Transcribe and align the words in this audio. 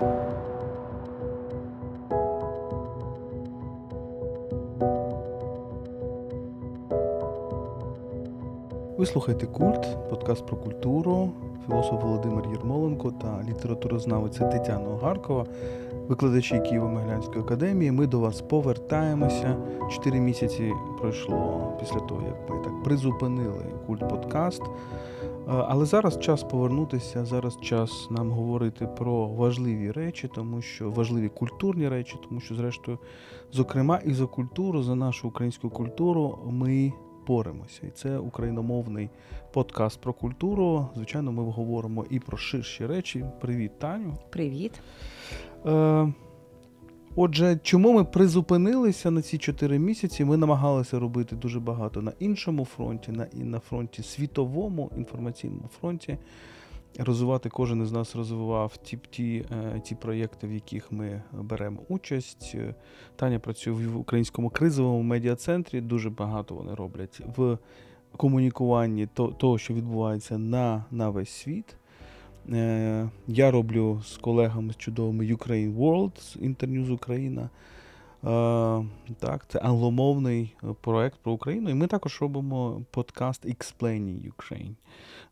Ви 0.00 0.06
слухаєте 9.06 9.46
Культ, 9.46 10.08
подкаст 10.10 10.46
про 10.46 10.56
культуру, 10.56 11.30
філософ 11.66 12.02
Володимир 12.02 12.44
Єрмоленко 12.52 13.10
та 13.10 13.44
літературознавиця 13.48 14.44
Тетяна 14.44 14.88
Огаркова, 14.88 15.46
викладачі 16.10 16.54
Києво-Могилянської 16.54 17.40
академії. 17.40 17.92
Ми 17.92 18.06
до 18.06 18.20
вас 18.20 18.40
повертаємося. 18.40 19.56
Чотири 19.90 20.20
місяці 20.20 20.72
пройшло 20.98 21.72
після 21.80 22.00
того, 22.00 22.22
як 22.26 22.50
ми 22.50 22.64
так 22.64 22.82
призупинили 22.82 23.64
культ 23.86 24.08
подкаст. 24.08 24.62
Але 25.46 25.84
зараз 25.84 26.18
час 26.18 26.42
повернутися, 26.42 27.24
зараз 27.24 27.58
час 27.60 28.08
нам 28.10 28.30
говорити 28.30 28.86
про 28.86 29.28
важливі 29.28 29.90
речі, 29.90 30.30
тому 30.34 30.62
що 30.62 30.90
важливі 30.90 31.28
культурні 31.28 31.88
речі, 31.88 32.16
тому 32.28 32.40
що, 32.40 32.54
зрештою, 32.54 32.98
зокрема, 33.52 34.00
і 34.04 34.12
за 34.12 34.26
культуру, 34.26 34.82
за 34.82 34.94
нашу 34.94 35.28
українську 35.28 35.70
культуру, 35.70 36.38
ми 36.50 36.92
боремося. 37.26 37.80
І 37.86 37.90
це 37.90 38.18
україномовний 38.18 39.10
подкаст 39.52 40.00
про 40.00 40.12
культуру. 40.12 40.86
Звичайно, 40.96 41.32
ми 41.32 41.42
говоримо 41.42 42.04
і 42.10 42.20
про 42.20 42.36
ширші 42.36 42.86
речі. 42.86 43.24
Привіт, 43.40 43.78
Таню. 43.78 44.14
Привіт. 44.30 44.72
Е, 45.66 46.12
Отже, 47.16 47.58
чому 47.62 47.92
ми 47.92 48.04
призупинилися 48.04 49.10
на 49.10 49.22
ці 49.22 49.38
чотири 49.38 49.78
місяці? 49.78 50.24
Ми 50.24 50.36
намагалися 50.36 50.98
робити 50.98 51.36
дуже 51.36 51.60
багато 51.60 52.02
на 52.02 52.12
іншому 52.18 52.64
фронті, 52.64 53.12
на 53.12 53.26
і 53.32 53.44
на 53.44 53.58
фронті 53.58 54.02
світовому 54.02 54.90
інформаційному 54.96 55.68
фронті 55.80 56.18
розвивати 56.98 57.48
кожен 57.48 57.82
із 57.82 57.92
нас 57.92 58.16
розвивав 58.16 58.76
ті 58.76 58.98
ті, 59.10 59.44
е, 59.50 59.80
ті 59.80 59.94
проєкти, 59.94 60.46
в 60.46 60.52
яких 60.52 60.92
ми 60.92 61.22
беремо 61.32 61.80
участь. 61.88 62.56
Таня 63.16 63.38
працює 63.38 63.72
в 63.72 63.96
українському 63.96 64.50
кризовому 64.50 65.02
медіа-центрі. 65.02 65.80
Дуже 65.80 66.10
багато 66.10 66.54
вони 66.54 66.74
роблять 66.74 67.20
в 67.36 67.58
комунікуванні 68.16 69.06
того, 69.38 69.58
що 69.58 69.74
відбувається 69.74 70.38
на, 70.38 70.84
на 70.90 71.10
весь 71.10 71.30
світ. 71.30 71.76
Е, 72.52 73.08
я 73.28 73.50
роблю 73.50 74.02
з 74.04 74.16
колегами 74.16 74.72
з 74.72 74.76
чудовими 74.76 75.24
Ukraine 75.24 75.76
World 75.76 76.20
з 76.20 76.36
Internews 76.36 76.92
Україна. 76.92 77.42
Е, 77.42 77.48
так, 79.18 79.46
Це 79.48 79.58
англомовний 79.58 80.54
проект 80.80 81.18
про 81.22 81.32
Україну. 81.32 81.70
І 81.70 81.74
ми 81.74 81.86
також 81.86 82.20
робимо 82.20 82.82
подкаст 82.90 83.46
Explaining 83.46 84.32
Ukraine 84.32 84.74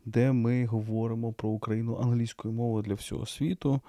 де 0.08 0.32
ми 0.32 0.66
говоримо 0.66 1.32
про 1.32 1.48
Україну 1.48 1.98
англійською 2.02 2.54
мовою 2.54 2.82
для 2.82 2.94
всього 2.94 3.26
світу. 3.26 3.80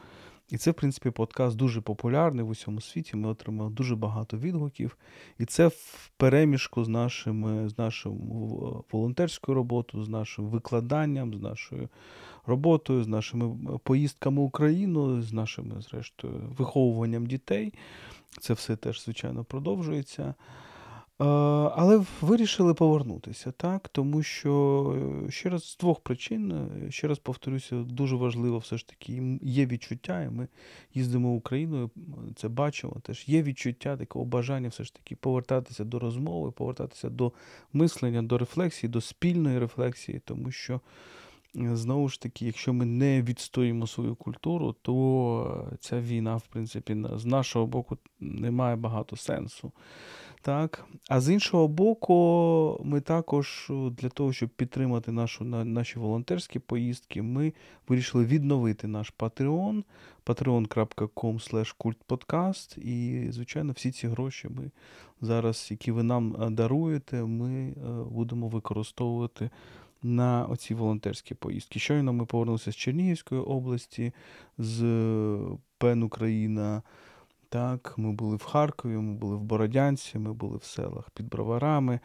І 0.50 0.58
це, 0.58 0.72
в 0.72 0.74
принципі, 0.74 1.10
подкаст 1.10 1.58
дуже 1.58 1.82
популярний 1.82 2.46
в 2.46 2.50
усьому 2.50 2.82
світі. 2.82 3.16
Ми 3.16 3.30
отримали 3.30 3.70
дуже 3.70 3.96
багато 3.96 4.38
відгуків. 4.38 4.98
І 5.40 5.46
це 5.46 5.68
в 5.68 6.10
переміжку 6.18 6.84
з 6.84 6.88
нашими, 6.88 7.70
з 7.70 7.78
нашою 7.78 8.16
волонтерською 8.92 9.56
роботою, 9.56 10.04
з 10.04 10.10
нашим 10.10 10.46
викладанням, 10.46 11.34
з 11.34 11.42
нашою 11.42 11.90
роботою, 12.46 13.04
з 13.04 13.08
нашими 13.08 13.58
поїздками 13.84 14.42
в 14.42 14.44
Україну, 14.44 15.22
з 15.22 15.34
нашими, 15.34 15.82
зрештою, 15.82 16.34
виховуванням 16.58 17.28
дітей. 17.28 17.74
Це 18.40 18.54
все 18.54 18.76
теж, 18.76 19.04
звичайно, 19.04 19.44
продовжується. 19.44 20.34
Е, 21.22 21.26
але 21.76 22.04
вирішили 22.22 22.74
повернутися, 22.74 23.52
так? 23.52 23.90
Тому 23.90 24.24
що 24.24 25.24
е, 25.28 25.32
ще 25.32 25.50
раз 25.50 25.64
з 25.64 25.78
двох 25.78 26.00
причин, 26.00 26.52
е, 26.52 26.92
ще 26.92 27.08
раз 27.08 27.20
повторюся, 27.20 27.76
дуже 27.76 28.16
важливо 28.16 28.58
все 28.58 28.78
ж 28.78 28.88
таки 28.88 29.40
є 29.42 29.66
відчуття, 29.66 30.22
і 30.22 30.30
ми 30.30 30.48
їздимо 30.94 31.34
Україною, 31.34 31.90
це 32.36 32.50
бачимо. 32.50 32.96
Теж 33.04 33.28
є 33.28 33.44
відчуття 33.44 33.98
такого 33.98 34.26
бажання 34.26 34.70
все 34.70 34.84
ж 34.84 34.94
таки 34.94 35.16
повертатися 35.16 35.84
до 35.84 36.00
розмови, 36.00 36.52
повертатися 36.52 37.10
до 37.10 37.32
мислення, 37.74 38.22
до 38.22 38.38
рефлексії, 38.38 38.90
до 38.90 39.02
спільної 39.02 39.60
рефлексії, 39.60 40.22
тому 40.26 40.52
що. 40.52 40.82
Знову 41.54 42.10
ж 42.10 42.22
таки, 42.22 42.46
якщо 42.46 42.74
ми 42.74 42.86
не 42.86 43.22
відстоїмо 43.22 43.88
свою 43.88 44.16
культуру, 44.16 44.76
то 44.82 45.68
ця 45.80 46.02
війна, 46.02 46.36
в 46.36 46.48
принципі, 46.48 46.98
з 47.16 47.26
нашого 47.26 47.68
боку 47.68 47.98
не 48.20 48.52
має 48.52 48.76
багато 48.76 49.16
сенсу. 49.16 49.72
Так. 50.42 50.86
А 51.10 51.22
з 51.22 51.34
іншого 51.34 51.68
боку, 51.68 52.82
ми 52.84 53.02
також 53.02 53.72
для 53.92 54.10
того, 54.10 54.34
щоб 54.34 54.50
підтримати 54.50 55.12
нашу, 55.12 55.44
наші 55.46 56.00
волонтерські 56.00 56.60
поїздки, 56.60 57.22
ми 57.22 57.54
вирішили 57.88 58.26
відновити 58.26 58.88
наш 58.88 59.14
Patreon, 59.20 59.84
patreon.com 60.26 61.74
kultpodcast. 61.80 62.80
І, 62.80 63.28
звичайно, 63.32 63.74
всі 63.74 63.92
ці 63.92 64.08
гроші 64.08 64.48
ми 64.50 64.72
зараз, 65.22 65.68
які 65.72 65.92
ви 65.92 66.04
нам 66.04 66.36
е, 66.42 66.50
даруєте, 66.50 67.24
ми 67.24 67.52
е, 67.52 67.74
будемо 68.12 68.48
використовувати 68.48 69.50
на 70.04 70.46
оці 70.46 70.74
волонтерські 70.74 71.36
поїздки. 71.36 71.80
Щойно 71.80 72.14
ми 72.14 72.26
повернулися 72.26 72.72
з 72.72 72.76
Чернігівської 72.76 73.42
області, 73.42 74.14
з 74.58 74.84
Пен 75.78 76.04
Україна. 76.04 76.82
Так, 77.52 77.94
Ми 77.98 78.12
були 78.12 78.36
в 78.36 78.44
Харкові, 78.44 78.98
ми 78.98 79.14
були 79.14 79.36
в 79.36 79.42
Бородянці, 79.42 80.20
ми 80.20 80.34
були 80.34 80.58
в 80.58 80.64
селах 80.64 81.10
під 81.10 81.30
Броварами 81.30 82.00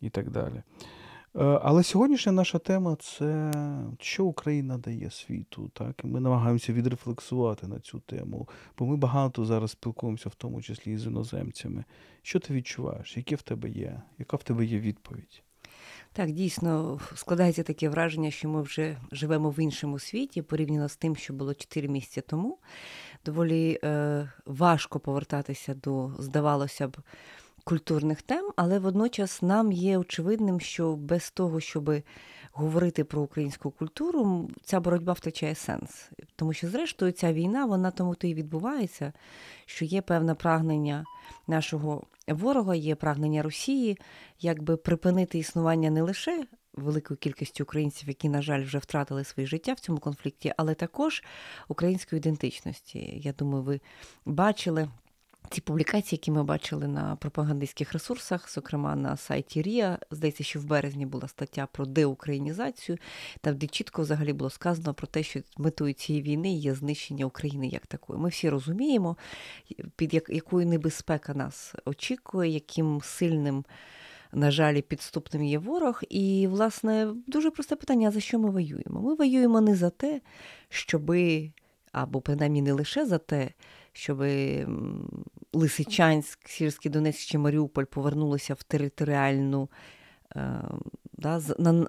і 0.00 0.10
так 0.10 0.30
далі. 0.30 0.54
Е, 0.54 1.60
але 1.62 1.82
сьогоднішня 1.82 2.32
наша 2.32 2.58
тема 2.58 2.96
це 3.00 3.52
що 4.00 4.24
Україна 4.24 4.78
дає 4.78 5.10
світу. 5.10 5.70
Так? 5.74 6.00
І 6.04 6.06
Ми 6.06 6.20
намагаємося 6.20 6.72
відрефлексувати 6.72 7.66
на 7.66 7.80
цю 7.80 7.98
тему, 8.00 8.48
бо 8.78 8.86
ми 8.86 8.96
багато 8.96 9.44
зараз 9.44 9.70
спілкуємося, 9.70 10.28
в 10.28 10.34
тому 10.34 10.62
числі 10.62 10.92
і 10.92 10.98
з 10.98 11.06
іноземцями. 11.06 11.84
Що 12.22 12.40
ти 12.40 12.54
відчуваєш? 12.54 13.16
Яке 13.16 13.34
в 13.34 13.42
тебе 13.42 13.68
є? 13.68 14.02
Яка 14.18 14.36
в 14.36 14.42
тебе 14.42 14.64
є 14.64 14.78
відповідь? 14.78 15.42
Так, 16.12 16.30
дійсно 16.30 17.00
складається 17.14 17.62
таке 17.62 17.88
враження, 17.88 18.30
що 18.30 18.48
ми 18.48 18.62
вже 18.62 18.96
живемо 19.12 19.50
в 19.50 19.58
іншому 19.58 19.98
світі 19.98 20.42
порівняно 20.42 20.88
з 20.88 20.96
тим, 20.96 21.16
що 21.16 21.34
було 21.34 21.54
4 21.54 21.88
місяці 21.88 22.20
тому 22.20 22.58
доволі 23.26 23.78
е, 23.84 24.28
важко 24.46 25.00
повертатися 25.00 25.74
до, 25.74 26.10
здавалося 26.18 26.88
б, 26.88 26.96
культурних 27.64 28.22
тем, 28.22 28.50
але 28.56 28.78
водночас 28.78 29.42
нам 29.42 29.72
є 29.72 29.98
очевидним, 29.98 30.60
що 30.60 30.96
без 30.96 31.30
того, 31.30 31.60
щоб 31.60 31.90
говорити 32.52 33.04
про 33.04 33.22
українську 33.22 33.70
культуру, 33.70 34.50
ця 34.62 34.80
боротьба 34.80 35.12
втрачає 35.12 35.54
сенс. 35.54 36.10
Тому 36.36 36.52
що, 36.52 36.68
зрештою, 36.68 37.12
ця 37.12 37.32
війна, 37.32 37.66
вона 37.66 37.90
тому 37.90 38.14
то 38.14 38.26
і 38.26 38.34
відбувається, 38.34 39.12
що 39.66 39.84
є 39.84 40.02
певне 40.02 40.34
прагнення 40.34 41.04
нашого 41.46 42.02
ворога, 42.28 42.74
є 42.74 42.94
прагнення 42.94 43.42
Росії, 43.42 43.98
якби 44.40 44.76
припинити 44.76 45.38
існування 45.38 45.90
не 45.90 46.02
лише 46.02 46.46
великою 46.76 47.18
кількістю 47.18 47.64
українців, 47.64 48.08
які, 48.08 48.28
на 48.28 48.42
жаль, 48.42 48.64
вже 48.64 48.78
втратили 48.78 49.24
своє 49.24 49.46
життя 49.46 49.72
в 49.72 49.80
цьому 49.80 49.98
конфлікті, 49.98 50.52
але 50.56 50.74
також 50.74 51.22
української 51.68 52.18
ідентичності. 52.18 53.20
Я 53.24 53.32
думаю, 53.32 53.62
ви 53.62 53.80
бачили. 54.24 54.88
Ці 55.50 55.60
публікації, 55.60 56.16
які 56.16 56.30
ми 56.30 56.44
бачили 56.44 56.88
на 56.88 57.16
пропагандистських 57.16 57.92
ресурсах, 57.92 58.52
зокрема 58.52 58.96
на 58.96 59.16
сайті 59.16 59.62
Рія, 59.62 59.98
здається, 60.10 60.44
що 60.44 60.60
в 60.60 60.64
березні 60.64 61.06
була 61.06 61.28
стаття 61.28 61.68
про 61.72 61.86
деукраїнізацію, 61.86 62.98
там 63.40 63.56
де 63.56 63.66
чітко 63.66 64.02
взагалі 64.02 64.32
було 64.32 64.50
сказано 64.50 64.94
про 64.94 65.06
те, 65.06 65.22
що 65.22 65.40
метою 65.58 65.92
цієї 65.92 66.22
війни 66.22 66.52
є 66.52 66.74
знищення 66.74 67.26
України 67.26 67.68
як 67.68 67.86
такої. 67.86 68.20
Ми 68.20 68.28
всі 68.28 68.48
розуміємо, 68.48 69.16
під 69.96 70.14
якою 70.28 70.66
небезпека 70.66 71.34
нас 71.34 71.74
очікує, 71.84 72.50
яким 72.50 73.00
сильним 73.04 73.64
на 74.36 74.50
жаль, 74.50 74.80
підступним 74.80 75.44
є 75.44 75.58
ворог. 75.58 76.00
І, 76.08 76.46
власне, 76.46 77.08
дуже 77.26 77.50
просте 77.50 77.76
питання: 77.76 78.10
за 78.10 78.20
що 78.20 78.38
ми 78.38 78.50
воюємо? 78.50 79.00
Ми 79.00 79.14
воюємо 79.14 79.60
не 79.60 79.74
за 79.74 79.90
те, 79.90 80.20
щоби, 80.68 81.52
або 81.92 82.20
принаймні 82.20 82.62
не 82.62 82.72
лише 82.72 83.06
за 83.06 83.18
те, 83.18 83.50
щоб 83.92 84.24
Лисичанськ, 85.52 86.48
Сільський 86.48 86.90
Донецьк 86.90 87.20
чи 87.20 87.38
Маріуполь 87.38 87.84
повернулися 87.84 88.54
в 88.54 88.62
територіальну 88.62 89.70
е, 90.36 90.62
да, 91.12 91.40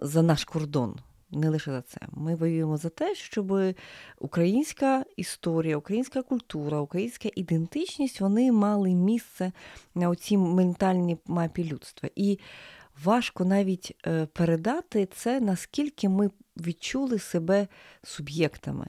за 0.02 0.22
наш 0.22 0.44
кордон 0.44 0.96
не 1.32 1.50
лише 1.50 1.72
за 1.72 1.82
це. 1.82 1.98
Ми 2.12 2.36
воюємо 2.36 2.78
за 2.78 2.90
те, 2.90 3.16
щоб 3.16 3.76
українська 4.20 5.06
історія, 5.16 5.78
українська 5.78 6.22
культура, 6.22 6.80
українська 6.80 7.30
ідентичність 7.36 8.22
вони 8.22 8.52
мали 8.52 8.90
місце 8.90 9.52
на 9.96 10.10
оцій 10.10 10.38
ментальній 10.38 11.18
мапі 11.26 11.64
людства. 11.64 12.10
І 12.16 12.40
важко 13.04 13.46
навіть 13.46 13.98
е, 14.08 14.26
передати 14.26 15.06
це, 15.06 15.40
наскільки 15.40 16.10
ми 16.10 16.32
відчули 16.58 17.20
себе 17.20 17.68
суб'єктами. 18.04 18.88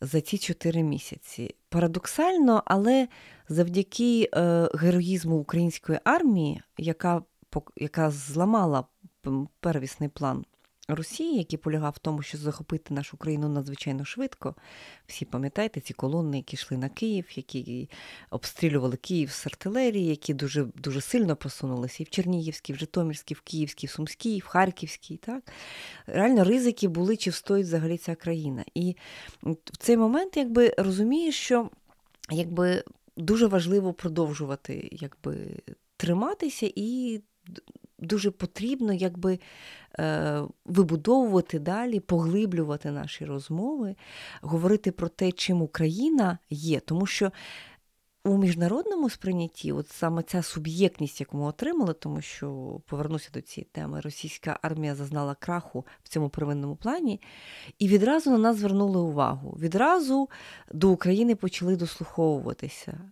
За 0.00 0.20
ці 0.20 0.38
чотири 0.38 0.82
місяці. 0.82 1.54
Парадоксально, 1.68 2.62
але 2.66 3.08
завдяки 3.48 4.28
е, 4.34 4.68
героїзму 4.74 5.36
української 5.36 5.98
армії, 6.04 6.62
яка 6.76 7.22
яка 7.76 8.10
зламала 8.10 8.84
первісний 9.60 10.08
план 10.08 10.44
Росії, 10.88 11.38
який 11.38 11.58
полягав 11.58 11.92
в 11.96 11.98
тому, 11.98 12.22
що 12.22 12.38
захопити 12.38 12.94
нашу 12.94 13.16
країну 13.16 13.48
надзвичайно 13.48 14.04
швидко. 14.04 14.54
Всі 15.06 15.24
пам'ятаєте, 15.24 15.80
ці 15.80 15.94
колони, 15.94 16.36
які 16.36 16.56
йшли 16.56 16.76
на 16.76 16.88
Київ, 16.88 17.24
які 17.34 17.88
обстрілювали 18.30 18.96
Київ 18.96 19.30
з 19.30 19.46
артилерії, 19.46 20.06
які 20.06 20.34
дуже 20.34 20.64
дуже 20.64 21.00
сильно 21.00 21.36
просунулися 21.36 22.02
і 22.02 22.06
в 22.06 22.10
Чернігівській, 22.10 22.72
в 22.72 22.76
Житомирській, 22.76 23.34
в 23.34 23.40
Київській, 23.40 23.86
в 23.86 23.90
Сумській, 23.90 24.38
в 24.38 24.46
Харківській. 24.46 25.16
Так? 25.16 25.52
Реально 26.06 26.44
ризики 26.44 26.88
були, 26.88 27.16
чи 27.16 27.30
встоїть 27.30 27.66
взагалі 27.66 27.98
ця 27.98 28.14
країна. 28.14 28.64
І 28.74 28.96
в 29.42 29.76
цей 29.78 29.96
момент 29.96 30.36
якби 30.36 30.74
розумієш, 30.78 31.34
що 31.38 31.70
якби 32.30 32.84
дуже 33.16 33.46
важливо 33.46 33.92
продовжувати 33.92 34.88
якби, 34.92 35.36
триматися 35.96 36.72
і 36.76 37.20
дуже 37.98 38.30
потрібно 38.30 38.92
якби 38.92 39.38
е, 39.98 40.42
вибудовувати 40.64 41.58
далі, 41.58 42.00
поглиблювати 42.00 42.90
наші 42.90 43.24
розмови, 43.24 43.96
говорити 44.40 44.92
про 44.92 45.08
те, 45.08 45.32
чим 45.32 45.62
Україна 45.62 46.38
є, 46.50 46.80
тому 46.80 47.06
що. 47.06 47.32
У 48.24 48.38
міжнародному 48.38 49.10
сприйнятті, 49.10 49.72
от 49.72 49.88
саме 49.88 50.22
ця 50.22 50.42
суб'єктність, 50.42 51.20
яку 51.20 51.36
ми 51.36 51.44
отримали, 51.44 51.94
тому 51.94 52.20
що 52.20 52.80
повернуся 52.86 53.30
до 53.34 53.40
цієї 53.40 53.68
теми, 53.72 54.00
російська 54.00 54.58
армія 54.62 54.94
зазнала 54.94 55.34
краху 55.34 55.86
в 56.02 56.08
цьому 56.08 56.28
первинному 56.28 56.76
плані, 56.76 57.20
і 57.78 57.88
відразу 57.88 58.30
на 58.30 58.38
нас 58.38 58.56
звернули 58.56 59.00
увагу. 59.00 59.56
Відразу 59.60 60.28
до 60.72 60.90
України 60.90 61.34
почали 61.34 61.76
дослуховуватися 61.76 63.10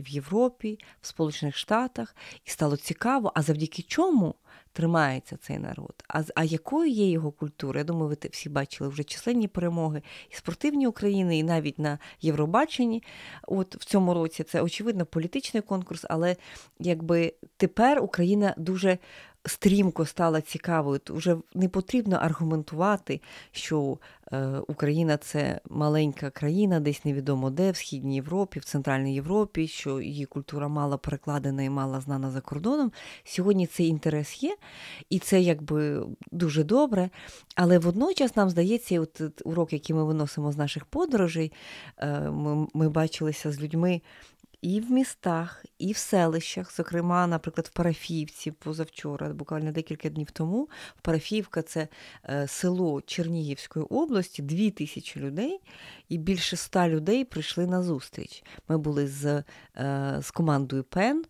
в 0.00 0.08
Європі, 0.08 0.78
в 1.00 1.06
Сполучених 1.06 1.56
Штатах, 1.56 2.16
і 2.44 2.50
стало 2.50 2.76
цікаво, 2.76 3.32
а 3.34 3.42
завдяки 3.42 3.82
чому 3.82 4.34
тримається 4.72 5.36
цей 5.36 5.58
народ? 5.58 6.04
А 6.08 6.22
а 6.34 6.44
якою 6.44 6.90
є 6.90 7.10
його 7.10 7.32
культура? 7.32 7.80
Я 7.80 7.84
думаю, 7.84 8.08
ви 8.08 8.28
всі 8.30 8.48
бачили 8.48 8.90
вже 8.90 9.04
численні 9.04 9.48
перемоги 9.48 10.02
і 10.30 10.34
спортивні 10.34 10.86
України, 10.86 11.38
і 11.38 11.42
навіть 11.42 11.78
на 11.78 11.98
Євробаченні. 12.20 13.02
От 13.46 13.76
в 13.76 13.84
цьому 13.84 14.14
році 14.14 14.44
це 14.44 14.62
очевидно 14.62 15.06
політичний 15.06 15.62
конкурс, 15.62 16.04
але 16.10 16.36
якби 16.78 17.34
тепер 17.56 18.02
Україна 18.02 18.54
дуже 18.56 18.98
стрімко 19.46 20.06
стала 20.06 20.40
цікавою. 20.40 21.00
Вже 21.08 21.36
не 21.54 21.68
потрібно 21.68 22.16
аргументувати, 22.16 23.20
що 23.52 23.98
е, 24.32 24.48
Україна 24.68 25.16
це 25.16 25.60
маленька 25.70 26.30
країна, 26.30 26.80
десь 26.80 27.04
невідомо 27.04 27.50
де, 27.50 27.70
в 27.70 27.76
Східній 27.76 28.14
Європі, 28.14 28.60
в 28.60 28.64
Центральній 28.64 29.14
Європі, 29.14 29.68
що 29.68 30.00
її 30.00 30.24
культура 30.24 30.68
мало 30.68 30.98
перекладена 30.98 31.62
і 31.62 31.70
мало 31.70 32.00
знана 32.00 32.30
за 32.30 32.40
кордоном. 32.40 32.92
Сьогодні 33.24 33.66
цей 33.66 33.86
інтерес 33.86 34.42
є, 34.42 34.56
і 35.10 35.18
це 35.18 35.40
якби 35.40 36.06
дуже 36.32 36.64
добре. 36.64 37.10
Але 37.54 37.78
водночас 37.78 38.36
нам 38.36 38.50
здається, 38.50 39.00
от 39.00 39.22
урок, 39.44 39.72
який 39.72 39.96
ми 39.96 40.04
виносимо 40.04 40.52
з 40.52 40.56
наших 40.56 40.84
подорожей, 40.84 41.52
е, 41.98 42.20
ми, 42.20 42.66
ми 42.74 42.88
бачилися 42.88 43.52
з 43.52 43.60
людьми 43.60 44.00
і 44.64 44.80
в 44.80 44.90
містах, 44.90 45.64
і 45.78 45.92
в 45.92 45.96
селищах, 45.96 46.76
зокрема, 46.76 47.26
наприклад, 47.26 47.66
в 47.66 47.76
Парафіївці 47.76 48.50
позавчора, 48.50 49.28
буквально 49.28 49.72
декілька 49.72 50.08
днів 50.08 50.30
тому. 50.30 50.68
Парафіївка 51.02 51.62
це 51.62 51.88
е, 52.28 52.48
село 52.48 53.00
Чернігівської 53.00 53.84
області, 53.84 54.42
дві 54.42 54.70
тисячі 54.70 55.20
людей, 55.20 55.60
і 56.08 56.18
більше 56.18 56.56
ста 56.56 56.88
людей 56.88 57.24
прийшли 57.24 57.66
на 57.66 57.82
зустріч. 57.82 58.44
Ми 58.68 58.78
були 58.78 59.06
з, 59.06 59.44
е, 59.76 60.16
з 60.22 60.30
командою 60.30 60.84
ПЕН. 60.84 61.24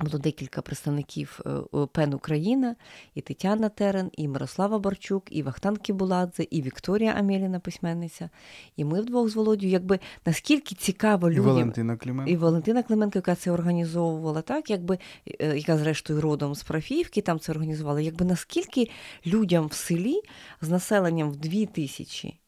Було 0.00 0.18
декілька 0.18 0.62
представників 0.62 1.40
е, 1.46 1.86
ПЕН 1.92 2.14
Україна, 2.14 2.76
і 3.14 3.20
Тетяна 3.20 3.68
Терен, 3.68 4.10
і 4.16 4.28
Мирослава 4.28 4.78
Барчук, 4.78 5.24
і 5.30 5.42
Вахтан 5.42 5.76
Кібуладзе, 5.76 6.46
і 6.50 6.62
Вікторія 6.62 7.12
Амєліна, 7.12 7.60
письменниця. 7.60 8.30
І 8.76 8.84
ми 8.84 9.00
вдвох 9.00 9.28
з 9.28 9.36
Володю, 9.36 9.66
якби 9.66 9.98
наскільки 10.26 10.74
цікаво 10.74 11.30
людям. 11.30 11.44
І 11.44 11.46
Валентина 11.46 11.96
Клименко. 11.96 12.32
І 12.32 12.36
Валентина 12.36 12.82
Клименко, 12.82 13.18
яка 13.18 13.34
це 13.34 13.50
організовувала, 13.50 14.42
так, 14.42 14.70
якби, 14.70 14.98
е, 15.40 15.56
яка, 15.56 15.78
зрештою, 15.78 16.20
родом 16.20 16.54
з 16.54 16.62
Парафіївки 16.62 17.20
там 17.20 17.40
це 17.40 17.52
організувала, 17.52 18.00
якби 18.00 18.24
наскільки 18.24 18.90
людям 19.26 19.66
в 19.66 19.72
селі 19.72 20.20
з 20.60 20.68
населенням 20.68 21.30
в 21.30 21.36
дві 21.36 21.66
тисячі 21.66 22.34
Е, 22.34 22.39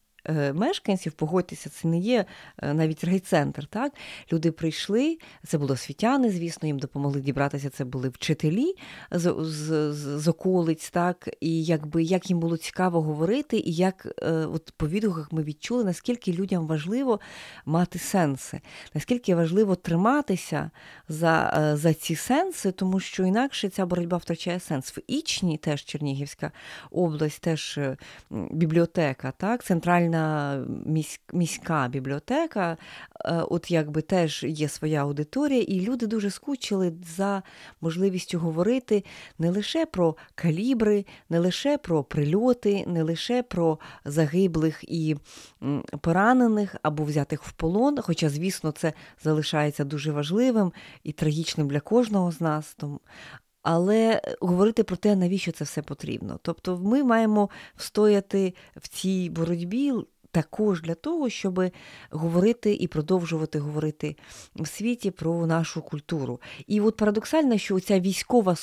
мешканців, 0.53 1.11
погодьтеся, 1.11 1.69
це 1.69 1.87
не 1.87 1.99
є 1.99 2.25
е, 2.57 2.73
навіть 2.73 3.03
райцентр. 3.03 3.65
Так? 3.65 3.93
Люди 4.33 4.51
прийшли, 4.51 5.17
це 5.47 5.57
були 5.57 5.73
освітяни, 5.73 6.29
звісно, 6.29 6.67
їм 6.67 6.79
допомогли 6.79 7.21
дібратися. 7.21 7.69
Це 7.69 7.85
були 7.85 8.09
вчителі 8.09 8.75
з, 9.11 9.35
з, 9.39 9.93
з 10.19 10.27
околиць, 10.27 10.89
так? 10.89 11.29
і 11.41 11.63
якби 11.63 12.03
як 12.03 12.29
їм 12.29 12.39
було 12.39 12.57
цікаво 12.57 13.01
говорити, 13.01 13.57
і 13.57 13.73
як 13.73 14.07
е, 14.21 14.31
от 14.31 14.73
по 14.77 14.87
відгуках 14.87 15.31
ми 15.31 15.43
відчули, 15.43 15.83
наскільки 15.83 16.33
людям 16.33 16.67
важливо 16.67 17.19
мати 17.65 17.99
сенси, 17.99 18.61
наскільки 18.93 19.35
важливо 19.35 19.75
триматися 19.75 20.71
за 21.09 21.73
за 21.73 21.93
ці 21.93 22.15
сенси, 22.15 22.71
тому 22.71 22.99
що 22.99 23.25
інакше 23.25 23.69
ця 23.69 23.85
боротьба 23.85 24.17
втрачає 24.17 24.59
сенс. 24.59 24.97
В 24.97 25.01
Ічні, 25.07 25.57
теж 25.57 25.85
Чернігівська 25.85 26.51
область, 26.91 27.41
теж 27.41 27.79
бібліотека, 28.29 29.33
так, 29.37 29.63
центральна 29.63 30.12
центральна 30.13 30.65
міська 31.33 31.87
бібліотека, 31.87 32.77
е, 33.25 33.43
от 33.49 33.71
якби 33.71 34.01
теж 34.01 34.43
є 34.43 34.69
своя 34.69 35.01
аудиторія, 35.01 35.61
і 35.61 35.81
люди 35.81 36.07
дуже 36.07 36.29
скучили 36.29 36.93
за 37.17 37.43
можливістю 37.81 38.39
говорити 38.39 39.03
не 39.39 39.49
лише 39.49 39.85
про 39.85 40.15
калібри, 40.35 41.05
не 41.29 41.39
лише 41.39 41.77
про 41.77 42.03
прильоти, 42.03 42.83
не 42.87 43.03
лише 43.03 43.43
про 43.43 43.79
загиблих 44.05 44.83
і 44.83 45.15
поранених 46.01 46.75
або 46.81 47.03
взятих 47.03 47.43
в 47.43 47.51
полон. 47.51 47.97
Хоча, 48.01 48.29
звісно, 48.29 48.71
це 48.71 48.93
залишається 49.23 49.83
дуже 49.83 50.11
важливим 50.11 50.73
і 51.03 51.11
трагічним 51.11 51.67
для 51.67 51.79
кожного 51.79 52.31
з 52.31 52.41
нас. 52.41 52.77
Але 53.63 54.21
говорити 54.41 54.83
про 54.83 54.95
те, 54.95 55.15
навіщо 55.15 55.51
це 55.51 55.63
все 55.63 55.81
потрібно. 55.81 56.39
Тобто, 56.41 56.77
ми 56.77 57.03
маємо 57.03 57.49
встояти 57.75 58.53
в 58.75 58.87
цій 58.87 59.29
боротьбі. 59.29 59.93
Також 60.31 60.81
для 60.81 60.95
того, 60.95 61.29
щоб 61.29 61.63
говорити 62.09 62.73
і 62.73 62.87
продовжувати 62.87 63.59
говорити 63.59 64.15
в 64.55 64.67
світі 64.67 65.11
про 65.11 65.47
нашу 65.47 65.81
культуру. 65.81 66.41
І 66.67 66.81
от 66.81 66.97
парадоксально, 66.97 67.57
що 67.57 67.79
ця 67.79 67.99
військова 67.99 68.55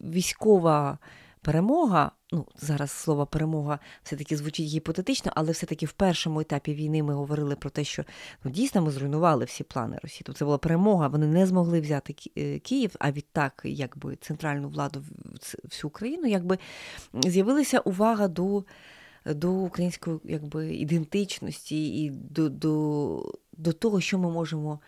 військова 0.00 0.98
перемога, 1.42 2.12
ну 2.32 2.46
зараз 2.56 2.90
слово 2.90 3.26
перемога 3.26 3.78
все-таки 4.02 4.36
звучить 4.36 4.66
гіпотетично, 4.66 5.32
але 5.34 5.52
все-таки 5.52 5.86
в 5.86 5.92
першому 5.92 6.40
етапі 6.40 6.74
війни 6.74 7.02
ми 7.02 7.14
говорили 7.14 7.56
про 7.56 7.70
те, 7.70 7.84
що 7.84 8.04
ну 8.44 8.50
дійсно 8.50 8.82
ми 8.82 8.90
зруйнували 8.90 9.44
всі 9.44 9.64
плани 9.64 9.98
Росії. 10.02 10.22
Тобто 10.24 10.38
це 10.38 10.44
була 10.44 10.58
перемога. 10.58 11.08
Вони 11.08 11.26
не 11.26 11.46
змогли 11.46 11.80
взяти 11.80 12.14
е, 12.38 12.58
Київ, 12.58 12.96
а 12.98 13.12
відтак, 13.12 13.62
якби 13.64 14.16
центральну 14.16 14.68
владу 14.68 15.04
всю 15.64 15.88
Україну, 15.88 16.26
якби 16.26 16.58
з'явилася 17.14 17.78
увага 17.80 18.28
до. 18.28 18.64
До 19.24 19.52
української 19.52 20.18
якби, 20.24 20.74
ідентичності 20.74 22.04
і 22.04 22.10
до 22.10 22.48
до, 22.48 23.32
до 23.52 23.72
того, 23.72 24.00
що 24.00 24.18
ми 24.18 24.30
можемо 24.30 24.80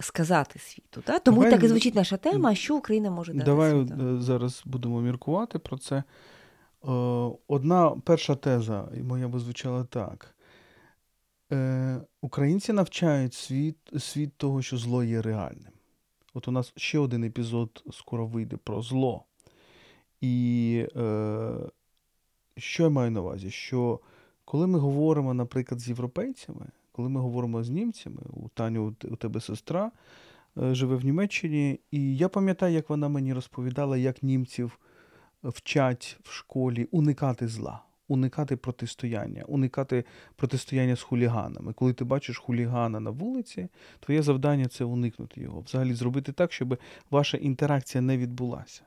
сказати 0.00 0.58
світу. 0.58 1.02
Так? 1.04 1.22
Тому 1.24 1.36
Давай, 1.36 1.50
так 1.50 1.62
і 1.64 1.68
звучить 1.68 1.94
наша 1.94 2.16
тема, 2.16 2.54
що 2.54 2.76
Україна 2.76 3.10
може 3.10 3.32
дати. 3.32 3.44
Давай 3.44 3.70
світу. 3.70 4.16
Е, 4.16 4.20
зараз 4.20 4.62
будемо 4.66 5.00
міркувати 5.00 5.58
про 5.58 5.78
це. 5.78 5.96
Е, 5.96 6.04
одна 7.48 7.90
перша 7.90 8.34
теза, 8.34 8.88
моя 9.02 9.28
би 9.28 9.38
звучала 9.38 9.84
так. 9.84 10.34
Е, 11.52 12.00
українці 12.20 12.72
навчають 12.72 13.34
світ, 13.34 13.76
світ 13.98 14.36
того, 14.36 14.62
що 14.62 14.76
зло 14.76 15.04
є 15.04 15.22
реальним. 15.22 15.72
От 16.34 16.48
у 16.48 16.50
нас 16.50 16.72
ще 16.76 16.98
один 16.98 17.24
епізод 17.24 17.84
скоро 17.92 18.26
вийде 18.26 18.56
про 18.56 18.82
зло. 18.82 19.24
І 20.20 20.86
е, 20.96 21.52
що 22.56 22.82
я 22.82 22.88
маю 22.88 23.10
на 23.10 23.20
увазі? 23.20 23.50
Що 23.50 24.00
коли 24.44 24.66
ми 24.66 24.78
говоримо, 24.78 25.34
наприклад, 25.34 25.80
з 25.80 25.88
європейцями, 25.88 26.66
коли 26.96 27.08
ми 27.08 27.20
говоримо 27.20 27.64
з 27.64 27.70
німцями, 27.70 28.22
у 28.32 28.48
Таню 28.48 28.96
у 29.04 29.16
тебе 29.16 29.40
сестра 29.40 29.90
е, 30.58 30.74
живе 30.74 30.96
в 30.96 31.04
Німеччині, 31.04 31.80
і 31.90 32.16
я 32.16 32.28
пам'ятаю, 32.28 32.74
як 32.74 32.90
вона 32.90 33.08
мені 33.08 33.32
розповідала, 33.32 33.96
як 33.96 34.22
німців 34.22 34.78
вчать 35.42 36.18
в 36.22 36.32
школі 36.32 36.88
уникати 36.90 37.48
зла, 37.48 37.82
уникати 38.08 38.56
протистояння, 38.56 39.44
уникати 39.48 40.04
протистояння 40.36 40.96
з 40.96 41.02
хуліганами. 41.02 41.72
Коли 41.72 41.92
ти 41.92 42.04
бачиш 42.04 42.38
хулігана 42.38 43.00
на 43.00 43.10
вулиці, 43.10 43.68
твоє 44.00 44.22
завдання 44.22 44.68
це 44.68 44.84
уникнути 44.84 45.40
його, 45.40 45.60
взагалі 45.60 45.94
зробити 45.94 46.32
так, 46.32 46.52
щоб 46.52 46.78
ваша 47.10 47.36
інтеракція 47.36 48.02
не 48.02 48.18
відбулася. 48.18 48.82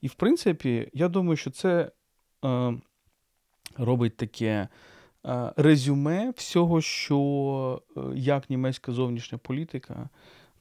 І 0.00 0.08
в 0.08 0.14
принципі, 0.14 0.90
я 0.92 1.08
думаю, 1.08 1.36
що 1.36 1.50
це 1.50 1.90
е, 2.44 2.74
робить 3.76 4.16
таке. 4.16 4.68
Е, 5.26 5.52
резюме 5.56 6.32
всього, 6.36 6.80
що 6.80 7.82
е, 7.96 8.00
як 8.14 8.50
німецька 8.50 8.92
зовнішня 8.92 9.38
політика 9.38 10.08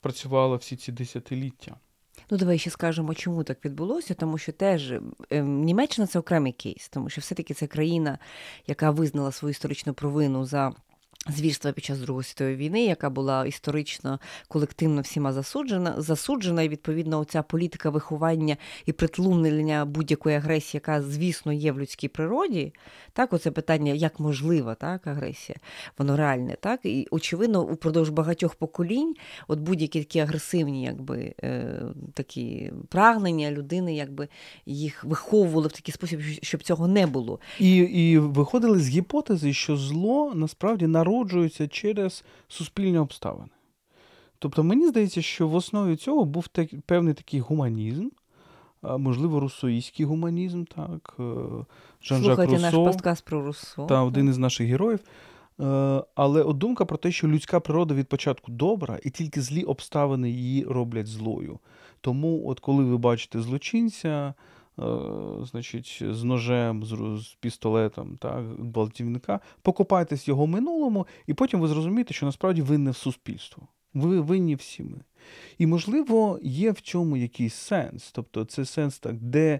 працювала 0.02 0.56
всі 0.56 0.76
ці 0.76 0.92
десятиліття. 0.92 1.76
Ну, 2.30 2.38
давай 2.38 2.58
ще 2.58 2.70
скажемо, 2.70 3.14
чому 3.14 3.44
так 3.44 3.66
відбулося, 3.66 4.14
тому 4.14 4.38
що 4.38 4.52
теж 4.52 4.94
ем, 5.30 5.64
Німеччина 5.64 6.08
це 6.08 6.20
окремий 6.20 6.52
кейс, 6.52 6.90
тому 6.90 7.10
що 7.10 7.22
все-таки 7.22 7.54
це 7.54 7.68
країна, 7.68 8.20
яка 8.68 8.92
визнала 8.92 9.32
свою 9.32 9.52
історичну 9.52 9.94
провину 9.94 10.46
за. 10.46 10.74
Звірства 11.30 11.72
під 11.72 11.84
час 11.84 12.00
Другої 12.00 12.24
світової 12.24 12.56
війни, 12.56 12.86
яка 12.86 13.10
була 13.10 13.46
історично 13.46 14.20
колективно 14.48 15.02
всіма 15.02 15.34
засуджена, 15.34 15.96
засуджена, 15.98 16.62
і 16.64 16.70
відповідно 16.70 17.20
оця 17.20 17.42
політика 17.44 17.90
виховання 17.90 18.58
і 18.86 18.92
притлумлення 18.92 19.86
будь-якої 19.86 20.36
агресії, 20.36 20.82
яка, 20.86 21.02
звісно, 21.02 21.54
є 21.54 21.72
в 21.72 21.80
людській 21.80 22.08
природі. 22.08 22.74
Так, 23.14 23.34
оце 23.34 23.52
питання, 23.52 23.94
як 23.94 24.20
можлива 24.20 24.76
так, 24.76 25.08
агресія, 25.08 25.58
воно 25.98 26.18
реальне, 26.18 26.58
так 26.60 26.80
і 26.84 27.08
очевидно, 27.12 27.62
упродовж 27.62 28.10
багатьох 28.10 28.56
поколінь, 28.56 29.16
от 29.48 29.60
будь-які 29.60 30.00
такі 30.00 30.20
агресивні, 30.20 30.84
якби 30.84 31.34
е, 31.44 31.82
такі 32.14 32.72
прагнення 32.90 33.52
людини, 33.52 33.96
якби 33.96 34.28
їх 34.66 35.04
виховували 35.04 35.68
в 35.68 35.72
такий 35.72 35.94
спосіб, 35.94 36.22
щоб 36.42 36.64
цього 36.64 36.88
не 36.88 37.08
було. 37.08 37.40
І, 37.60 37.76
І 37.78 38.18
виходили 38.18 38.80
з 38.80 38.90
гіпотези, 38.90 39.54
що 39.54 39.78
зло 39.78 40.32
насправді 40.36 40.88
народ 40.88 41.13
народжуються 41.14 41.68
через 41.68 42.24
суспільні 42.48 42.98
обставини. 42.98 43.50
Тобто, 44.40 44.64
мені 44.64 44.88
здається, 44.88 45.22
що 45.22 45.48
в 45.48 45.56
основі 45.56 45.96
цього 45.96 46.26
був 46.26 46.48
так, 46.48 46.70
певний 46.86 47.14
такий 47.14 47.40
гуманізм, 47.40 48.10
можливо, 48.98 49.40
русоїський 49.40 50.06
гуманізм, 50.06 50.64
так, 50.64 51.14
е, 51.20 51.24
Жан-Жак 52.02 52.40
Русо, 52.40 52.62
наш 52.62 52.74
подкаст 52.74 53.26
про 53.26 53.46
Руссо. 53.46 53.86
Та 53.86 54.04
один 54.04 54.30
із 54.30 54.38
наших 54.38 54.68
героїв. 54.68 55.00
Е, 55.60 56.04
але 56.16 56.42
от 56.42 56.58
думка 56.58 56.86
про 56.86 56.98
те, 56.98 57.12
що 57.12 57.28
людська 57.28 57.60
природа 57.60 57.94
від 57.94 58.08
початку 58.08 58.52
добра, 58.52 59.00
і 59.04 59.10
тільки 59.10 59.42
злі 59.42 59.64
обставини 59.64 60.30
її 60.30 60.64
роблять 60.64 61.08
злою. 61.08 61.60
Тому, 62.02 62.44
от 62.48 62.60
коли 62.60 62.84
ви 62.84 62.98
бачите 62.98 63.42
злочинця, 63.42 64.34
значить, 65.52 66.04
з 66.10 66.24
ножем, 66.24 66.84
з, 66.86 67.38
пістолетом, 67.40 68.18
так, 68.18 68.46
гвалтівника, 68.74 69.40
покопайтесь 69.62 70.28
в 70.28 70.30
його 70.30 70.48
минулому, 70.48 71.08
і 71.28 71.34
потім 71.34 71.60
ви 71.60 71.68
зрозумієте, 71.68 72.14
що 72.14 72.26
насправді 72.26 72.62
винне 72.62 72.92
в 72.92 72.96
суспільство. 72.96 73.68
Ви 73.94 74.20
винні 74.20 74.56
всі 74.56 74.84
ми. 74.84 74.98
І, 75.58 75.68
можливо, 75.68 76.40
є 76.44 76.72
в 76.72 76.82
цьому 76.82 77.18
якийсь 77.18 77.54
сенс. 77.54 78.12
Тобто, 78.12 78.46
це 78.46 78.66
сенс 78.66 79.00
так, 79.00 79.16
де 79.20 79.60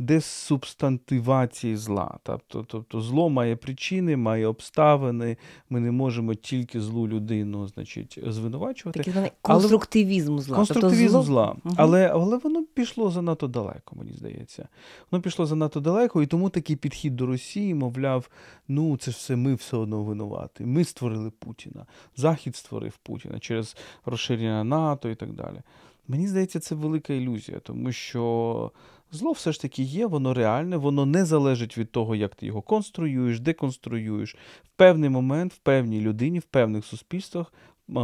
десубстантивації 0.00 1.76
зла. 1.76 2.18
Тобто, 2.22 2.64
тобто 2.68 3.00
зло 3.00 3.30
має 3.30 3.56
причини, 3.56 4.16
має 4.16 4.46
обставини. 4.46 5.36
Ми 5.70 5.80
не 5.80 5.90
можемо 5.90 6.34
тільки 6.34 6.80
злу 6.80 7.08
людину 7.08 7.66
значить, 7.66 8.18
звинувачувати. 8.26 9.02
Такий 9.02 9.30
конструктивізм 9.42 10.38
зла. 10.38 10.56
Тобто 10.56 10.74
конструктивізм 10.74 11.12
тобто 11.12 11.26
зла. 11.26 11.56
Угу. 11.64 11.74
Але, 11.78 12.08
але 12.08 12.36
воно 12.36 12.64
пішло 12.74 13.10
занадто 13.10 13.48
далеко, 13.48 13.96
мені 13.96 14.12
здається. 14.12 14.68
Воно 15.10 15.22
пішло 15.22 15.46
занадто 15.46 15.80
далеко, 15.80 16.22
і 16.22 16.26
тому 16.26 16.50
такий 16.50 16.76
підхід 16.76 17.16
до 17.16 17.26
Росії, 17.26 17.74
мовляв, 17.74 18.30
ну 18.68 18.96
це 18.96 19.10
все 19.10 19.36
ми 19.36 19.54
все 19.54 19.76
одно 19.76 20.02
винувати. 20.02 20.66
Ми 20.66 20.84
створили 20.84 21.30
Путіна, 21.30 21.86
Захід 22.16 22.56
створив 22.56 22.96
Путіна 23.02 23.38
через 23.38 23.76
розширення 24.04 24.64
НАТО 24.64 25.08
і 25.08 25.14
так 25.14 25.32
далі. 25.32 25.60
Мені 26.08 26.28
здається, 26.28 26.60
це 26.60 26.74
велика 26.74 27.12
ілюзія, 27.12 27.58
тому 27.58 27.92
що 27.92 28.72
зло 29.12 29.32
все 29.32 29.52
ж 29.52 29.60
таки 29.60 29.82
є, 29.82 30.06
воно 30.06 30.34
реальне, 30.34 30.76
воно 30.76 31.06
не 31.06 31.24
залежить 31.24 31.78
від 31.78 31.92
того, 31.92 32.14
як 32.16 32.34
ти 32.34 32.46
його 32.46 32.62
конструюєш, 32.62 33.40
деконструюєш. 33.40 34.36
В 34.64 34.68
певний 34.76 35.10
момент, 35.10 35.52
в 35.52 35.58
певній 35.58 36.00
людині, 36.00 36.38
в 36.38 36.44
певних 36.44 36.84
суспільствах 36.84 37.52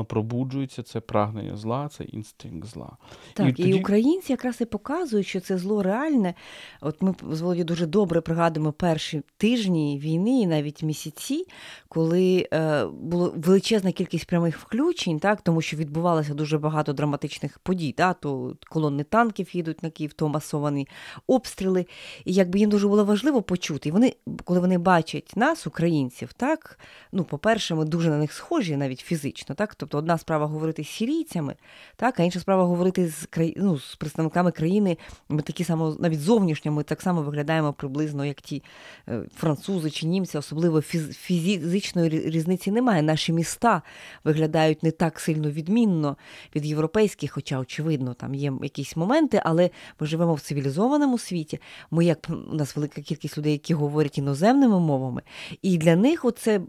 пробуджується 0.08 0.82
це 0.82 1.00
прагнення 1.00 1.56
зла, 1.56 1.88
це 1.88 2.04
інстинкт 2.04 2.68
зла. 2.68 2.96
Так, 3.34 3.48
і, 3.48 3.52
тоді... 3.52 3.68
і 3.68 3.80
українці 3.80 4.32
якраз 4.32 4.60
і 4.60 4.64
показують, 4.64 5.26
що 5.26 5.40
це 5.40 5.58
зло 5.58 5.82
реальне. 5.82 6.34
От 6.80 7.02
ми 7.02 7.14
з 7.30 7.40
Володі 7.40 7.64
дуже 7.64 7.86
добре 7.86 8.20
пригадуємо 8.20 8.72
перші 8.72 9.22
тижні 9.36 9.98
війни, 9.98 10.40
і 10.40 10.46
навіть 10.46 10.82
місяці, 10.82 11.46
коли 11.88 12.48
е, 12.52 12.86
була 12.86 13.30
величезна 13.34 13.92
кількість 13.92 14.26
прямих 14.26 14.58
включень, 14.58 15.18
так, 15.18 15.40
тому 15.40 15.62
що 15.62 15.76
відбувалося 15.76 16.34
дуже 16.34 16.58
багато 16.58 16.92
драматичних 16.92 17.58
подій. 17.58 17.92
Так, 17.92 18.20
то 18.20 18.56
колони 18.68 19.04
танків 19.04 19.56
їдуть 19.56 19.82
на 19.82 19.90
Київ, 19.90 20.12
то 20.12 20.28
масовані 20.28 20.88
обстріли. 21.26 21.86
І 22.24 22.32
якби 22.32 22.58
їм 22.58 22.70
дуже 22.70 22.88
було 22.88 23.04
важливо 23.04 23.42
почути. 23.42 23.88
І 23.88 23.92
вони, 23.92 24.14
коли 24.44 24.60
вони 24.60 24.78
бачать 24.78 25.32
нас, 25.36 25.66
українців, 25.66 26.32
так, 26.32 26.78
ну, 27.12 27.24
по-перше, 27.24 27.74
ми 27.74 27.84
дуже 27.84 28.10
на 28.10 28.18
них 28.18 28.32
схожі 28.32 28.76
навіть 28.76 29.00
фізично. 29.00 29.54
так, 29.54 29.75
Тобто 29.76 29.98
одна 29.98 30.18
справа 30.18 30.46
говорити 30.46 30.84
з 30.84 30.88
сірійцями, 30.88 31.54
так, 31.96 32.20
а 32.20 32.22
інша 32.22 32.40
справа 32.40 32.64
говорити 32.64 33.08
з 33.08 33.28
ну, 33.56 33.78
з 33.78 33.96
представниками 33.96 34.50
країни. 34.50 34.98
Ми 35.28 35.42
такі 35.42 35.64
само, 35.64 35.96
навіть 36.00 36.20
зовнішньо, 36.20 36.72
ми 36.72 36.82
так 36.82 37.02
само 37.02 37.22
виглядаємо 37.22 37.72
приблизно, 37.72 38.24
як 38.24 38.40
ті 38.40 38.62
е, 39.08 39.22
французи 39.36 39.90
чи 39.90 40.06
німці, 40.06 40.38
особливо 40.38 40.80
фіз, 40.80 41.16
фізичної 41.16 42.08
різниці 42.08 42.70
немає. 42.70 43.02
Наші 43.02 43.32
міста 43.32 43.82
виглядають 44.24 44.82
не 44.82 44.90
так 44.90 45.20
сильно 45.20 45.50
відмінно 45.50 46.16
від 46.56 46.66
європейських, 46.66 47.32
хоча, 47.32 47.58
очевидно, 47.58 48.14
там 48.14 48.34
є 48.34 48.52
якісь 48.62 48.96
моменти, 48.96 49.42
але 49.44 49.70
ми 50.00 50.06
живемо 50.06 50.34
в 50.34 50.40
цивілізованому 50.40 51.18
світі. 51.18 51.60
Ми 51.90 52.04
як 52.04 52.30
у 52.50 52.54
нас 52.54 52.76
велика 52.76 53.00
кількість 53.00 53.38
людей, 53.38 53.52
які 53.52 53.74
говорять 53.74 54.18
іноземними 54.18 54.80
мовами, 54.80 55.22
і 55.62 55.78
для 55.78 55.96
них 55.96 56.24
оце 56.24 56.60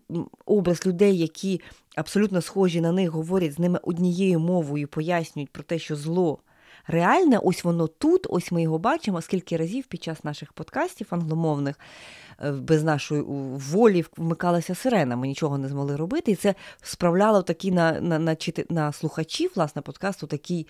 образ 0.45 0.85
людей, 0.85 1.17
які 1.17 1.61
абсолютно 1.97 2.41
схожі 2.41 2.81
на 2.81 2.91
них, 2.91 3.09
говорять 3.09 3.53
з 3.53 3.59
ними 3.59 3.79
однією 3.83 4.39
мовою, 4.39 4.87
пояснюють 4.87 5.51
про 5.51 5.63
те, 5.63 5.79
що 5.79 5.95
зло 5.95 6.39
реальне, 6.87 7.37
ось 7.37 7.63
воно 7.63 7.87
тут, 7.87 8.27
ось 8.29 8.51
ми 8.51 8.61
його 8.61 8.79
бачимо, 8.79 9.21
скільки 9.21 9.57
разів 9.57 9.85
під 9.85 10.03
час 10.03 10.23
наших 10.23 10.53
подкастів 10.53 11.07
англомовних. 11.09 11.79
Е, 12.43 12.51
без 12.51 12.83
нашої 12.83 13.21
волі 13.71 14.05
вмикалася 14.17 14.75
сирена, 14.75 15.15
ми 15.15 15.27
нічого 15.27 15.57
не 15.57 15.67
змогли 15.67 15.95
робити. 15.95 16.31
І 16.31 16.35
це 16.35 16.55
справляло 16.81 17.41
такий 17.41 17.71
на 17.71 18.01
на, 18.01 18.19
на, 18.19 18.35
на 18.69 18.91
слухачів 18.91 19.51
власне, 19.55 19.81
подкасту 19.81 20.27
такий 20.27 20.67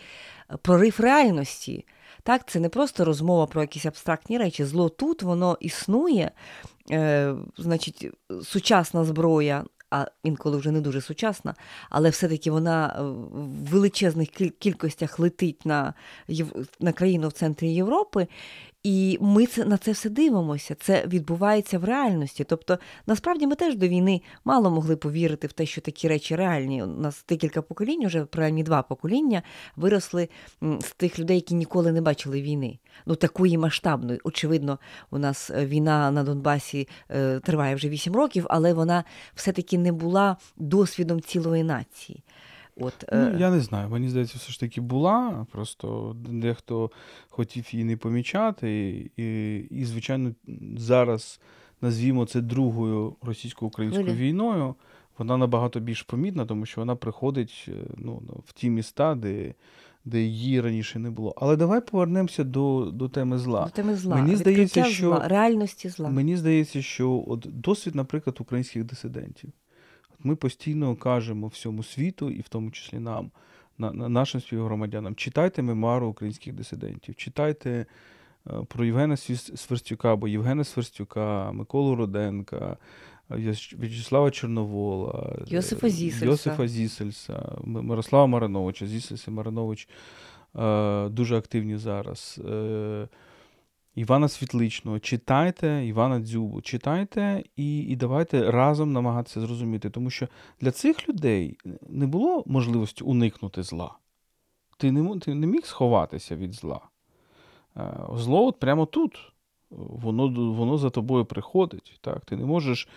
е, 0.51 0.57
прорив 0.61 0.95
реальності. 0.99 1.85
Так, 2.23 2.49
Це 2.49 2.59
не 2.59 2.69
просто 2.69 3.05
розмова 3.05 3.45
про 3.45 3.61
якісь 3.61 3.85
абстрактні 3.85 4.37
речі. 4.37 4.65
Зло 4.65 4.89
тут 4.89 5.23
воно 5.23 5.57
існує, 5.59 6.31
е, 6.91 7.35
значить, 7.57 8.09
сучасна 8.43 9.03
зброя 9.03 9.63
а 9.91 10.05
інколи 10.23 10.57
вже 10.57 10.71
не 10.71 10.81
дуже 10.81 11.01
сучасна, 11.01 11.55
але 11.89 12.09
все-таки 12.09 12.51
вона 12.51 12.87
е, 12.87 13.01
в 13.01 13.69
величезних 13.69 14.29
кількостях 14.59 15.19
летить 15.19 15.65
на 15.65 15.93
на 16.79 16.91
країну 16.93 17.27
в 17.27 17.31
центрі 17.31 17.73
Європи, 17.73 18.27
і 18.87 19.17
ми 19.21 19.45
це 19.45 19.65
на 19.65 19.77
це 19.77 19.91
все 19.91 20.09
дивимося. 20.09 20.75
Це 20.75 21.05
відбувається 21.07 21.79
в 21.79 21.83
реальності. 21.83 22.43
Тобто, 22.43 22.79
насправді 23.07 23.47
ми 23.47 23.55
теж 23.55 23.75
до 23.75 23.87
війни 23.87 24.21
мало 24.45 24.71
могли 24.71 24.95
повірити 24.95 25.47
в 25.47 25.53
те, 25.53 25.65
що 25.65 25.81
такі 25.81 26.07
речі 26.07 26.35
реальні. 26.35 26.83
У 26.83 26.87
нас 26.87 27.25
декілька 27.29 27.61
поколінь, 27.61 28.07
вже 28.07 28.25
принаймні 28.25 28.63
два 28.63 28.81
покоління, 28.81 29.43
виросли 29.75 30.29
з 30.61 30.91
тих 30.97 31.19
людей, 31.19 31.35
які 31.35 31.55
ніколи 31.55 31.91
не 31.91 32.01
бачили 32.01 32.41
війни. 32.41 32.79
Ну 33.05 33.15
такої 33.15 33.57
масштабної. 33.57 34.19
Очевидно, 34.23 34.79
у 35.11 35.17
нас 35.17 35.49
е, 35.49 35.65
війна 35.65 36.11
на 36.11 36.23
Донбасі 36.23 36.87
е, 37.09 37.39
триває 37.39 37.75
вже 37.75 37.89
вісім 37.89 38.15
років, 38.15 38.45
але 38.49 38.73
вона 38.73 39.03
все-таки 39.35 39.77
не 39.77 39.91
була 39.91 40.37
досвідом 40.57 41.21
цілої 41.21 41.63
нації. 41.63 42.23
От, 42.79 42.93
ну, 43.11 43.19
е... 43.19 43.37
Я 43.39 43.51
не 43.51 43.59
знаю, 43.59 43.89
мені 43.89 44.09
здається, 44.09 44.37
все 44.37 44.51
ж 44.51 44.59
таки 44.59 44.81
була. 44.81 45.45
Просто 45.51 46.15
дехто 46.29 46.91
хотів 47.29 47.65
її 47.71 47.85
не 47.85 47.97
помічати. 47.97 48.69
І, 49.17 49.57
і 49.57 49.85
звичайно, 49.85 50.31
зараз 50.77 51.39
назвімо 51.81 52.25
це 52.25 52.41
другою 52.41 53.15
російсько-українською 53.21 54.13
війною. 54.13 54.75
Вона 55.17 55.37
набагато 55.37 55.79
більш 55.79 56.01
помітна, 56.01 56.45
тому 56.45 56.65
що 56.65 56.81
вона 56.81 56.95
приходить 56.95 57.65
е, 57.67 57.71
ну, 57.97 58.21
в 58.45 58.53
ті 58.53 58.69
міста, 58.69 59.15
де 59.15 59.53
де 60.05 60.21
її 60.21 60.61
раніше 60.61 60.99
не 60.99 61.09
було. 61.09 61.33
Але 61.37 61.55
давай 61.55 61.81
повернемося 61.81 62.43
до 62.43 62.91
до 62.93 63.09
теми 63.09 63.37
зла. 63.37 63.65
До 63.65 63.69
теми 63.69 63.95
зла. 63.95 64.15
Мені 64.15 64.35
здається, 64.35 64.83
що 64.83 65.09
зла, 65.09 65.27
реальності 65.27 65.89
зла. 65.89 66.09
Мені 66.09 66.37
здається, 66.37 66.81
що 66.81 67.23
от 67.27 67.47
досвід, 67.49 67.95
наприклад, 67.95 68.37
українських 68.39 68.83
дисидентів. 68.83 69.51
Ми 70.23 70.35
постійно 70.35 70.95
кажемо 70.95 71.47
всьому 71.47 71.83
світу, 71.83 72.29
і 72.29 72.41
в 72.41 72.47
тому 72.47 72.71
числі 72.71 72.99
нам, 72.99 73.31
на, 73.77 73.91
на 73.91 74.09
нашим 74.09 74.41
співгромадянам, 74.41 75.15
читайте 75.15 75.61
мемуару 75.61 76.07
українських 76.07 76.53
дисидентів, 76.53 77.15
читайте 77.15 77.85
е, 78.47 78.51
про 78.67 78.85
Євгена 78.85 79.17
Сверстюка 79.17 80.13
або 80.13 80.27
Євгена 80.27 80.63
Сверстюка, 80.63 81.51
Миколу 81.51 81.95
Руденка, 81.95 82.77
В'ячеслава 83.29 84.31
Чорновола, 84.31 85.35
Йосифа 85.47 85.89
Зісельса, 85.89 86.25
Йосифа 86.25 86.67
Зісельса 86.67 87.55
Мирослава 87.63 88.27
Мариновича. 88.27 88.87
Зісельс 88.87 89.27
і 89.27 89.31
Маринович 89.31 89.87
е, 90.55 91.09
дуже 91.09 91.37
активні 91.37 91.77
зараз. 91.77 92.39
Івана 93.97 94.27
Світличного, 94.27 94.99
читайте 94.99 95.85
Івана 95.85 96.19
Дзюбу, 96.19 96.61
читайте 96.61 97.43
і 97.55 97.79
і 97.79 97.95
давайте 97.95 98.51
разом 98.51 98.93
намагатися 98.93 99.41
зрозуміти. 99.41 99.89
Тому 99.89 100.09
що 100.09 100.27
для 100.61 100.71
цих 100.71 101.09
людей 101.09 101.57
не 101.89 102.07
було 102.07 102.43
можливості 102.45 103.03
уникнути 103.03 103.63
зла. 103.63 103.97
ти 104.77 104.91
не, 104.91 105.19
ти 105.19 105.33
не 105.33 105.47
міг 105.47 105.65
сховатися 105.65 106.35
від 106.35 106.53
зла. 106.53 106.81
Е, 107.77 107.93
зло 108.15 108.45
от 108.45 108.59
прямо 108.59 108.85
тут. 108.85 109.33
Воно 109.69 110.53
воно 110.53 110.77
за 110.77 110.89
тобою 110.89 111.25
приходить. 111.25 111.97
Так? 112.01 112.25
Ти 112.25 112.35
не 112.35 112.45
можеш 112.45 112.87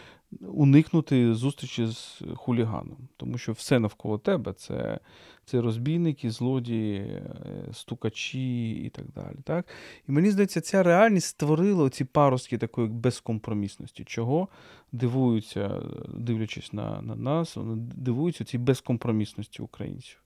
уникнути 0.41 1.35
зустрічі 1.35 1.87
з 1.87 2.23
хуліганом, 2.35 2.97
тому 3.17 3.39
що 3.39 3.53
все 3.53 3.79
навколо 3.79 4.19
тебе 4.19 4.53
це 4.53 5.01
це 5.45 5.61
розбійники, 5.61 6.31
злодії, 6.31 6.97
е, 6.99 7.35
стукачі 7.73 8.71
і 8.71 8.89
так 8.89 9.05
далі. 9.15 9.37
Так? 9.45 9.67
І 10.09 10.13
мені 10.13 10.31
здається, 10.31 10.61
ця 10.61 10.83
реальність 10.83 11.27
створила 11.27 11.91
ці 11.91 12.05
паростки 12.05 12.59
такої 12.59 12.89
безкомпромісності, 12.89 14.05
чого 14.05 14.49
дивуються, 14.93 15.83
дивлячись 16.15 16.73
на 16.73 17.03
на 17.03 17.17
нас, 17.17 17.57
дивуються 17.95 18.45
цій 18.45 18.59
безкомпромісності 18.59 19.63
українців. 19.63 20.19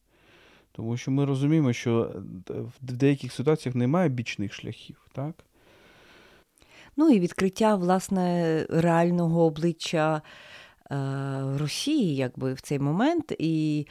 Тому 0.73 0.96
що 0.96 1.11
ми 1.11 1.25
розуміємо, 1.25 1.73
що 1.73 2.12
в 2.80 2.92
деяких 2.92 3.32
ситуаціях 3.32 3.76
немає 3.76 4.08
бічних 4.08 4.52
шляхів. 4.52 5.06
так? 5.12 5.44
Ну 6.96 7.10
і 7.10 7.20
відкриття 7.20 7.74
власне 7.74 8.66
реального 8.70 9.44
обличчя. 9.44 10.22
Е, 10.90 11.58
Росії, 11.58 12.16
якби 12.16 12.52
в 12.52 12.60
цей 12.60 12.78
момент, 12.78 13.32
і 13.38 13.86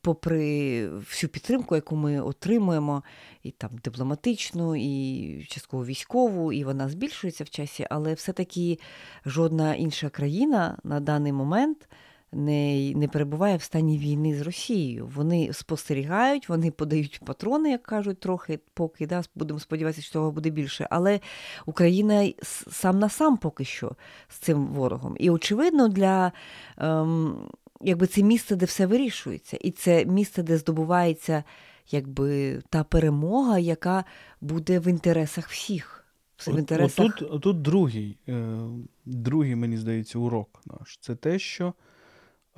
попри 0.00 0.88
всю 0.88 1.30
підтримку, 1.30 1.74
яку 1.74 1.96
ми 1.96 2.20
отримуємо, 2.20 3.02
і 3.42 3.50
там 3.50 3.70
дипломатичну, 3.84 4.76
і 4.76 5.46
частково 5.48 5.84
військову, 5.84 6.52
і 6.52 6.64
вона 6.64 6.88
збільшується 6.88 7.44
в 7.44 7.50
часі, 7.50 7.86
але 7.90 8.14
все-таки 8.14 8.78
жодна 9.26 9.74
інша 9.74 10.08
країна 10.08 10.78
на 10.84 11.00
даний 11.00 11.32
момент 11.32 11.88
не 12.32 12.92
не 12.94 13.08
перебуває 13.08 13.56
в 13.56 13.62
стані 13.62 13.98
війни 13.98 14.34
з 14.34 14.40
Росією. 14.40 15.10
Вони 15.14 15.52
спостерігають, 15.52 16.48
вони 16.48 16.70
подають 16.70 17.20
патрони, 17.24 17.70
як 17.70 17.82
кажуть, 17.82 18.20
трохи 18.20 18.58
поки 18.74 19.06
да, 19.06 19.22
будемо 19.34 19.60
сподіватися, 19.60 20.02
що 20.02 20.12
того 20.12 20.30
буде 20.30 20.50
більше. 20.50 20.86
Але 20.90 21.20
Україна 21.66 22.32
сам 22.70 22.98
на 22.98 23.08
сам 23.08 23.36
поки 23.36 23.64
що 23.64 23.92
з 24.28 24.36
цим 24.36 24.66
ворогом. 24.66 25.16
І 25.18 25.30
очевидно, 25.30 25.88
для 25.88 26.32
ем, 26.78 27.36
якби 27.80 28.06
це 28.06 28.22
місце, 28.22 28.56
де 28.56 28.66
все 28.66 28.86
вирішується, 28.86 29.56
і 29.60 29.70
це 29.70 30.04
місце, 30.04 30.42
де 30.42 30.58
здобувається 30.58 31.44
якби 31.90 32.60
та 32.70 32.84
перемога, 32.84 33.58
яка 33.58 34.04
буде 34.40 34.78
в 34.78 34.86
інтересах 34.86 35.48
всіх. 35.48 36.04
В 36.46 36.58
інтересах... 36.58 37.06
От, 37.06 37.16
тут, 37.16 37.42
тут 37.42 37.62
другий, 37.62 38.18
е, 38.28 38.58
другий, 39.04 39.56
мені 39.56 39.76
здається, 39.76 40.18
урок 40.18 40.60
наш. 40.66 40.98
Це 41.00 41.14
те, 41.14 41.38
що 41.38 41.74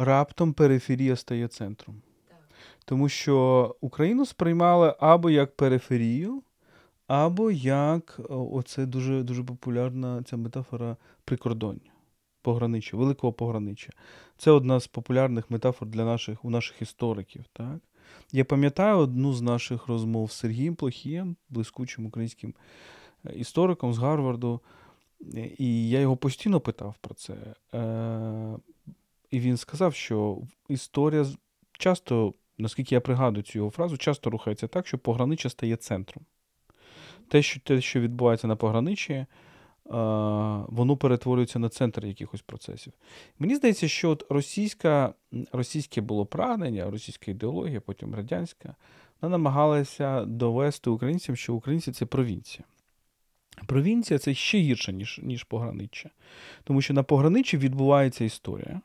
раптом 0.00 0.52
периферія 0.52 1.16
стає 1.16 1.48
центром. 1.48 2.02
Тому 2.84 3.08
що 3.08 3.76
Україну 3.80 4.26
сприймали 4.26 4.94
або 5.00 5.30
як 5.30 5.56
периферію, 5.56 6.42
або 7.06 7.50
як 7.50 8.20
оце 8.28 8.86
дуже 8.86 9.22
дуже 9.22 9.44
популярна 9.44 10.22
ця 10.22 10.36
метафора 10.36 10.96
прикордоння, 11.24 11.90
пограниччя, 12.42 12.96
великого 12.96 13.32
пограниччя. 13.32 13.92
Це 14.36 14.50
одна 14.50 14.80
з 14.80 14.86
популярних 14.86 15.50
метафор 15.50 15.88
для 15.88 16.04
наших 16.04 16.44
у 16.44 16.50
наших 16.50 16.82
істориків. 16.82 17.44
Так? 17.52 17.78
Я 18.32 18.44
пам'ятаю 18.44 18.98
одну 18.98 19.32
з 19.32 19.42
наших 19.42 19.86
розмов 19.86 20.32
з 20.32 20.34
Сергієм 20.34 20.74
Плохієм, 20.74 21.36
блискучим 21.48 22.06
українським 22.06 22.54
е, 23.24 23.32
істориком 23.32 23.94
з 23.94 23.98
Гарварду. 23.98 24.60
І 25.58 25.88
я 25.88 26.00
його 26.00 26.16
постійно 26.16 26.60
питав 26.60 26.94
про 27.00 27.14
це. 27.14 27.34
І 29.30 29.40
він 29.40 29.56
сказав, 29.56 29.94
що 29.94 30.38
історія 30.68 31.26
часто, 31.72 32.34
наскільки 32.58 32.94
я 32.94 33.00
пригадую 33.00 33.42
цю 33.42 33.58
його 33.58 33.70
фразу, 33.70 33.96
часто 33.96 34.30
рухається 34.30 34.66
так, 34.66 34.86
що 34.86 34.98
пограниччя 34.98 35.50
стає 35.50 35.76
центром. 35.76 36.24
Те, 37.28 37.42
що 37.42 37.60
те, 37.60 37.80
що 37.80 38.00
відбувається 38.00 38.46
на 38.46 38.56
пограниччі, 38.56 39.26
воно 40.68 40.96
перетворюється 40.96 41.58
на 41.58 41.68
центр 41.68 42.06
якихось 42.06 42.42
процесів. 42.42 42.92
Мені 43.38 43.56
здається, 43.56 43.88
що 43.88 44.10
от 44.10 44.26
російська, 44.28 45.14
російське 45.52 46.00
було 46.00 46.26
прагнення, 46.26 46.90
російська 46.90 47.30
ідеологія, 47.30 47.80
потім 47.80 48.14
радянська, 48.14 48.74
вона 49.20 49.30
намагалася 49.38 50.24
довести 50.24 50.90
українцям, 50.90 51.36
що 51.36 51.54
українці 51.54 51.92
це 51.92 52.06
провінція. 52.06 52.64
Провінція 53.66 54.18
це 54.18 54.34
ще 54.34 54.58
гірше, 54.58 54.92
ніж 54.92 55.20
ніж 55.22 55.44
пограниччя. 55.44 56.10
Тому 56.64 56.82
що 56.82 56.94
на 56.94 57.02
пограниччі 57.02 57.58
відбувається 57.58 58.24
історія. 58.24 58.80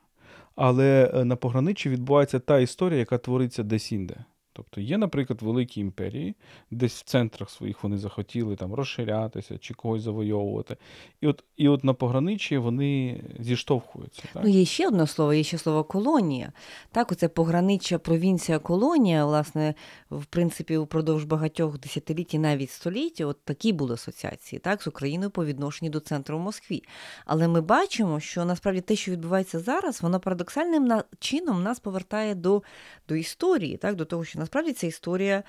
Але 0.55 1.11
е, 1.13 1.25
на 1.25 1.35
пограниччі 1.35 1.89
відбувається 1.89 2.39
та 2.39 2.59
історія, 2.59 2.99
яка 2.99 3.17
твориться 3.17 3.63
десь 3.63 3.91
інде. 3.91 4.25
Тобто 4.55 4.81
є, 4.81 4.97
наприклад, 4.97 5.41
великі 5.41 5.81
імперії, 5.81 6.35
десь 6.71 6.93
в 6.93 7.03
центрах 7.03 7.49
своїх 7.49 7.83
вони 7.83 7.97
захотіли 7.97 8.55
там 8.55 8.73
розширятися 8.73 9.57
чи 9.57 9.73
когось 9.73 10.01
завойовувати. 10.01 10.77
І 11.21 11.27
от 11.27 11.43
і 11.57 11.67
от 11.67 11.83
на 11.83 11.93
пограниччі 11.93 12.57
вони 12.57 13.21
зіштовхуються. 13.39 14.23
Так? 14.33 14.43
Ну, 14.43 14.49
Є 14.49 14.65
ще 14.65 14.87
одне 14.87 15.07
слово, 15.07 15.33
є 15.33 15.43
ще 15.43 15.57
слово 15.57 15.83
колонія. 15.83 16.51
Так, 16.91 17.11
оце 17.11 17.27
пограниччя, 17.27 17.97
провінція, 17.97 18.59
колонія, 18.59 19.25
власне, 19.25 19.73
в 20.11 20.25
принципі, 20.25 20.77
упродовж 20.77 21.23
багатьох 21.23 21.79
десятиліть, 21.79 22.33
навіть 22.33 22.71
століть, 22.71 23.21
от 23.21 23.37
такі 23.43 23.73
були 23.73 23.93
асоціації 23.93 24.59
так, 24.59 24.81
з 24.81 24.87
Україною 24.87 25.31
по 25.31 25.45
відношенню 25.45 25.91
до 25.91 25.99
центру 25.99 26.37
в 26.37 26.41
Москві. 26.41 26.83
Але 27.25 27.47
ми 27.47 27.61
бачимо, 27.61 28.19
що 28.19 28.45
насправді 28.45 28.81
те, 28.81 28.95
що 28.95 29.11
відбувається 29.11 29.59
зараз, 29.59 30.01
воно 30.01 30.19
парадоксальним 30.19 31.01
чином 31.19 31.63
нас 31.63 31.79
повертає 31.79 32.35
до 32.35 32.63
до 33.07 33.15
історії, 33.15 33.77
так, 33.77 33.95
до 33.95 34.05
того, 34.05 34.23
що 34.23 34.39
насправді 34.45 34.73
ця 34.73 34.87
історія 34.87 35.43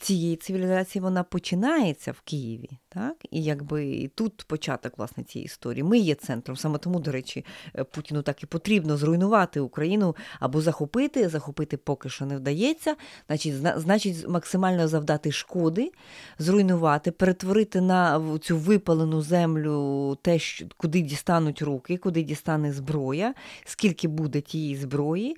цієї 0.00 0.36
цивілізації 0.36 1.02
вона 1.02 1.22
починається 1.22 2.12
в 2.12 2.20
Києві. 2.20 2.70
Так? 2.88 3.16
І 3.30 3.42
якби 3.42 4.10
тут 4.14 4.44
початок 4.46 4.98
власне 4.98 5.24
цієї 5.24 5.46
історії. 5.46 5.82
Ми 5.82 5.98
є 5.98 6.14
центром. 6.14 6.56
Саме 6.56 6.78
тому, 6.78 7.00
до 7.00 7.12
речі, 7.12 7.44
е, 7.74 7.84
Путіну 7.84 8.22
так 8.22 8.42
і 8.42 8.46
потрібно 8.46 8.96
зруйнувати 8.96 9.60
Україну 9.60 10.16
або 10.40 10.60
захопити, 10.60 11.28
захопити 11.28 11.76
поки 11.76 12.08
що 12.08 12.26
не 12.26 12.36
вдається, 12.36 12.96
значить, 13.28 13.54
значить, 13.76 14.28
максимально 14.28 14.88
завдати 14.88 15.32
шкоди, 15.32 15.92
зруйнувати, 16.38 17.10
перетворити 17.10 17.80
на 17.80 18.22
цю 18.42 18.58
випалену 18.58 19.22
землю 19.22 20.18
те, 20.22 20.38
куди 20.76 21.00
дістануть 21.00 21.62
руки, 21.62 21.96
куди 21.96 22.22
дістане 22.22 22.72
зброя, 22.72 23.34
скільки 23.64 24.08
буде 24.08 24.40
тієї 24.40 24.76
зброї, 24.76 25.36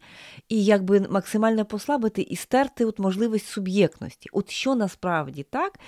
і 0.48 0.64
якби 0.64 1.00
максимально 1.00 1.64
послабити 1.64 2.22
і 2.22 2.36
стерти 2.36 2.84
от 2.84 2.98
можливість 2.98 3.46
суб'єктності. 3.46 4.28
От 4.44 4.50
що 4.50 4.74
насправді 4.74 5.42
так 5.42 5.78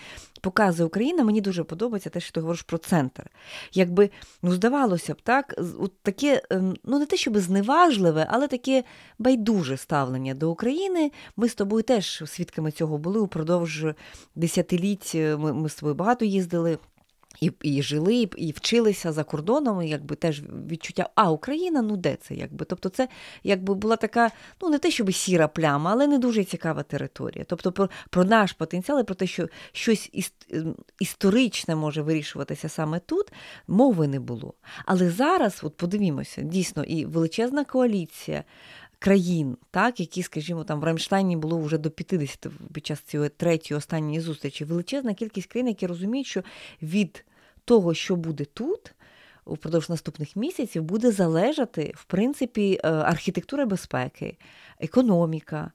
показує 0.40 0.86
Україна, 0.86 1.24
мені 1.24 1.40
дуже 1.40 1.64
подобається 1.64 2.10
те, 2.10 2.20
що 2.20 2.32
ти 2.32 2.40
говориш 2.40 2.62
про 2.62 2.78
центр. 2.78 3.30
Якби 3.72 4.10
ну 4.42 4.52
здавалося 4.52 5.14
б, 5.14 5.22
так, 5.22 5.54
от 5.80 6.02
таке, 6.02 6.42
ем, 6.50 6.76
ну 6.84 6.98
не 6.98 7.06
те, 7.06 7.16
щоб 7.16 7.38
зневажливе, 7.38 8.26
але 8.30 8.48
таке 8.48 8.84
байдуже 9.18 9.76
ставлення 9.76 10.34
до 10.34 10.50
України. 10.50 11.12
Ми 11.36 11.48
з 11.48 11.54
тобою 11.54 11.82
теж 11.82 12.22
свідками 12.26 12.70
цього 12.70 12.98
були 12.98 13.20
упродовж 13.20 13.86
десятиліть. 14.34 15.14
Ми, 15.14 15.52
ми 15.52 15.68
з 15.68 15.74
тобою 15.74 15.94
багато 15.94 16.24
їздили. 16.24 16.78
І 17.40 17.52
і 17.62 17.82
жили, 17.82 18.28
і 18.36 18.52
вчилися 18.52 19.12
за 19.12 19.24
кордоном, 19.24 19.82
і 19.82 19.88
якби 19.88 20.16
теж 20.16 20.42
відчуття, 20.70 21.10
а 21.14 21.30
Україна, 21.30 21.82
ну 21.82 21.96
де 21.96 22.16
це? 22.16 22.34
якби? 22.34 22.64
Тобто, 22.64 22.88
це 22.88 23.08
якби 23.44 23.74
була 23.74 23.96
така, 23.96 24.30
ну 24.62 24.68
не 24.68 24.78
те, 24.78 24.90
щоб 24.90 25.14
сіра 25.14 25.48
пляма, 25.48 25.90
але 25.92 26.06
не 26.06 26.18
дуже 26.18 26.44
цікава 26.44 26.82
територія. 26.82 27.44
Тобто, 27.48 27.72
про 27.72 27.88
про 28.10 28.24
наш 28.24 28.52
потенціал, 28.52 29.00
і 29.00 29.04
про 29.04 29.14
те, 29.14 29.26
що 29.26 29.48
щось 29.72 30.10
ем, 30.50 30.76
історичне 31.00 31.76
може 31.76 32.02
вирішуватися 32.02 32.68
саме 32.68 32.98
тут, 32.98 33.32
мови 33.68 34.08
не 34.08 34.20
було. 34.20 34.54
Але 34.84 35.10
зараз, 35.10 35.60
от 35.62 35.76
подивімося, 35.76 36.42
дійсно, 36.42 36.84
і 36.84 37.04
величезна 37.04 37.64
коаліція 37.64 38.44
країн, 38.98 39.56
так, 39.70 40.00
які, 40.00 40.22
скажімо, 40.22 40.64
там 40.64 40.80
в 40.80 40.84
Рамштайні 40.84 41.36
було 41.36 41.58
вже 41.58 41.78
до 41.78 41.90
50 41.90 42.46
під 42.72 42.86
час 42.86 43.00
цієї 43.00 43.28
третьої 43.28 43.78
останньої 43.78 44.20
зустрічі. 44.20 44.64
Величезна 44.64 45.14
кількість 45.14 45.46
країн, 45.46 45.68
які 45.68 45.86
розуміють, 45.86 46.26
що 46.26 46.42
від 46.82 47.24
того, 47.64 47.94
що 47.94 48.16
буде 48.16 48.44
тут. 48.44 48.92
Упродовж 49.44 49.90
наступних 49.90 50.36
місяців 50.36 50.82
буде 50.82 51.10
залежати 51.10 51.92
в 51.96 52.04
принципі 52.04 52.80
е, 52.84 52.88
архітектура 52.88 53.66
безпеки, 53.66 54.36
економіка, 54.80 55.72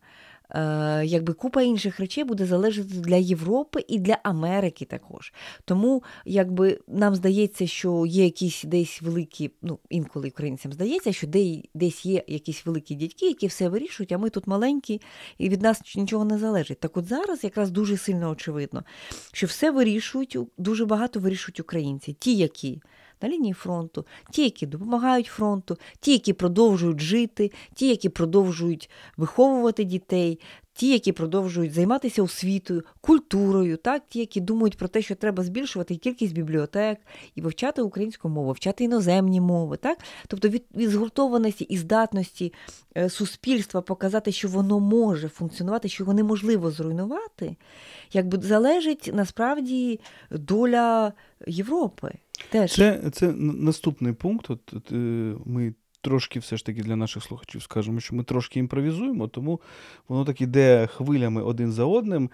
якби 1.04 1.34
купа 1.34 1.62
інших 1.62 2.00
речей 2.00 2.24
буде 2.24 2.46
залежати 2.46 2.90
для 2.90 3.16
Європи 3.16 3.86
і 3.88 4.00
для 4.00 4.18
Америки 4.24 4.86
також. 4.86 5.34
Тому 5.66 6.04
якби 6.26 6.80
нам 6.88 7.16
здається, 7.16 7.68
що 7.68 8.06
є 8.06 8.24
якісь 8.24 8.64
десь 8.64 9.02
великі, 9.02 9.52
ну 9.62 9.80
інколи 9.90 10.30
українцям 10.30 10.74
здається, 10.74 11.14
що 11.14 11.28
десь 11.74 12.06
є 12.06 12.24
якісь 12.28 12.66
великі 12.66 12.96
дядьки, 12.96 13.26
які 13.28 13.48
все 13.48 13.70
вирішують, 13.70 14.12
а 14.12 14.18
ми 14.18 14.30
тут 14.30 14.48
маленькі, 14.48 15.02
і 15.38 15.50
від 15.50 15.62
нас 15.62 15.96
нічого 15.96 16.26
не 16.26 16.38
залежить. 16.38 16.80
Так 16.80 16.98
от 16.98 17.06
зараз 17.06 17.44
якраз 17.44 17.72
дуже 17.72 17.98
сильно 17.98 18.30
очевидно, 18.30 18.84
що 19.34 19.48
все 19.48 19.72
вирішують, 19.72 20.38
дуже 20.58 20.86
багато 20.86 21.20
вирішують 21.20 21.60
українці, 21.60 22.14
ті, 22.14 22.36
які 22.36 22.82
на 23.22 23.30
лінії 23.30 23.54
фронту, 23.54 24.06
ті, 24.32 24.44
які 24.44 24.66
допомагають 24.66 25.28
фронту, 25.28 25.78
ті, 26.00 26.12
які 26.12 26.34
продовжують 26.34 27.02
жити, 27.02 27.52
ті, 27.74 27.88
які 27.88 28.10
продовжують 28.10 28.90
виховувати 29.18 29.84
дітей, 29.84 30.40
ті, 30.74 30.90
які 30.90 31.12
продовжують 31.12 31.74
займатися 31.74 32.24
освітою, 32.24 32.84
культурою, 33.02 33.78
так, 33.78 34.04
ті, 34.10 34.20
які 34.20 34.42
думають 34.42 34.78
про 34.78 34.88
те, 34.88 35.02
що 35.02 35.16
треба 35.16 35.44
збільшувати 35.44 35.96
кількість 35.96 36.34
бібліотек 36.34 36.98
і 37.36 37.42
вивчати 37.42 37.82
українську 37.82 38.30
мову, 38.30 38.48
вивчати 38.48 38.84
іноземні 38.84 39.42
мови. 39.42 39.78
Так? 39.78 39.98
Тобто 40.28 40.50
від, 40.50 40.64
від 40.76 40.90
згуртованості 40.90 41.64
і 41.64 41.78
здатності 41.78 42.54
е, 42.98 43.10
суспільства 43.10 43.82
показати, 43.82 44.32
що 44.32 44.48
воно 44.48 44.80
може 44.80 45.30
функціонувати, 45.30 45.90
що 45.90 46.04
його 46.04 46.14
неможливо 46.14 46.72
зруйнувати, 46.72 47.56
якби 48.14 48.38
залежить 48.42 49.12
насправді 49.14 50.00
доля 50.32 51.14
Європи. 51.48 52.14
Теж. 52.50 52.74
Це 52.76 53.10
це 53.12 53.32
наступний 53.38 54.14
пункт. 54.14 54.50
От, 54.50 54.74
от, 54.74 54.92
Ми 55.46 55.74
трошки 56.02 56.40
все 56.40 56.58
ж 56.58 56.66
таки 56.66 56.82
для 56.84 56.96
наших 56.96 57.24
слухачів 57.24 57.62
скажемо, 57.64 58.00
що 58.00 58.16
ми 58.16 58.24
трошки 58.24 58.60
імпровізуємо, 58.60 59.28
тому 59.28 59.62
воно 60.08 60.26
так 60.26 60.42
іде 60.42 60.88
хвилями 60.88 61.44
один 61.44 61.72
за 61.72 61.86
одним. 61.86 62.30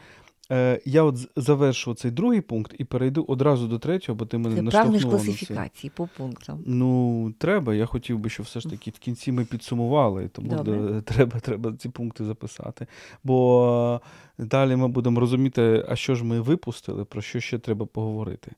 Е, 0.51 0.81
Я 0.85 1.03
от 1.03 1.15
завершу 1.35 1.93
цей 1.93 2.11
другий 2.11 2.41
пункт 2.41 2.75
і 2.79 2.83
перейду 2.83 3.25
одразу 3.27 3.67
до 3.67 3.79
третього, 3.79 4.15
бо 4.15 4.25
ти 4.25 4.37
мене 4.37 4.55
Це 4.55 4.61
наштовхнула 4.61 4.95
на 4.97 5.03
це. 5.03 5.09
класифікації 5.09 5.91
по 5.95 6.07
пунктам. 6.17 6.63
Ну, 6.65 7.33
треба. 7.37 7.75
Я 7.75 7.85
хотів 7.85 8.19
би, 8.19 8.29
щоб 8.29 8.45
все 8.45 8.59
ж 8.59 8.69
таки 8.69 8.91
в 8.91 8.99
кінці 8.99 9.31
ми 9.31 9.45
підсумували, 9.45 10.27
тому 10.27 10.49
Добре. 10.49 11.01
треба, 11.01 11.39
треба 11.39 11.73
ці 11.73 11.89
пункти 11.89 12.25
записати. 12.25 12.87
Бо 13.23 14.01
е, 14.39 14.45
далі 14.45 14.75
ми 14.75 14.87
будемо 14.87 15.19
розуміти, 15.19 15.85
а 15.89 15.95
що 15.95 16.15
ж 16.15 16.23
ми 16.23 16.41
випустили, 16.41 17.05
про 17.05 17.21
що 17.21 17.39
ще 17.39 17.57
треба 17.59 17.85
поговорити. 17.85 18.51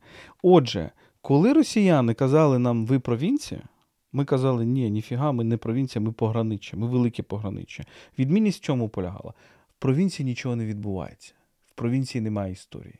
Отже, 0.44 0.90
коли 1.22 1.54
росіяни 1.54 2.14
казали 2.14 2.60
нам, 2.60 2.86
ви 2.86 3.00
провінція, 3.00 3.62
ми 4.12 4.26
казали, 4.26 4.66
ні, 4.66 4.90
ніфіга, 4.90 5.32
ми 5.32 5.44
не 5.44 5.58
провінція, 5.58 6.06
ми 6.06 6.12
пограниччя, 6.12 6.78
ми 6.78 6.88
велике 6.88 7.24
пограниччя. 7.24 7.84
Відмінність 8.20 8.60
в 8.60 8.66
чому 8.66 8.90
полягала? 8.90 9.34
В 9.70 9.74
провінції 9.80 10.26
нічого 10.26 10.56
не 10.56 10.66
відбувається. 10.66 11.34
В 11.66 11.72
провінції 11.76 12.22
немає 12.22 12.52
історії. 12.52 13.00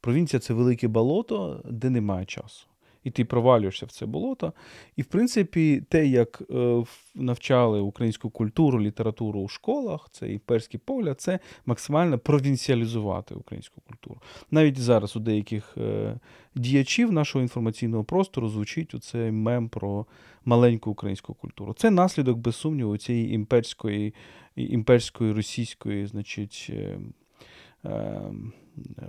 Провінція 0.00 0.40
це 0.40 0.54
велике 0.54 0.88
болото, 0.88 1.62
де 1.70 1.90
немає 1.90 2.26
часу. 2.26 2.67
І 3.08 3.10
ти 3.10 3.24
провалюєшся 3.24 3.86
в 3.86 3.90
це 3.90 4.06
болото. 4.06 4.52
І, 4.96 5.02
в 5.02 5.06
принципі, 5.06 5.82
те, 5.88 6.06
як 6.06 6.42
е, 6.50 6.84
навчали 7.14 7.80
українську 7.80 8.30
культуру, 8.30 8.80
літературу 8.80 9.40
у 9.40 9.48
школах, 9.48 10.08
це 10.12 10.32
імперський 10.32 10.80
погляд, 10.84 11.20
це 11.20 11.38
максимально 11.66 12.18
провінціалізувати 12.18 13.34
українську 13.34 13.80
культуру. 13.80 14.20
Навіть 14.50 14.78
зараз 14.78 15.16
у 15.16 15.20
деяких 15.20 15.74
е, 15.78 16.18
діячів 16.54 17.12
нашого 17.12 17.42
інформаційного 17.42 18.04
простору 18.04 18.48
звучить 18.48 18.94
оцей 18.94 19.30
мем 19.30 19.68
про 19.68 20.06
маленьку 20.44 20.90
українську 20.90 21.34
культуру. 21.34 21.74
Це 21.74 21.90
наслідок, 21.90 22.38
без 22.38 22.56
сумніву, 22.56 22.96
цієї 22.96 23.32
імперської, 23.32 24.14
імперської 24.56 25.32
російської, 25.32 26.06
значить. 26.06 26.72
Е, 27.84 27.88
е, 27.88 28.32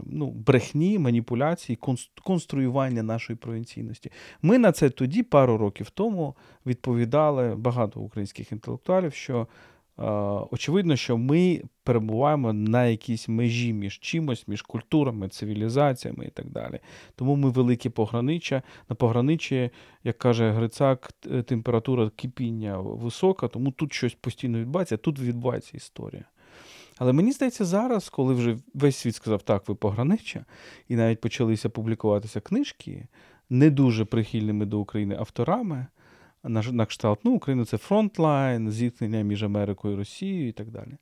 ну, 0.06 0.32
брехні, 0.32 1.00
маніпуляції, 1.00 1.80
конструювання 2.24 3.04
нашої 3.04 3.38
провінційності. 3.38 4.12
Ми 4.42 4.58
на 4.58 4.72
це 4.72 4.90
тоді, 4.90 5.24
пару 5.24 5.58
років 5.58 5.90
тому, 5.90 6.36
відповідали 6.66 7.56
багато 7.56 8.00
українських 8.00 8.52
інтелектуалів, 8.52 9.14
що 9.14 9.48
е, 10.00 10.04
очевидно, 10.52 10.96
що 10.96 11.18
ми 11.18 11.62
перебуваємо 11.84 12.54
на 12.54 12.86
якійсь 12.86 13.30
межі 13.30 13.74
між 13.74 14.00
чимось, 14.00 14.48
між 14.48 14.62
культурами, 14.62 15.30
цивілізаціями 15.30 16.26
і 16.26 16.30
так 16.30 16.50
далі. 16.50 16.80
Тому 17.16 17.36
ми 17.36 17.50
великі 17.50 17.90
пограниччя. 17.90 18.62
На 18.90 18.96
пограниччі, 18.96 19.70
як 20.04 20.18
каже 20.18 20.52
Грицак, 20.52 21.12
температура 21.46 22.10
кипіння 22.16 22.80
висока, 22.80 23.48
тому 23.48 23.72
тут 23.72 23.94
щось 23.94 24.14
постійно 24.14 24.60
відбувається, 24.60 24.98
тут 24.98 25.20
відбувається 25.20 25.78
історія. 25.78 26.26
Але 27.00 27.14
мені 27.14 27.32
здається, 27.32 27.66
зараз, 27.66 28.10
коли 28.10 28.34
вже 28.34 28.58
весь 28.74 28.96
світ 28.96 29.16
сказав, 29.16 29.42
так, 29.42 29.68
ви 29.68 29.76
пограниччя, 29.76 30.46
і 30.88 30.96
навіть 30.96 31.22
почалися 31.22 31.70
публікуватися 31.70 32.40
книжки 32.40 33.08
не 33.50 33.70
дуже 33.70 34.06
прихильними 34.06 34.66
до 34.66 34.80
України 34.80 35.16
авторами, 35.20 35.86
на, 36.44 36.62
на 36.62 36.86
кшталт, 36.86 37.20
ну, 37.24 37.32
Україна 37.32 37.66
це 37.66 37.78
фронтлайн, 37.78 38.72
зіткнення 38.72 39.22
між 39.22 39.44
Америкою 39.44 39.94
і 39.94 39.98
Росією 39.98 40.48
і 40.48 40.52
так 40.52 40.72
далі. 40.72 40.98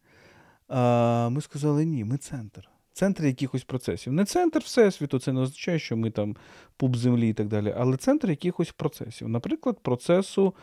А, 0.68 1.30
Ми 1.32 1.42
сказали, 1.42 1.86
ні, 1.86 2.04
ми 2.04 2.18
центр. 2.18 2.70
Центр 2.94 3.26
якихось 3.26 3.64
процесів. 3.64 4.14
Не 4.14 4.26
центр 4.26 4.60
Всесвіту, 4.60 5.20
це 5.20 5.34
не 5.34 5.40
означає, 5.40 5.80
що 5.80 5.98
ми 5.98 6.12
там 6.12 6.36
пуп 6.78 6.96
землі 6.96 7.30
і 7.30 7.34
так 7.34 7.48
далі, 7.48 7.74
але 7.78 7.98
центр 7.98 8.30
якихось 8.30 8.72
процесів. 8.72 9.30
Наприклад, 9.30 9.80
процесу 9.80 10.54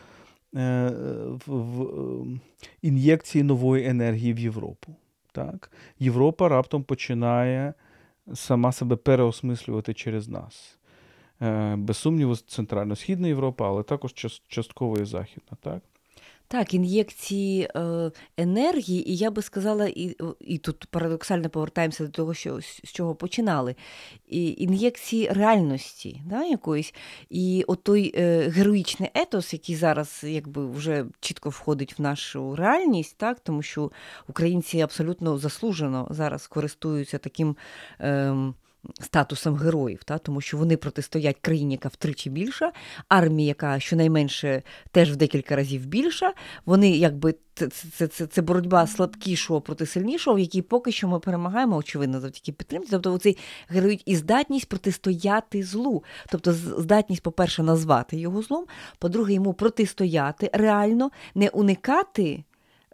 е, 0.55 0.89
в, 1.45 1.53
в, 1.53 1.81
ем, 1.81 2.41
ін'єкції 2.81 3.43
нової 3.43 3.87
енергії 3.87 4.33
в 4.33 4.39
Європу. 4.39 4.95
Так? 5.35 5.71
Європа 5.99 6.49
раптом 6.49 6.83
починає 6.83 7.73
сама 8.33 8.71
себе 8.71 8.95
переосмислювати 8.95 9.93
через 9.93 10.29
нас. 10.29 10.77
Е, 11.41 11.75
без 11.75 11.97
сумніву, 11.97 12.35
Центрально-Східна 12.35 13.27
Європа, 13.27 13.67
але 13.67 13.83
також 13.83 14.13
частково 14.47 14.97
і 14.97 15.05
Західна. 15.05 15.57
Так? 15.61 15.81
Так, 16.47 16.73
ін'єкції 16.73 17.69
е, 17.75 18.11
енергії, 18.37 19.11
і 19.11 19.15
я 19.15 19.31
би 19.31 19.41
сказала, 19.41 19.87
і 19.87 20.17
і 20.39 20.57
тут 20.57 20.85
парадоксально 20.89 21.49
повертаємося 21.49 22.05
до 22.05 22.11
того, 22.11 22.33
що 22.33 22.61
з 22.61 22.91
чого 22.91 23.15
починали. 23.15 23.75
І 24.27 24.55
Ін'єкції 24.57 25.29
реальності 25.29 26.21
да, 26.25 26.43
якоїсь. 26.43 26.93
І 27.29 27.63
от 27.67 27.83
той 27.83 28.13
е, 28.15 28.49
героїчний 28.49 29.09
етос, 29.13 29.53
який 29.53 29.75
зараз 29.75 30.21
якби 30.27 30.71
вже 30.71 31.05
чітко 31.19 31.49
входить 31.49 31.99
в 31.99 32.01
нашу 32.01 32.55
реальність, 32.55 33.17
так, 33.17 33.39
тому 33.39 33.61
що 33.61 33.91
українці 34.27 34.81
абсолютно 34.81 35.37
заслужено 35.37 36.07
зараз 36.09 36.47
користуються 36.47 37.17
таким. 37.17 37.57
Е, 38.01 38.35
статусом 39.01 39.55
героїв, 39.55 40.03
та, 40.03 40.17
тому 40.17 40.41
що 40.41 40.57
вони 40.57 40.77
протистоять 40.77 41.37
країні, 41.41 41.73
яка 41.73 41.89
втричі 41.89 42.29
більша, 42.29 42.71
армії, 43.09 43.47
яка 43.47 43.79
щонайменше 43.79 44.63
теж 44.91 45.11
в 45.11 45.15
декілька 45.15 45.55
разів 45.55 45.85
більша. 45.85 46.33
Вони 46.65 46.89
якби 46.89 47.35
це 47.55 47.67
це, 47.67 48.07
це, 48.07 48.27
це 48.27 48.41
боротьба 48.41 48.87
слабкішого 48.87 49.61
проти 49.61 49.85
сильнішого, 49.85 50.35
в 50.35 50.39
якій 50.39 50.61
поки 50.61 50.91
що 50.91 51.07
ми 51.07 51.19
перемагаємо, 51.19 51.75
очевидно, 51.75 52.19
завдяки 52.19 52.51
підтримці. 52.51 52.91
Тобто 52.91 53.17
цей 53.17 53.37
герой 53.67 54.01
і 54.05 54.15
здатність 54.15 54.69
протистояти 54.69 55.63
злу. 55.63 56.03
Тобто, 56.29 56.53
здатність, 56.53 57.23
по-перше, 57.23 57.63
назвати 57.63 58.17
його 58.17 58.41
злом, 58.41 58.65
по-друге, 58.99 59.33
йому 59.33 59.53
протистояти 59.53 60.49
реально, 60.53 61.11
не 61.35 61.49
уникати. 61.49 62.43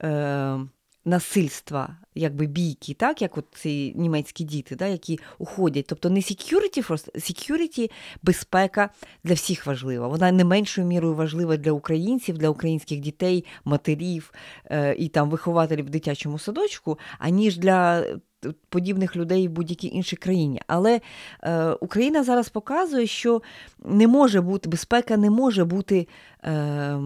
Е- 0.04 0.60
насильства, 1.06 1.98
якби 2.16 2.46
бійки, 2.46 2.94
так, 2.94 3.22
як 3.22 3.38
от 3.38 3.46
ці 3.52 3.94
німецькі 3.96 4.44
діти, 4.44 4.76
да, 4.76 4.88
які 4.88 5.20
уходять. 5.38 5.86
Тобто 5.88 6.10
не 6.10 6.20
security 6.20 6.88
first, 6.88 7.16
security– 7.16 7.92
безпека 8.24 8.90
для 9.24 9.34
всіх 9.34 9.66
важлива. 9.66 10.08
Вона 10.08 10.32
не 10.32 10.46
меншою 10.46 10.88
мірою 10.88 11.16
важлива 11.16 11.58
для 11.58 11.72
українців, 11.72 12.38
для 12.38 12.50
українських 12.50 13.00
дітей, 13.00 13.46
матерів 13.66 14.34
е, 14.66 14.96
і 14.96 15.08
там 15.08 15.30
вихователів 15.30 15.86
в 15.86 15.90
дитячому 15.90 16.40
садочку, 16.40 17.00
аніж 17.20 17.58
для. 17.58 18.06
Подібних 18.70 19.16
людей 19.16 19.48
в 19.48 19.52
будь-якій 19.52 19.88
іншій 19.88 20.16
країні. 20.16 20.62
Але 20.68 21.02
е, 21.44 21.72
Україна 21.72 22.24
зараз 22.24 22.50
показує, 22.50 23.08
що 23.08 23.42
не 23.86 24.08
може 24.08 24.42
бути 24.42 24.70
безпека, 24.70 25.18
не 25.18 25.30
може 25.30 25.66
бути. 25.66 26.08
Е, 26.44 27.00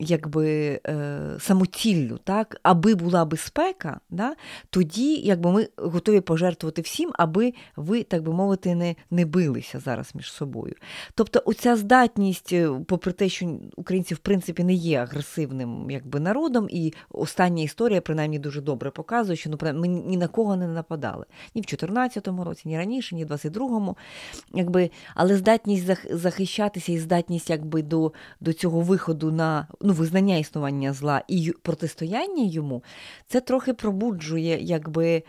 якби 0.00 0.80
е, 0.86 1.20
самоціллю, 1.38 2.18
так, 2.24 2.60
аби 2.62 2.94
була 2.94 3.24
безпека, 3.24 4.00
да, 4.10 4.34
тоді 4.70 5.14
якби 5.14 5.52
ми 5.52 5.68
готові 5.76 6.20
пожертвувати 6.20 6.82
всім, 6.82 7.10
аби 7.14 7.52
ви, 7.76 8.02
так 8.02 8.22
би 8.22 8.32
мовити, 8.32 8.74
не 8.74 8.96
не 9.10 9.24
билися 9.24 9.78
зараз 9.78 10.10
між 10.14 10.32
собою. 10.32 10.74
Тобто, 11.14 11.42
оця 11.44 11.76
здатність, 11.76 12.52
е, 12.52 12.70
попри 12.86 13.12
те, 13.12 13.28
що 13.28 13.58
українці 13.76 14.14
в 14.14 14.18
принципі 14.18 14.64
не 14.64 14.72
є 14.72 14.98
агресивним 14.98 15.90
якби, 15.90 16.20
народом, 16.20 16.66
і 16.70 16.92
остання 17.10 17.62
історія, 17.62 18.00
принаймні, 18.00 18.38
дуже 18.38 18.60
добре 18.60 18.90
показує, 18.90 19.36
що 19.36 19.50
ну, 19.50 19.58
ми 19.74 19.88
ні 19.88 20.16
на 20.16 20.28
кого 20.28 20.56
не 20.56 20.68
нападали. 20.68 21.24
Ні 21.54 21.60
в 21.60 21.64
2014 21.64 22.28
році, 22.44 22.62
ні 22.68 22.78
раніше, 22.78 23.14
ні 23.14 23.24
в 23.24 23.32
22-му. 23.32 23.96
Якби, 24.54 24.90
але 25.14 25.36
здатність 25.36 25.90
захищатися 26.10 26.92
і 26.92 26.98
здатність 26.98 27.50
якби, 27.50 27.82
до, 27.82 28.12
до 28.40 28.52
цього 28.52 28.80
виходу 28.80 29.32
на 29.32 29.66
ну, 29.90 29.96
визнання 29.96 30.36
існування 30.36 30.92
зла 30.92 31.22
і 31.28 31.52
протистояння 31.62 32.44
йому, 32.44 32.82
це 33.28 33.40
трохи 33.40 33.74
пробуджує 33.74 34.58
якби 34.62 35.22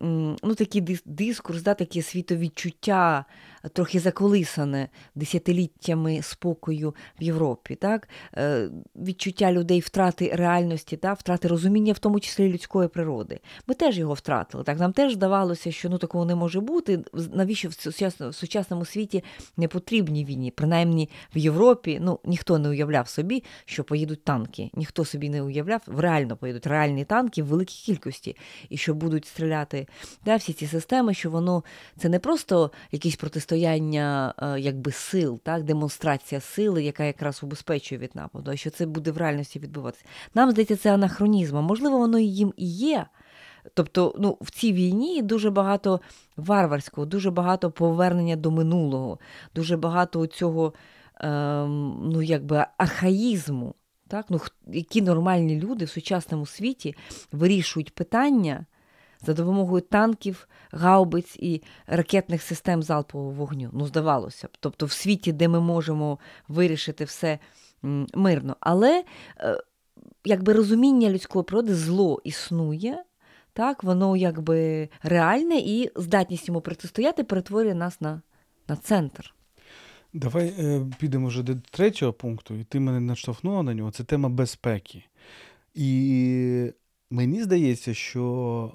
ну, 0.00 0.54
такий 0.56 0.98
дискурс, 1.04 1.62
да, 1.62 1.74
таке 1.74 2.02
світовідчуття, 2.02 3.24
трохи 3.68 4.00
заколисане 4.00 4.88
десятиліттями 5.14 6.22
спокою 6.22 6.94
в 7.20 7.22
Європі. 7.22 7.74
Так? 7.74 8.08
Е, 8.36 8.70
відчуття 8.96 9.52
людей 9.52 9.80
втрати 9.80 10.30
реальності, 10.34 10.96
так? 10.96 11.18
втрати 11.18 11.48
розуміння, 11.48 11.92
в 11.92 11.98
тому 11.98 12.20
числі 12.20 12.52
людської 12.52 12.88
природи. 12.88 13.40
Ми 13.66 13.74
теж 13.74 13.98
його 13.98 14.14
втратили. 14.14 14.64
Так? 14.64 14.78
Нам 14.78 14.92
теж 14.92 15.12
здавалося, 15.12 15.72
що 15.72 15.88
ну, 15.88 15.98
такого 15.98 16.24
не 16.24 16.34
може 16.34 16.60
бути. 16.60 17.04
Навіщо 17.32 17.68
в 17.68 18.32
сучасному 18.32 18.84
світі 18.84 19.24
не 19.56 19.68
потрібні 19.68 20.24
війні? 20.24 20.50
Принаймні 20.50 21.08
в 21.34 21.38
Європі 21.38 21.98
ну, 22.02 22.20
ніхто 22.24 22.58
не 22.58 22.68
уявляв 22.68 23.08
собі, 23.08 23.44
що 23.64 23.84
поїдуть 23.84 24.24
танки. 24.24 24.70
Ніхто 24.74 25.04
собі 25.04 25.28
не 25.28 25.42
уявляв, 25.42 25.80
реально 25.96 26.36
поїдуть 26.36 26.66
реальні 26.66 27.04
танки 27.04 27.42
в 27.42 27.46
великій 27.46 27.82
кількості, 27.84 28.36
і 28.68 28.76
що 28.76 28.94
будуть 28.94 29.26
стріляти 29.26 29.86
да, 30.24 30.36
всі 30.36 30.52
ці 30.52 30.66
системи, 30.66 31.14
що 31.14 31.30
воно 31.30 31.64
це 31.96 32.08
не 32.08 32.18
просто 32.18 32.70
якісь 32.92 33.16
протистояння 33.16 33.57
е, 33.64 34.60
якби 34.60 34.92
сил, 34.92 35.40
так, 35.44 35.62
демонстрація 35.62 36.40
сили, 36.40 36.82
яка 36.82 37.04
якраз 37.04 37.42
убезпечує 37.42 37.98
від 37.98 38.16
нападу, 38.16 38.50
а 38.50 38.56
що 38.56 38.70
це 38.70 38.86
буде 38.86 39.10
в 39.10 39.16
реальності 39.16 39.58
відбуватися. 39.58 40.04
Нам 40.34 40.50
здається, 40.50 40.76
це 40.76 40.94
анахронізм. 40.94 41.56
Можливо, 41.56 41.98
воно 41.98 42.18
їм 42.18 42.52
і 42.56 42.66
є. 42.66 43.06
Тобто, 43.74 44.14
ну, 44.18 44.38
в 44.40 44.50
цій 44.50 44.72
війні 44.72 45.22
дуже 45.22 45.50
багато 45.50 46.00
варварського, 46.36 47.06
дуже 47.06 47.30
багато 47.30 47.70
повернення 47.70 48.36
до 48.36 48.50
минулого, 48.50 49.18
дуже 49.54 49.76
багато 49.76 50.26
цього 50.26 50.72
ем, 51.20 52.10
ну, 52.12 52.22
якби 52.22 52.66
архаїзму. 52.76 53.74
Так? 54.08 54.26
Ну, 54.28 54.40
Які 54.66 55.02
нормальні 55.02 55.60
люди 55.60 55.84
в 55.84 55.90
сучасному 55.90 56.46
світі 56.46 56.94
вирішують 57.32 57.94
питання 57.94 58.66
за 59.26 59.34
допомогою 59.34 59.80
танків, 59.80 60.48
гаубиць 60.70 61.36
і 61.36 61.62
ракетних 61.86 62.42
систем 62.42 62.82
залпового 62.82 63.30
вогню. 63.30 63.70
Ну, 63.72 63.86
здавалося 63.86 64.46
б. 64.46 64.50
Тобто, 64.60 64.86
в 64.86 64.92
світі, 64.92 65.32
де 65.32 65.48
ми 65.48 65.60
можемо 65.60 66.18
вирішити 66.48 67.04
все 67.04 67.38
мирно. 68.14 68.56
Але 68.60 69.04
е, 69.40 69.60
якби 70.24 70.52
розуміння 70.52 71.10
людської 71.10 71.44
природи 71.44 71.74
зло 71.74 72.20
існує. 72.24 73.04
Так, 73.52 73.84
воно 73.84 74.16
якби 74.16 74.88
реальне 75.02 75.56
і 75.58 75.90
здатність 75.96 76.48
йому 76.48 76.60
протистояти 76.60 77.24
перетворює 77.24 77.74
нас 77.74 78.00
на 78.00 78.22
на 78.68 78.76
центр. 78.76 79.34
Давай 80.12 80.54
е, 80.58 80.86
підемо 80.98 81.28
вже 81.28 81.42
до 81.42 81.54
третього 81.70 82.12
пункту, 82.12 82.54
і 82.54 82.64
ти 82.64 82.80
мене 82.80 83.00
наштовхнула 83.00 83.62
на 83.62 83.74
нього. 83.74 83.90
Це 83.90 84.04
тема 84.04 84.28
безпеки. 84.28 85.04
І 85.74 86.72
Мені 87.10 87.42
здається, 87.42 87.94
що 87.94 88.72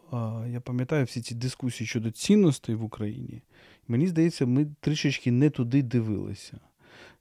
я 0.48 0.62
пам'ятаю 0.62 1.06
всі 1.06 1.22
ці 1.22 1.36
дискусії 1.36 1.88
щодо 1.88 2.12
цінностей 2.12 2.76
в 2.76 2.84
Україні. 2.84 3.42
Мені 3.88 4.08
здається, 4.08 4.46
ми 4.46 4.68
трішечки 4.80 5.32
не 5.32 5.50
туди 5.50 5.82
дивилися. 5.82 6.60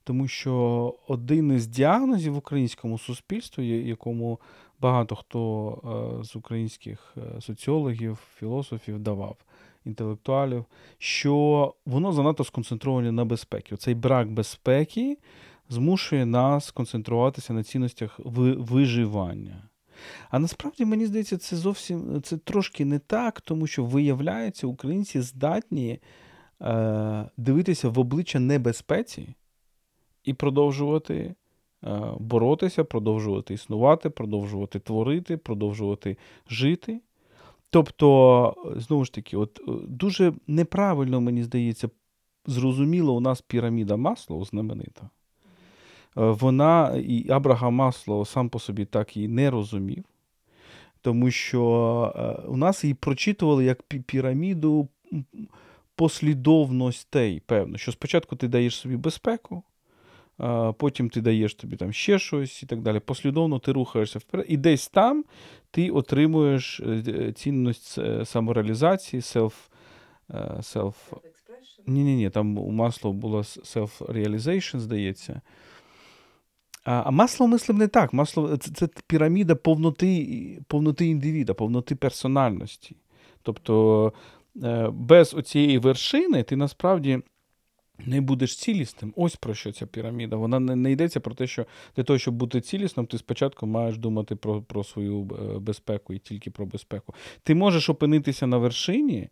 Тому 0.03 0.27
що 0.27 0.95
один 1.07 1.51
із 1.51 1.67
діагнозів 1.67 2.33
в 2.33 2.37
українському 2.37 2.99
суспільстві, 2.99 3.67
якому 3.67 4.39
багато 4.79 5.15
хто 5.15 6.21
з 6.23 6.35
українських 6.35 7.15
е, 7.17 7.41
соціологів, 7.41 8.19
філософів 8.39 8.99
давав, 8.99 9.37
інтелектуалів, 9.85 10.65
що 10.97 11.73
воно 11.85 12.13
занадто 12.13 12.43
сконцентроване 12.43 13.11
на 13.11 13.25
безпеці. 13.25 13.75
Цей 13.75 13.95
брак 13.95 14.31
безпеки 14.31 15.17
змушує 15.69 16.25
нас 16.25 16.71
концентруватися 16.71 17.53
на 17.53 17.63
цінностях 17.63 18.19
виживання. 18.57 19.63
А 20.29 20.39
насправді 20.39 20.85
мені 20.85 21.05
здається, 21.05 21.37
це 21.37 21.55
зовсім 21.55 22.21
це 22.21 22.37
трошки 22.37 22.85
не 22.85 22.99
так, 22.99 23.41
тому 23.41 23.67
що 23.67 23.85
виявляється, 23.85 24.67
українці 24.67 25.21
здатні 25.21 25.99
е, 26.61 27.29
дивитися 27.37 27.89
в 27.89 27.99
обличчя 27.99 28.39
небезпеці 28.39 29.35
і 30.23 30.33
продовжувати 30.33 31.35
е, 31.83 32.01
боротися, 32.19 32.83
продовжувати 32.83 33.53
існувати, 33.53 34.09
продовжувати 34.09 34.79
творити, 34.79 35.37
продовжувати 35.37 36.17
жити. 36.49 37.01
Тобто, 37.69 38.73
знову 38.75 39.05
ж 39.05 39.13
таки, 39.13 39.37
от 39.37 39.59
е, 39.67 39.71
дуже 39.87 40.33
неправильно, 40.47 41.21
мені 41.21 41.43
здається, 41.43 41.89
зрозуміло, 42.45 43.15
у 43.15 43.19
нас 43.19 43.41
піраміда 43.41 43.95
Маслоу 43.95 44.45
знаменита. 44.45 45.09
Е, 46.17 46.21
вона 46.21 46.95
і 47.07 47.29
Абрагам 47.29 47.73
Масло 47.73 48.25
сам 48.25 48.49
по 48.49 48.59
собі 48.59 48.85
так 48.85 49.17
і 49.17 49.27
не 49.27 49.49
розумів, 49.49 50.03
тому 51.01 51.31
що 51.31 52.13
е, 52.15 52.47
у 52.47 52.57
нас 52.57 52.83
її 52.83 52.93
прочитували 52.93 53.65
як 53.65 53.83
піраміду 53.83 54.87
послідовностей, 55.95 57.39
певно, 57.45 57.77
що 57.77 57.91
спочатку 57.91 58.35
ти 58.35 58.47
даєш 58.47 58.75
собі 58.75 58.95
безпеку, 58.97 59.63
потім 60.77 61.09
ти 61.09 61.21
даєш 61.21 61.55
тобі 61.55 61.75
там 61.75 61.93
ще 61.93 62.19
щось 62.19 62.63
і 62.63 62.65
так 62.65 62.81
далі. 62.81 62.99
Послідовно 62.99 63.59
ти 63.59 63.71
рухаєшся 63.71 64.19
вперед, 64.19 64.45
і 64.49 64.57
десь 64.57 64.87
там 64.87 65.25
ти 65.71 65.89
отримуєш 65.89 66.79
е, 66.79 67.31
цінність 67.35 67.99
самореалізації, 68.25 69.21
self, 69.21 69.53
self... 70.59 70.93
Ні-ні, 71.87 72.15
ні 72.15 72.29
там 72.29 72.57
у 72.57 72.71
масло 72.71 73.13
було 73.13 73.39
self-realization, 73.41 74.79
здається. 74.79 75.41
А 76.83 77.11
масло 77.11 77.47
мислим 77.47 77.77
не 77.77 77.87
так. 77.87 78.13
Масло 78.13 78.57
це, 78.57 78.71
це 78.71 78.87
піраміда 79.07 79.55
повноти 79.55 80.61
повноти 80.67 81.07
індивіда, 81.07 81.53
повноти 81.53 81.95
персональності. 81.95 82.95
Тобто 83.41 84.13
е, 84.63 84.89
без 84.93 85.33
оцієї 85.33 85.77
вершини 85.77 86.43
ти 86.43 86.55
насправді 86.55 87.19
не 88.05 88.21
будеш 88.21 88.57
цілісним. 88.57 89.13
Ось 89.15 89.35
про 89.35 89.53
що 89.53 89.71
ця 89.71 89.85
піраміда. 89.85 90.35
Вона 90.35 90.59
не, 90.59 90.75
не 90.75 90.91
йдеться 90.91 91.19
про 91.19 91.35
те, 91.35 91.47
що 91.47 91.65
для 91.95 92.03
того, 92.03 92.19
щоб 92.19 92.33
бути 92.33 92.61
цілісним, 92.61 93.05
ти 93.05 93.17
спочатку 93.17 93.67
маєш 93.67 93.97
думати 93.97 94.35
про, 94.35 94.61
про 94.61 94.83
свою 94.83 95.21
е, 95.21 95.59
безпеку 95.59 96.13
і 96.13 96.19
тільки 96.19 96.51
про 96.51 96.65
безпеку. 96.65 97.13
Ти 97.43 97.55
можеш 97.55 97.89
опинитися 97.89 98.47
на 98.47 98.57
вершині. 98.57 99.29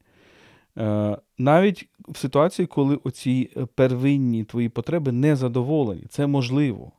Е, 0.77 1.17
навіть 1.37 1.89
в 2.07 2.17
ситуації, 2.17 2.65
коли 2.65 2.95
оці 2.95 3.49
первинні 3.75 4.43
твої 4.43 4.69
потреби 4.69 5.11
не 5.11 5.35
задоволені, 5.35 6.03
це 6.09 6.27
можливо 6.27 6.91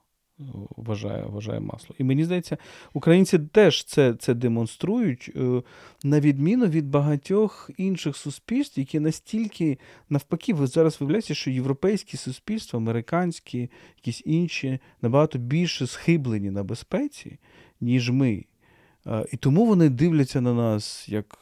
вважає 0.76 1.24
вважає 1.24 1.60
масло. 1.60 1.96
І 1.98 2.04
мені 2.04 2.24
здається, 2.24 2.56
українці 2.92 3.38
теж 3.38 3.84
це 3.84 4.14
це 4.14 4.34
демонструють, 4.34 5.30
е, 5.36 5.62
на 6.04 6.20
відміну 6.20 6.66
від 6.66 6.90
багатьох 6.90 7.70
інших 7.76 8.16
суспільств, 8.16 8.78
які 8.78 9.00
настільки 9.00 9.78
навпаки, 10.10 10.54
ви 10.54 10.66
зараз 10.66 11.00
виявляєте, 11.00 11.34
що 11.34 11.50
європейські 11.50 12.16
суспільства, 12.16 12.78
американські, 12.78 13.70
якісь 13.96 14.22
інші, 14.24 14.78
набагато 15.02 15.38
більше 15.38 15.86
схиблені 15.86 16.50
на 16.50 16.64
безпеці, 16.64 17.38
ніж 17.80 18.10
ми. 18.10 18.44
Е, 19.06 19.26
і 19.32 19.36
тому 19.36 19.66
вони 19.66 19.88
дивляться 19.88 20.40
на 20.40 20.54
нас, 20.54 21.08
як 21.08 21.38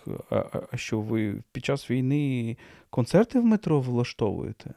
а 0.73 0.77
що 0.77 1.01
ви 1.01 1.43
під 1.53 1.65
час 1.65 1.91
війни 1.91 2.57
концерти 2.91 3.41
в 3.41 3.45
метро 3.45 3.81
влаштовуєте. 3.81 4.75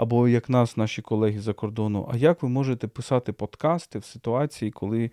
Або 0.00 0.28
як 0.28 0.48
нас, 0.48 0.76
наші 0.76 1.02
колеги 1.02 1.40
за 1.40 1.52
кордону, 1.52 2.08
а 2.12 2.16
як 2.16 2.42
ви 2.42 2.48
можете 2.48 2.88
писати 2.88 3.32
подкасти 3.32 3.98
в 3.98 4.04
ситуації, 4.04 4.70
коли 4.70 5.10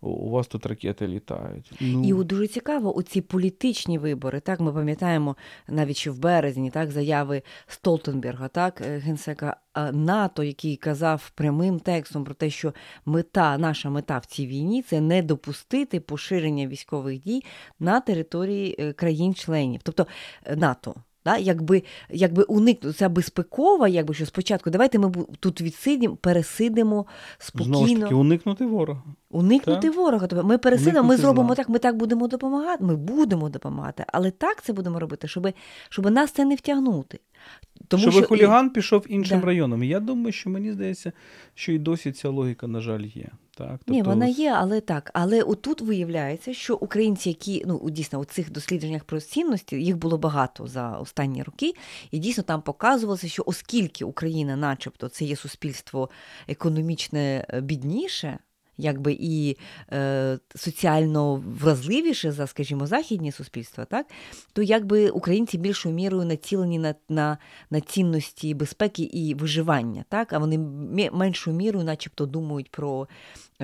у 0.00 0.30
вас 0.30 0.46
тут 0.46 0.66
ракети 0.66 1.06
літають? 1.06 1.72
Ну... 1.80 2.04
І 2.04 2.24
дуже 2.24 2.46
цікаво, 2.46 2.94
у 2.94 3.02
ці 3.02 3.20
політичні 3.20 3.98
вибори. 3.98 4.40
Так, 4.40 4.60
ми 4.60 4.72
пам'ятаємо 4.72 5.36
навіть 5.68 5.96
ще 5.96 6.10
в 6.10 6.18
березні, 6.18 6.70
так, 6.70 6.90
заяви 6.90 7.42
Столтенберга, 7.66 8.48
так, 8.48 8.80
е, 8.80 8.98
генсека 8.98 9.56
НАТО, 9.92 10.42
який 10.42 10.76
казав 10.76 11.30
прямим 11.34 11.80
текстом 11.80 12.24
про 12.24 12.34
те, 12.34 12.50
що 12.50 12.74
мета, 13.04 13.58
наша 13.58 13.90
мета 13.90 14.18
в 14.18 14.24
цій 14.24 14.46
війні 14.46 14.82
це 14.82 15.00
не 15.00 15.22
допустити 15.22 16.00
поширення 16.00 16.66
військових 16.66 17.22
дій 17.22 17.42
на 17.80 18.00
території 18.00 18.76
е, 18.78 18.92
країн-членів, 18.92 19.80
тобто 19.82 20.06
е, 20.44 20.56
НАТО. 20.56 20.94
Да? 21.24 21.36
Якби 21.36 21.82
якби 22.10 22.42
уникнути 22.42 22.98
ця 22.98 23.08
безпекова, 23.08 23.88
якби 23.88 24.14
що 24.14 24.26
спочатку, 24.26 24.70
давайте 24.70 24.98
ми 24.98 25.12
тут 25.40 25.60
відсидимо, 25.60 26.16
пересидимо 26.16 27.06
спокійно. 27.38 27.76
Знову 27.76 27.86
ж 27.86 28.00
таки, 28.00 28.14
уникнути 28.14 28.66
ворога. 28.66 29.02
Уникнути 29.30 29.88
так? 29.88 29.96
ворога. 29.96 30.26
Тобто 30.26 30.44
ми 30.44 30.58
пересидимо, 30.58 30.98
уникнути 30.98 31.16
ми 31.16 31.22
зробимо 31.22 31.48
зла. 31.48 31.56
так, 31.56 31.68
ми 31.68 31.78
так 31.78 31.96
будемо 31.96 32.28
допомагати, 32.28 32.84
ми 32.84 32.96
будемо 32.96 33.48
допомагати, 33.48 34.04
але 34.06 34.30
так 34.30 34.62
це 34.62 34.72
будемо 34.72 35.00
робити, 35.00 35.28
щоб 35.28 35.48
щоб 35.88 36.10
нас 36.10 36.30
це 36.30 36.44
не 36.44 36.54
втягнути. 36.54 37.20
Тому 37.90 38.02
Щоб 38.02 38.14
що 38.14 38.26
хуліган 38.26 38.66
і... 38.66 38.70
пішов 38.70 39.06
іншим 39.08 39.40
да. 39.40 39.46
районом. 39.46 39.84
Я 39.84 40.00
думаю, 40.00 40.32
що 40.32 40.50
мені 40.50 40.72
здається, 40.72 41.12
що 41.54 41.72
і 41.72 41.78
досі 41.78 42.12
ця 42.12 42.28
логіка, 42.28 42.66
на 42.66 42.80
жаль, 42.80 43.00
є. 43.00 43.28
Так, 43.56 43.70
тобто... 43.78 43.92
Ні, 43.92 44.02
вона 44.02 44.26
є, 44.26 44.54
але 44.56 44.80
так. 44.80 45.10
Але 45.14 45.42
отут 45.42 45.80
виявляється, 45.80 46.54
що 46.54 46.76
українці, 46.76 47.28
які 47.28 47.64
ну 47.66 47.90
дійсно 47.90 48.18
у 48.18 48.24
цих 48.24 48.52
дослідженнях 48.52 49.04
про 49.04 49.20
цінності, 49.20 49.76
їх 49.76 49.96
було 49.96 50.18
багато 50.18 50.66
за 50.66 50.90
останні 50.90 51.42
роки, 51.42 51.72
і 52.10 52.18
дійсно 52.18 52.42
там 52.42 52.62
показувалося, 52.62 53.28
що 53.28 53.42
оскільки 53.46 54.04
Україна, 54.04 54.56
начебто, 54.56 55.08
це 55.08 55.24
є 55.24 55.36
суспільство 55.36 56.10
економічне 56.48 57.46
е, 57.48 57.60
бідніше 57.60 58.38
якби 58.80 59.16
і 59.20 59.56
е, 59.92 60.38
соціально 60.56 61.34
вразливіше 61.60 62.32
за, 62.32 62.46
скажімо, 62.46 62.86
західні 62.86 63.32
суспільства, 63.32 63.84
так 63.84 64.06
то 64.52 64.62
якби 64.62 65.10
українці 65.10 65.58
більшою 65.58 65.94
мірою 65.94 66.24
націлені 66.24 66.78
на 66.78 66.94
на, 67.08 67.38
на 67.70 67.80
цінності 67.80 68.54
безпеки 68.54 69.02
і 69.02 69.34
виживання, 69.34 70.04
так? 70.08 70.32
А 70.32 70.38
вони 70.38 70.58
меншою 71.12 71.56
мірою, 71.56 71.84
начебто, 71.84 72.26
думають 72.26 72.70
про 72.70 73.08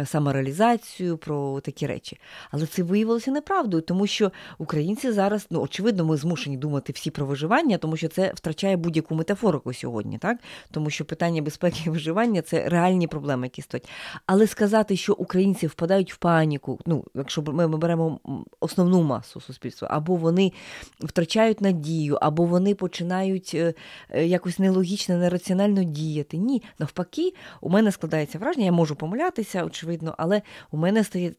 самореалізацію, 0.04 1.16
про 1.16 1.60
такі 1.60 1.86
речі. 1.86 2.18
Але 2.50 2.66
це 2.66 2.82
виявилося 2.82 3.30
неправдою, 3.30 3.82
тому 3.82 4.06
що 4.06 4.32
українці 4.58 5.12
зараз, 5.12 5.46
ну 5.50 5.60
очевидно, 5.60 6.04
ми 6.04 6.16
змушені 6.16 6.56
думати 6.56 6.92
всі 6.92 7.10
про 7.10 7.26
виживання, 7.26 7.78
тому 7.78 7.96
що 7.96 8.08
це 8.08 8.32
втрачає 8.34 8.76
будь-яку 8.76 9.14
метафорику 9.14 9.74
сьогодні, 9.74 10.18
так? 10.18 10.38
Тому 10.70 10.90
що 10.90 11.04
питання 11.04 11.42
безпеки 11.42 11.82
і 11.86 11.90
виживання 11.90 12.42
це 12.42 12.68
реальні 12.68 13.06
проблеми, 13.06 13.46
які 13.46 13.62
стоять. 13.62 13.88
Але 14.26 14.46
сказати, 14.46 14.96
що 14.96 15.12
українці 15.14 15.66
впадають 15.66 16.12
в 16.12 16.16
паніку, 16.16 16.80
ну 16.86 17.04
якщо 17.14 17.42
ми, 17.42 17.68
ми 17.68 17.76
беремо 17.76 18.20
основну 18.60 19.02
масу 19.02 19.40
суспільства, 19.40 19.88
або 19.90 20.16
вони 20.16 20.52
втрачають 21.00 21.60
надію, 21.60 22.18
або 22.20 22.44
вони 22.44 22.74
починають 22.74 23.50
е, 23.54 23.74
е, 24.10 24.26
якось 24.26 24.58
нелогічно, 24.58 25.16
нераціонально 25.16 25.84
діяти. 25.84 26.36
Ні, 26.36 26.62
навпаки, 26.78 27.32
у 27.60 27.70
мене 27.70 27.92
складається 27.92 28.38
враження, 28.38 28.66
я 28.66 28.72
можу 28.72 28.96
помилятися. 28.96 29.64
очевидно, 29.64 29.85
очевидно, 29.86 30.14
але 30.18 30.42
у 30.70 30.76
мене 30.76 31.04
стає 31.04 31.32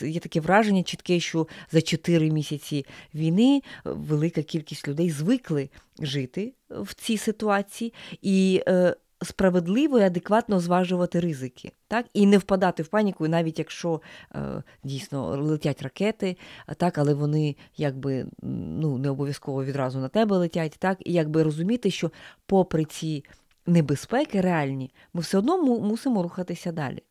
є 0.00 0.20
таке 0.20 0.40
враження 0.40 0.82
чітке, 0.82 1.20
що 1.20 1.46
за 1.70 1.82
4 1.82 2.30
місяці 2.30 2.86
війни 3.14 3.62
велика 3.84 4.42
кількість 4.42 4.88
людей 4.88 5.10
звикли 5.10 5.70
жити 6.00 6.52
в 6.70 6.94
цій 6.94 7.16
ситуації 7.16 7.94
і 8.22 8.62
е, 8.68 8.96
справедливо 9.22 9.98
і 9.98 10.02
адекватно 10.02 10.60
зважувати 10.60 11.20
ризики, 11.20 11.72
так? 11.88 12.06
І 12.14 12.26
не 12.26 12.38
впадати 12.38 12.82
в 12.82 12.88
паніку, 12.88 13.28
навіть 13.28 13.58
якщо 13.58 14.00
е, 14.34 14.62
дійсно 14.84 15.36
летять 15.42 15.82
ракети, 15.82 16.36
так, 16.76 16.98
але 16.98 17.14
вони 17.14 17.56
якби 17.76 18.26
ну 18.42 18.98
не 18.98 19.10
обов'язково 19.10 19.64
відразу 19.64 19.98
на 19.98 20.08
тебе 20.08 20.36
летять, 20.36 20.76
так? 20.78 20.98
І 21.04 21.12
якби 21.12 21.42
розуміти, 21.42 21.90
що 21.90 22.10
попри 22.46 22.84
ці 22.84 23.24
небезпеки 23.68 24.40
реальні, 24.40 24.90
ми 25.14 25.20
все 25.20 25.38
одно 25.38 25.62
мусимо 25.80 26.22
рухатися 26.22 26.72
далі. 26.72 27.02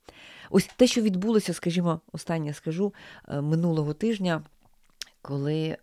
Ось 0.49 0.69
те, 0.75 0.87
що 0.87 1.01
відбулося, 1.01 1.53
скажімо, 1.53 2.01
останнє 2.11 2.53
скажу 2.53 2.93
е, 3.27 3.41
минулого 3.41 3.93
тижня. 3.93 4.41
Коли 5.21 5.63
е, 5.67 5.77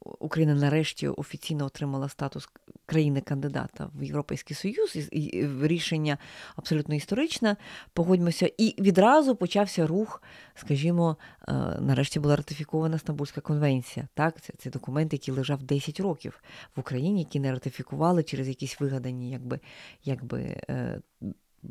Україна 0.00 0.54
нарешті 0.54 1.08
офіційно 1.08 1.64
отримала 1.64 2.08
статус 2.08 2.48
країни-кандидата 2.86 3.90
в 3.94 4.02
Європейський 4.02 4.56
Союз, 4.56 4.96
і 5.12 5.48
рішення 5.62 6.18
абсолютно 6.56 6.94
історичне, 6.94 7.56
погодьмося, 7.92 8.50
і 8.58 8.82
відразу 8.82 9.36
почався 9.36 9.86
рух, 9.86 10.22
скажімо, 10.54 11.16
е, 11.48 11.52
нарешті 11.80 12.20
була 12.20 12.36
ратифікована 12.36 12.98
Стамбульська 12.98 13.40
конвенція. 13.40 14.08
Так, 14.14 14.40
Це 14.40 14.52
це 14.58 14.70
документ, 14.70 15.12
який 15.12 15.34
лежав 15.34 15.62
10 15.62 16.00
років 16.00 16.42
в 16.76 16.80
Україні, 16.80 17.18
які 17.18 17.40
не 17.40 17.52
ратифікували 17.52 18.22
через 18.22 18.48
якісь 18.48 18.80
вигадані, 18.80 19.30
якби 19.30 19.60
якби 20.04 20.56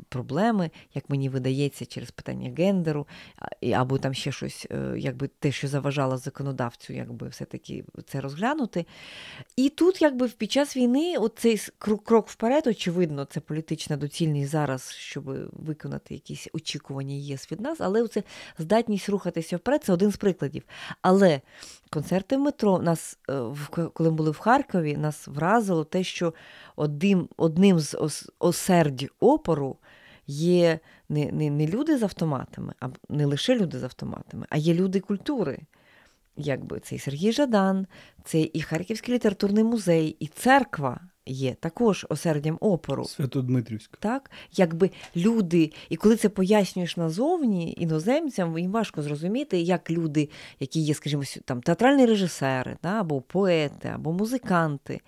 проблеми, 0.08 0.70
як 0.94 1.10
мені 1.10 1.28
видається, 1.28 1.86
через 1.86 2.10
питання 2.10 2.54
гендеру, 2.58 3.06
або 3.74 3.98
там 3.98 4.14
ще 4.14 4.32
щось, 4.32 4.66
е, 4.70 4.94
якби 4.98 5.28
те, 5.38 5.52
що 5.52 5.68
заважало 5.68 6.16
законодавцю, 6.18 6.92
якби 6.92 7.28
все-таки 7.28 7.84
це 8.06 8.20
розглянути. 8.20 8.86
І 9.56 9.68
тут, 9.68 10.02
якби 10.02 10.28
під 10.28 10.52
час 10.52 10.76
війни, 10.76 11.16
цей 11.36 11.60
крок 11.78 12.28
вперед, 12.28 12.66
очевидно, 12.66 13.24
це 13.24 13.40
політична 13.40 13.96
доцільність 13.96 14.50
зараз, 14.50 14.90
щоб 14.90 15.24
виконати 15.52 16.14
якісь 16.14 16.48
очікування 16.52 17.14
ЄС 17.14 17.52
від 17.52 17.60
нас, 17.60 17.80
але 17.80 18.08
це 18.08 18.22
здатність 18.58 19.08
рухатися 19.08 19.56
вперед 19.56 19.84
це 19.84 19.92
один 19.92 20.10
з 20.10 20.16
прикладів. 20.16 20.62
Але 21.02 21.40
концерти 21.90 22.36
в 22.36 22.40
метро 22.40 22.78
нас, 22.78 23.18
е, 23.30 23.42
коли 23.70 24.10
ми 24.10 24.16
були 24.16 24.30
в 24.30 24.38
Харкові, 24.38 24.96
нас 24.96 25.28
вразило 25.28 25.84
те, 25.84 26.04
що 26.04 26.34
одним 26.76 27.28
одним 27.36 27.80
з 27.80 27.96
осердь 28.38 29.10
опору 29.20 29.76
є 30.26 30.78
не 31.08 31.32
не, 31.32 31.50
не 31.50 31.66
люди 31.66 31.98
з 31.98 32.02
автоматами, 32.02 32.74
а 32.80 32.88
не 33.08 33.26
лише 33.26 33.56
люди 33.56 33.78
з 33.78 33.84
автоматами, 33.84 34.46
а 34.50 34.56
є 34.56 34.74
люди 34.74 35.00
культури. 35.00 35.58
Якби 36.36 36.80
Це 36.80 36.94
і 36.94 36.98
Сергій 36.98 37.32
Жадан, 37.32 37.86
це 38.24 38.48
і 38.52 38.60
Харківський 38.60 39.14
літературний 39.14 39.64
музей, 39.64 40.16
і 40.20 40.26
церква 40.26 41.00
є 41.26 41.54
також 41.54 42.06
осердям 42.08 42.58
опору. 42.60 43.04
Святодмитрівська. 43.04 43.96
Так, 44.00 44.30
якби 44.52 44.90
люди, 45.16 45.72
і 45.88 45.96
коли 45.96 46.16
це 46.16 46.28
пояснюєш 46.28 46.96
назовні 46.96 47.74
іноземцям, 47.78 48.58
їм 48.58 48.72
важко 48.72 49.02
зрозуміти, 49.02 49.60
як 49.60 49.90
люди, 49.90 50.28
які 50.60 50.80
є, 50.80 50.94
скажімо, 50.94 51.22
там 51.44 51.62
театральні 51.62 52.06
режисери, 52.06 52.76
да, 52.82 53.00
або 53.00 53.20
поети, 53.20 53.88
або 53.88 54.12
музиканти. 54.12 55.00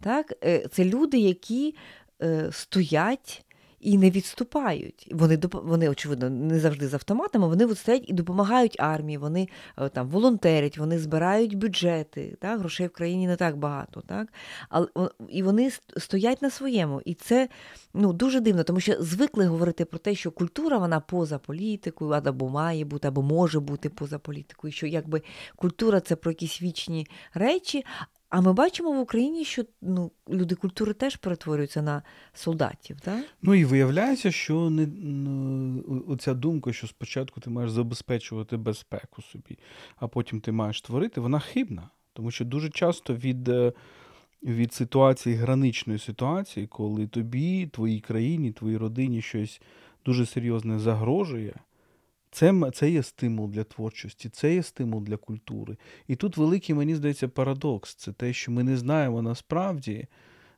Так, 0.00 0.34
е, 0.44 0.68
Це 0.68 0.84
люди, 0.84 1.18
які 1.18 1.74
е, 2.22 2.48
стоять 2.52 3.44
і 3.80 3.98
не 3.98 4.10
відступають. 4.10 5.08
Вони 5.12 5.38
вони, 5.52 5.88
очевидно, 5.88 6.30
не 6.30 6.60
завжди 6.60 6.88
з 6.88 6.94
автоматами, 6.94 7.48
вони 7.48 7.74
стоять 7.74 8.04
і 8.06 8.12
допомагають 8.12 8.76
армії, 8.78 9.18
вони 9.18 9.48
е, 9.78 9.88
там 9.88 10.08
волонтерять, 10.08 10.78
вони 10.78 10.98
збирають 10.98 11.54
бюджети. 11.54 12.36
Так? 12.40 12.58
Грошей 12.58 12.86
в 12.86 12.90
країні 12.90 13.26
не 13.26 13.36
так 13.36 13.56
багато. 13.56 14.00
Так? 14.00 14.32
Але, 14.68 14.86
І 15.28 15.42
вони 15.42 15.70
стоять 15.96 16.42
на 16.42 16.50
своєму. 16.50 17.00
І 17.04 17.14
це 17.14 17.48
ну, 17.94 18.12
дуже 18.12 18.40
дивно, 18.40 18.64
тому 18.64 18.80
що 18.80 19.02
звикли 19.02 19.46
говорити 19.46 19.84
про 19.84 19.98
те, 19.98 20.14
що 20.14 20.30
культура 20.30 20.78
вона 20.78 21.00
поза 21.00 21.38
політикою, 21.38 22.10
або 22.10 22.48
має 22.48 22.84
бути, 22.84 23.08
або 23.08 23.22
може 23.22 23.60
бути 23.60 23.88
поза 23.88 24.18
політикою. 24.18 24.72
Що 24.72 24.86
якби 24.86 25.22
культура 25.56 26.00
це 26.00 26.16
про 26.16 26.30
якісь 26.30 26.62
вічні 26.62 27.06
речі. 27.34 27.84
А 28.30 28.40
ми 28.40 28.52
бачимо 28.52 28.92
в 28.92 28.98
Україні, 28.98 29.44
що 29.44 29.64
ну, 29.82 30.10
люди 30.28 30.54
культури 30.54 30.92
теж 30.92 31.16
перетворюються 31.16 31.82
на 31.82 32.02
солдатів. 32.34 33.00
так? 33.00 33.24
Ну 33.42 33.54
і 33.54 33.64
виявляється, 33.64 34.30
що 34.30 34.70
не 34.70 34.86
ну, 34.86 36.04
оця 36.08 36.34
думка, 36.34 36.72
що 36.72 36.86
спочатку 36.86 37.40
ти 37.40 37.50
маєш 37.50 37.70
забезпечувати 37.70 38.56
безпеку 38.56 39.22
собі, 39.22 39.58
а 39.96 40.08
потім 40.08 40.40
ти 40.40 40.52
маєш 40.52 40.82
творити, 40.82 41.20
вона 41.20 41.38
хибна. 41.38 41.90
Тому 42.12 42.30
що 42.30 42.44
дуже 42.44 42.70
часто 42.70 43.14
від 43.14 43.48
е, 43.48 43.72
від 44.42 44.72
ситуації, 44.72 45.36
граничної 45.36 45.98
ситуації, 45.98 46.66
коли 46.66 47.06
тобі, 47.06 47.66
твоїй 47.66 48.00
країні, 48.00 48.52
твоїй 48.52 48.76
родині 48.76 49.22
щось 49.22 49.60
дуже 50.04 50.26
серйозне 50.26 50.78
загрожує. 50.78 51.54
Це 52.30 52.70
це 52.74 52.90
є 52.90 53.02
стимул 53.02 53.50
для 53.50 53.64
творчості, 53.64 54.28
це 54.28 54.54
є 54.54 54.62
стимул 54.62 55.02
для 55.02 55.16
культури. 55.16 55.76
І 56.08 56.16
тут 56.16 56.36
великий, 56.36 56.74
мені 56.74 56.94
здається, 56.94 57.28
парадокс. 57.28 57.94
Це 57.94 58.12
те, 58.12 58.32
що 58.32 58.52
ми 58.52 58.62
не 58.62 58.76
знаємо 58.76 59.22
насправді, 59.22 60.06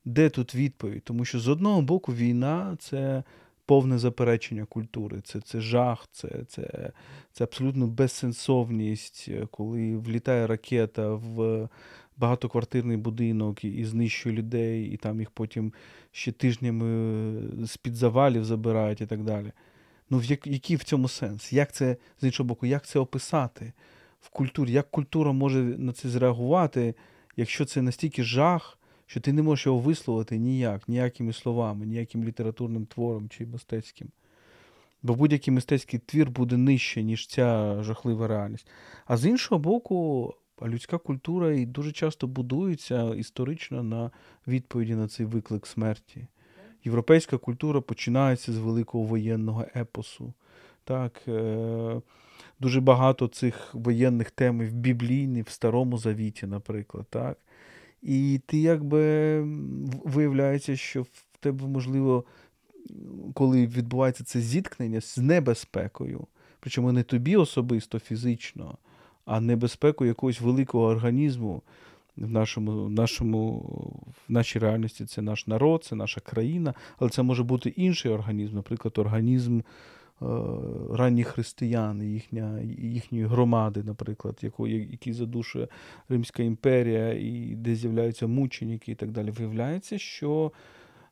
де 0.05 0.31
тут 0.31 0.55
відповідь. 0.55 1.05
Тому 1.05 1.25
що 1.25 1.41
з 1.41 1.49
одного 1.49 1.83
боку 1.83 2.13
війна 2.13 2.77
це 2.81 3.23
повне 3.67 3.99
заперечення 3.99 4.65
культури, 4.65 5.21
це 5.25 5.41
це 5.41 5.61
жах, 5.61 6.09
це 6.13 6.29
це, 6.49 6.93
це 7.33 7.45
абсолютно 7.45 7.87
безсенсовність, 7.87 9.29
коли 9.51 9.97
влітає 9.97 10.47
ракета 10.47 11.15
в 11.15 11.69
багатоквартирний 12.17 12.97
будинок 12.97 13.65
і, 13.65 13.69
і 13.69 13.85
знищує 13.85 14.35
людей, 14.35 14.87
і 14.87 14.97
там 14.97 15.21
їх 15.21 15.31
потім 15.31 15.73
ще 16.11 16.33
тижнями 16.33 17.67
з-під 17.67 17.95
завалів 17.95 18.45
забирають 18.45 19.01
і 19.01 19.07
так 19.07 19.25
далі. 19.25 19.53
Ну, 20.13 20.19
в 20.19 20.25
який 20.25 20.77
в 20.77 20.85
цьому 20.85 21.09
сенс? 21.09 21.53
Як 21.53 21.73
це, 21.73 21.97
з 22.21 22.25
іншого 22.25 22.47
боку, 22.47 22.67
як 22.67 22.87
це 22.87 22.99
описати 22.99 23.73
в 24.21 24.29
культурі? 24.29 24.73
Як 24.73 24.91
культура 24.91 25.33
може 25.33 25.59
на 25.59 25.93
це 25.93 26.09
зреагувати, 26.09 26.95
якщо 27.37 27.65
це 27.65 27.83
настільки 27.83 28.23
жах, 28.23 28.79
що 29.07 29.21
ти 29.21 29.33
не 29.33 29.43
можеш 29.43 29.67
його 29.67 29.79
висловити 29.79 30.39
ніяк, 30.39 30.89
ніякими 30.89 31.33
словами, 31.33 31.87
ніяким 31.87 32.25
літературним 32.25 32.87
твором 32.87 33.29
чи 33.29 33.47
мистецьким? 33.47 34.09
Бо 35.03 35.15
будь-який 35.15 35.55
мистецький 35.55 36.01
твір 36.07 36.31
буде 36.31 36.57
нижче, 36.57 37.03
ніж 37.03 37.27
ця 37.27 37.83
жахлива 37.83 38.29
реальність. 38.29 38.67
А 39.07 39.17
з 39.17 39.27
іншого 39.27 39.59
боку, 39.59 40.35
людська 40.63 40.99
культура 40.99 41.53
і 41.53 41.67
дуже 41.67 41.93
часто 41.93 42.27
будується 42.27 43.15
історично 43.15 43.83
на 43.83 44.11
відповіді 44.47 44.95
на 44.95 45.09
цей 45.09 45.27
виклик 45.27 45.67
смерті. 45.67 46.27
Європейська 46.85 47.39
культура 47.39 47.81
починається 47.81 48.53
з 48.53 48.59
великого 48.59 49.05
воєнного 49.05 49.65
епосу. 49.77 50.33
Так, 50.85 51.21
е, 51.29 52.01
Дуже 52.63 52.81
багато 52.81 53.29
цих 53.29 53.75
воєнних 53.75 54.31
тем 54.31 54.61
в 54.61 54.73
Біблійні, 54.73 55.43
в 55.43 55.49
Старому 55.49 55.99
Завіті, 55.99 56.47
наприклад. 56.47 57.07
Так? 57.11 57.39
І 58.03 58.41
ти 58.47 58.59
якби 58.59 59.41
виявляється, 60.05 60.77
що 60.77 61.03
в 61.03 61.09
тебе, 61.41 61.67
можливо, 61.67 62.25
коли 63.35 63.67
відбувається 63.67 64.25
це 64.25 64.41
зіткнення 64.41 65.01
з 65.01 65.19
небезпекою, 65.19 66.27
причому 66.61 66.93
не 66.93 67.03
тобі 67.03 67.37
особисто 67.37 67.99
фізично, 67.99 68.79
а 69.25 69.41
небезпекою 69.41 70.09
якогось 70.09 70.41
великого 70.41 70.85
організму 70.85 71.63
в 72.17 72.31
нашому, 72.31 72.85
в 72.85 72.91
нашому, 72.91 73.59
в 74.29 74.33
нашій 74.33 74.59
реальності 74.59 75.07
це 75.07 75.23
наш 75.23 75.47
народ, 75.47 75.85
це 75.85 75.95
наша 75.95 76.21
країна, 76.21 76.75
але 76.99 77.11
це 77.11 77.23
може 77.23 77.43
бути 77.43 77.69
інший 77.69 78.11
організм, 78.11 78.55
наприклад, 78.55 78.99
організм 78.99 79.61
ранніх 80.93 81.29
християн, 81.29 82.03
їхня, 82.03 82.61
їхньої 82.79 83.25
громади, 83.25 83.83
наприклад, 83.83 84.39
якої, 84.43 84.89
які 84.91 85.13
задушує 85.13 85.69
Римська 86.09 86.43
імперія, 86.43 87.13
і 87.13 87.55
де 87.57 87.75
з'являються 87.75 88.27
мученіки 88.27 88.93
і 88.93 88.95
так 88.95 89.11
далі, 89.11 89.31
виявляється, 89.31 89.99
що 89.99 90.53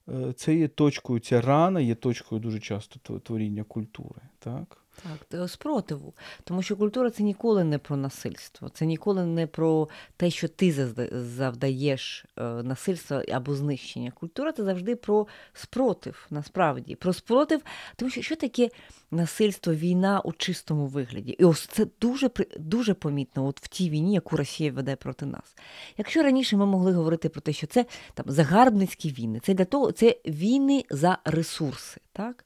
е, 0.08 0.32
це 0.32 0.54
є 0.54 0.68
точкою, 0.68 1.20
ця 1.20 1.40
рана 1.40 1.80
є 1.80 1.94
точкою 1.94 2.40
дуже 2.40 2.58
часто 2.58 3.18
творіння 3.18 3.64
культури. 3.64 4.20
так? 4.38 4.78
Так, 5.02 5.50
спротиву. 5.50 6.14
Тому 6.44 6.62
що 6.62 6.76
культура 6.76 7.10
це 7.10 7.22
ніколи 7.22 7.64
не 7.64 7.78
про 7.78 7.96
насильство, 7.96 8.68
це 8.68 8.86
ніколи 8.86 9.26
не 9.26 9.46
про 9.46 9.88
те, 10.16 10.30
що 10.30 10.48
ти 10.48 10.72
завдаєш 11.12 12.24
е, 12.36 12.42
насильства 12.42 13.24
або 13.32 13.54
знищення. 13.54 14.10
Культура 14.10 14.52
це 14.52 14.64
завжди 14.64 14.96
про 14.96 15.26
спротив, 15.52 16.26
насправді. 16.30 16.94
Про 16.94 17.12
спротив, 17.12 17.60
тому 17.96 18.10
що 18.10 18.22
що 18.22 18.36
таке 18.36 18.68
насильство, 19.10 19.74
війна 19.74 20.20
у 20.20 20.32
чистому 20.32 20.86
вигляді? 20.86 21.30
І 21.30 21.44
ось 21.44 21.66
це 21.66 21.86
дуже 22.00 22.30
дуже 22.58 22.94
помітно 22.94 23.46
от 23.46 23.60
в 23.60 23.68
тій 23.68 23.90
війні, 23.90 24.14
яку 24.14 24.36
Росія 24.36 24.72
веде 24.72 24.96
проти 24.96 25.26
нас. 25.26 25.56
Якщо 25.98 26.22
раніше 26.22 26.56
ми 26.56 26.66
могли 26.66 26.92
говорити 26.92 27.28
про 27.28 27.40
те, 27.40 27.52
що 27.52 27.66
це 27.66 27.86
там 28.14 28.26
загарбницькі 28.28 29.10
війни, 29.10 29.40
це 29.42 29.54
для 29.54 29.64
того, 29.64 29.92
це 29.92 30.16
війни 30.26 30.84
за 30.90 31.18
ресурси. 31.24 32.00
так? 32.12 32.44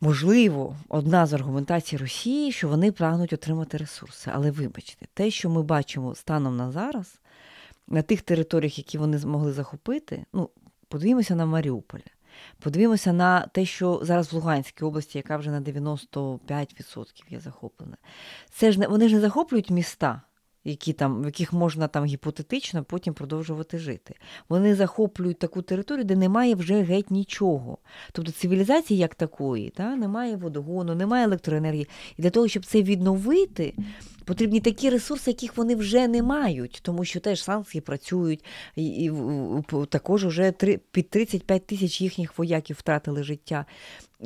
Можливо, 0.00 0.76
одна 0.88 1.26
з 1.26 1.32
аргументацій 1.32 1.96
Росії, 1.96 2.52
що 2.52 2.68
вони 2.68 2.92
прагнуть 2.92 3.32
отримати 3.32 3.76
ресурси. 3.76 4.30
Але 4.34 4.50
вибачте, 4.50 5.06
те, 5.14 5.30
що 5.30 5.50
ми 5.50 5.62
бачимо 5.62 6.14
станом 6.14 6.56
на 6.56 6.72
зараз, 6.72 7.20
на 7.88 8.02
тих 8.02 8.22
територіях, 8.22 8.78
які 8.78 8.98
вони 8.98 9.18
змогли 9.18 9.52
захопити, 9.52 10.24
ну, 10.32 10.50
подивімося 10.88 11.34
на 11.34 11.46
Маріуполь, 11.46 12.00
подивімося 12.58 13.12
на 13.12 13.40
те, 13.40 13.64
що 13.64 14.00
зараз 14.02 14.32
в 14.32 14.34
Луганській 14.34 14.84
області, 14.84 15.18
яка 15.18 15.36
вже 15.36 15.50
на 15.50 15.60
95% 15.60 17.06
є 17.30 17.40
захоплена. 17.40 17.96
Це 18.50 18.72
ж 18.72 18.80
не 18.80 18.86
вони 18.86 19.08
ж 19.08 19.14
не 19.14 19.20
захоплюють 19.20 19.70
міста 19.70 20.22
які 20.68 20.92
там, 20.92 21.22
в 21.22 21.24
яких 21.24 21.52
можна 21.52 21.88
там 21.88 22.04
гіпотетично 22.04 22.84
потім 22.84 23.14
продовжувати 23.14 23.78
жити. 23.78 24.14
Вони 24.48 24.74
захоплюють 24.74 25.38
таку 25.38 25.62
територію, 25.62 26.04
де 26.04 26.16
немає 26.16 26.54
вже 26.54 26.82
геть 26.82 27.10
нічого. 27.10 27.78
Тобто 28.12 28.32
цивілізації 28.32 29.00
як 29.00 29.14
такої, 29.14 29.70
та, 29.70 29.96
немає 29.96 30.36
водогону, 30.36 30.94
немає 30.94 31.24
електроенергії. 31.24 31.88
І 32.16 32.22
для 32.22 32.30
того, 32.30 32.48
щоб 32.48 32.66
це 32.66 32.82
відновити, 32.82 33.74
потрібні 34.24 34.60
такі 34.60 34.90
ресурси, 34.90 35.30
яких 35.30 35.56
вони 35.56 35.74
вже 35.74 36.08
не 36.08 36.22
мають, 36.22 36.80
тому 36.82 37.04
що 37.04 37.20
теж 37.20 37.42
санкції 37.42 37.80
працюють, 37.80 38.44
і, 38.76 38.86
і 38.86 39.12
також 39.88 40.26
вже 40.26 40.52
під 40.90 41.10
35 41.10 41.66
тисяч 41.66 42.00
їхніх 42.00 42.38
вояків 42.38 42.76
втратили 42.76 43.22
життя. 43.22 43.66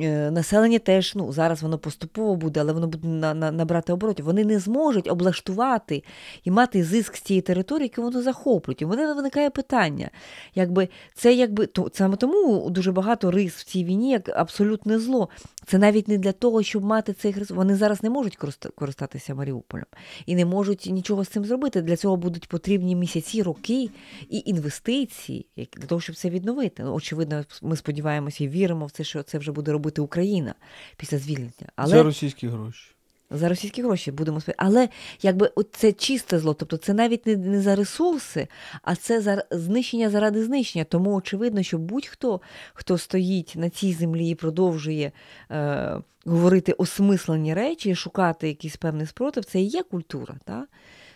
Е, 0.00 0.30
населення 0.30 0.78
теж 0.78 1.14
ну, 1.14 1.32
зараз 1.32 1.62
воно 1.62 1.78
поступово 1.78 2.36
буде, 2.36 2.60
але 2.60 2.72
воно 2.72 2.86
буде 2.86 3.08
на, 3.08 3.34
на, 3.34 3.50
набрати 3.50 3.92
оборотів. 3.92 4.24
Вони 4.24 4.44
не 4.44 4.58
зможуть 4.58 5.10
облаштувати 5.10 6.04
і 6.44 6.50
мати 6.50 6.84
зиск 6.84 7.16
з 7.16 7.20
цієї 7.20 7.42
території, 7.42 7.90
яку 7.94 8.02
вони 8.02 8.22
захоплюють. 8.22 8.82
І 8.82 8.84
вони 8.84 9.14
виникає 9.14 9.50
питання. 9.50 10.10
Якби 10.54 10.88
Це 11.14 11.34
якби 11.34 11.66
то 11.66 11.90
саме 11.92 12.16
тому 12.16 12.70
дуже 12.70 12.92
багато 12.92 13.30
рис 13.30 13.54
в 13.54 13.64
цій 13.64 13.84
війні 13.84 14.10
як 14.10 14.28
абсолютне 14.28 14.98
зло. 14.98 15.28
Це 15.66 15.78
навіть 15.78 16.08
не 16.08 16.18
для 16.18 16.32
того, 16.32 16.62
щоб 16.62 16.84
мати 16.84 17.12
цей 17.12 17.32
ресурс. 17.32 17.50
Вони 17.50 17.76
зараз 17.76 18.02
не 18.02 18.10
можуть 18.10 18.38
користатися 18.74 19.34
Маріуполем 19.34 19.86
і 20.26 20.34
не 20.34 20.44
можуть 20.44 20.88
нічого 20.90 21.24
з 21.24 21.28
цим 21.28 21.44
зробити. 21.44 21.82
Для 21.82 21.96
цього 21.96 22.16
будуть 22.16 22.48
потрібні 22.48 22.96
місяці, 22.96 23.42
роки 23.42 23.90
і 24.28 24.42
інвестиції 24.46 25.46
для 25.56 25.86
того, 25.86 26.00
щоб 26.00 26.16
це 26.16 26.30
відновити. 26.30 26.82
Ну, 26.82 26.94
Очевидно, 26.94 27.44
ми 27.62 27.76
сподіваємося 27.76 28.44
і 28.44 28.48
віримо 28.48 28.86
в 28.86 28.90
це, 28.90 29.04
що 29.04 29.22
це 29.22 29.38
вже 29.38 29.52
буде 29.52 29.72
робити 29.72 30.00
Україна 30.00 30.54
після 30.96 31.18
звільнення. 31.18 31.72
Але... 31.76 31.90
За 31.90 32.02
російські 32.02 32.48
гроші. 32.48 32.91
За 33.32 33.48
російські 33.48 33.82
гроші 33.82 34.12
будемо 34.12 34.40
сподіватися. 34.40 34.66
Але 34.66 34.88
якби 35.22 35.50
це 35.72 35.92
чисте 35.92 36.38
зло, 36.38 36.54
тобто 36.54 36.76
це 36.76 36.94
навіть 36.94 37.26
не, 37.26 37.36
не 37.36 37.60
за 37.60 37.76
ресурси, 37.76 38.48
а 38.82 38.96
це 38.96 39.20
за 39.20 39.44
знищення 39.50 40.10
заради 40.10 40.44
знищення. 40.44 40.84
Тому 40.84 41.14
очевидно, 41.14 41.62
що 41.62 41.78
будь-хто, 41.78 42.40
хто 42.74 42.98
стоїть 42.98 43.52
на 43.56 43.70
цій 43.70 43.92
землі 43.92 44.28
і 44.28 44.34
продовжує 44.34 45.12
е, 45.50 45.96
говорити 46.24 46.72
осмислені 46.72 47.54
речі, 47.54 47.94
шукати 47.94 48.48
якийсь 48.48 48.76
певний 48.76 49.06
спротив, 49.06 49.44
це 49.44 49.60
і 49.60 49.64
є 49.64 49.82
культура. 49.82 50.34
Та? 50.44 50.66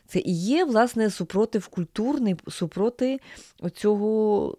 Це 0.06 0.18
і 0.18 0.32
є, 0.32 0.64
власне, 0.64 1.10
супротив 1.10 1.66
культурний, 1.66 2.36
супроти 2.48 3.20
оцього 3.60 4.56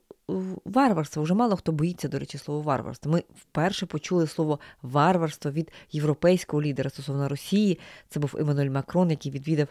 варварства. 0.66 1.24
Вже 1.24 1.34
мало 1.34 1.56
хто 1.56 1.72
боїться, 1.72 2.08
до 2.08 2.20
речі, 2.20 2.38
слово 2.38 2.62
варварство. 2.62 3.12
Ми 3.12 3.24
вперше 3.36 3.86
почули 3.86 4.28
слово 4.28 4.60
варварство 4.82 5.52
від 5.52 5.72
європейського 5.92 6.62
лідера 6.62 6.90
стосовно 6.90 7.30
Росії. 7.30 7.80
Це 8.10 8.20
був 8.20 8.36
Еммануель 8.40 8.70
Макрон, 8.70 9.10
який 9.10 9.32
відвідав 9.32 9.68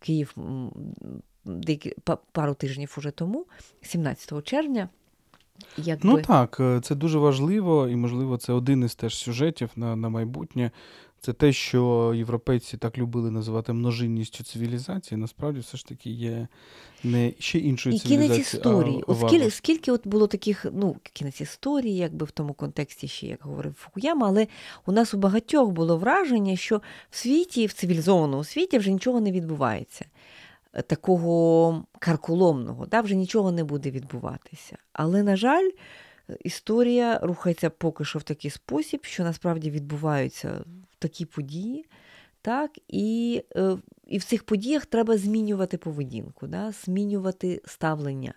Київ 0.00 0.34
деякі 1.44 1.94
пару 2.32 2.54
тижнів 2.54 2.94
уже 2.98 3.10
тому, 3.10 3.46
17 3.82 4.44
червня. 4.44 4.88
Якби... 5.76 6.08
Ну 6.08 6.22
так, 6.22 6.56
е, 6.60 6.80
це 6.82 6.94
дуже 6.94 7.18
важливо, 7.18 7.88
і, 7.88 7.96
можливо, 7.96 8.36
це 8.36 8.52
один 8.52 8.84
із 8.84 8.94
теж 8.94 9.16
сюжетів 9.16 9.70
на 9.76 9.96
на 9.96 10.08
майбутнє. 10.08 10.70
Це 11.22 11.32
те, 11.32 11.52
що 11.52 12.12
європейці 12.16 12.76
так 12.76 12.98
любили 12.98 13.30
називати 13.30 13.72
множинністю 13.72 14.44
цивілізації, 14.44 15.18
насправді 15.18 15.60
все 15.60 15.76
ж 15.76 15.86
таки 15.86 16.10
є 16.10 16.48
не 17.04 17.32
ще 17.38 17.58
іншою 17.58 17.96
і 17.96 17.98
кінець 17.98 18.38
історії. 18.38 19.04
А, 19.08 19.14
скільки, 19.14 19.50
скільки 19.50 19.92
от 19.92 20.06
було 20.06 20.26
таких, 20.26 20.66
ну, 20.72 20.96
кінець 21.12 21.40
історії, 21.40 21.96
якби 21.96 22.26
в 22.26 22.30
тому 22.30 22.54
контексті 22.54 23.08
ще, 23.08 23.26
як 23.26 23.42
говорив 23.42 23.74
Фукуяма, 23.74 24.26
але 24.28 24.46
у 24.86 24.92
нас 24.92 25.14
у 25.14 25.18
багатьох 25.18 25.70
було 25.70 25.96
враження, 25.96 26.56
що 26.56 26.82
в 27.10 27.16
світі, 27.16 27.66
в 27.66 27.72
цивілізованому 27.72 28.44
світі 28.44 28.78
вже 28.78 28.90
нічого 28.90 29.20
не 29.20 29.32
відбувається. 29.32 30.04
Такого 30.86 31.84
карколомного, 31.98 32.86
да, 32.86 33.00
вже 33.00 33.14
нічого 33.14 33.52
не 33.52 33.64
буде 33.64 33.90
відбуватися. 33.90 34.78
Але, 34.92 35.22
на 35.22 35.36
жаль, 35.36 35.70
історія 36.44 37.18
рухається 37.22 37.70
поки 37.70 38.04
що 38.04 38.18
в 38.18 38.22
такий 38.22 38.50
спосіб, 38.50 39.04
що 39.04 39.24
насправді 39.24 39.70
відбуваються 39.70 40.64
такі 41.00 41.24
події. 41.24 41.86
Так, 42.42 42.70
І 42.88 43.42
е, 43.56 43.76
і 44.06 44.18
в 44.18 44.24
цих 44.24 44.44
подіях 44.44 44.86
треба 44.86 45.18
змінювати 45.18 45.78
поведінку, 45.78 46.46
да, 46.46 46.72
змінювати 46.72 47.62
ставлення 47.64 48.34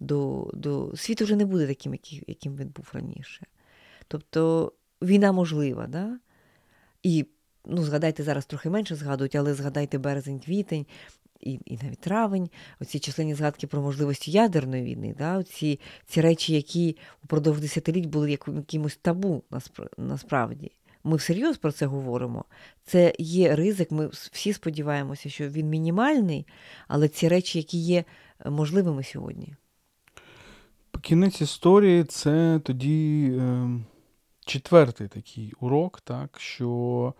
до 0.00 0.50
до 0.54 0.96
світ 0.96 1.22
вже 1.22 1.36
не 1.36 1.44
буде 1.44 1.66
таким, 1.66 1.98
яким 2.26 2.56
він 2.56 2.68
був 2.68 2.90
раніше. 2.92 3.46
Тобто 4.08 4.72
війна 5.02 5.32
можлива. 5.32 5.86
Да? 5.86 6.18
І 7.02 7.26
ну, 7.66 7.84
згадайте, 7.84 8.22
зараз 8.22 8.46
трохи 8.46 8.70
менше 8.70 8.94
згадують, 8.94 9.34
але 9.34 9.54
згадайте 9.54 9.98
березень-квітень 9.98 10.86
і 11.40 11.60
і 11.64 11.78
навіть 11.82 12.00
травень, 12.00 12.50
оці 12.80 12.98
численні 12.98 13.34
згадки 13.34 13.66
про 13.66 13.82
можливості 13.82 14.30
ядерної 14.30 14.82
війни, 14.82 15.14
да? 15.18 15.38
Оці, 15.38 15.80
ці 16.06 16.20
речі, 16.20 16.54
які 16.54 16.96
упродовж 17.24 17.60
десятиліть 17.60 18.06
були 18.06 18.30
якимось 18.30 18.96
табу 18.96 19.42
насправді. 19.98 20.72
Ми 21.04 21.16
всерйоз 21.16 21.56
про 21.56 21.72
це 21.72 21.86
говоримо. 21.86 22.44
Це 22.84 23.12
є 23.18 23.56
ризик. 23.56 23.90
Ми 23.90 24.06
всі 24.06 24.52
сподіваємося, 24.52 25.28
що 25.28 25.48
він 25.48 25.68
мінімальний, 25.68 26.46
але 26.88 27.08
ці 27.08 27.28
речі, 27.28 27.58
які 27.58 27.78
є 27.78 28.04
е, 28.44 28.50
можливими 28.50 29.02
сьогодні. 29.02 29.54
Кінець 31.00 31.40
історії 31.40 32.04
це 32.04 32.60
тоді 32.64 33.30
е, 33.40 33.70
четвертий 34.46 35.08
такий 35.08 35.52
урок, 35.60 36.00
так, 36.00 36.40
що 36.40 37.14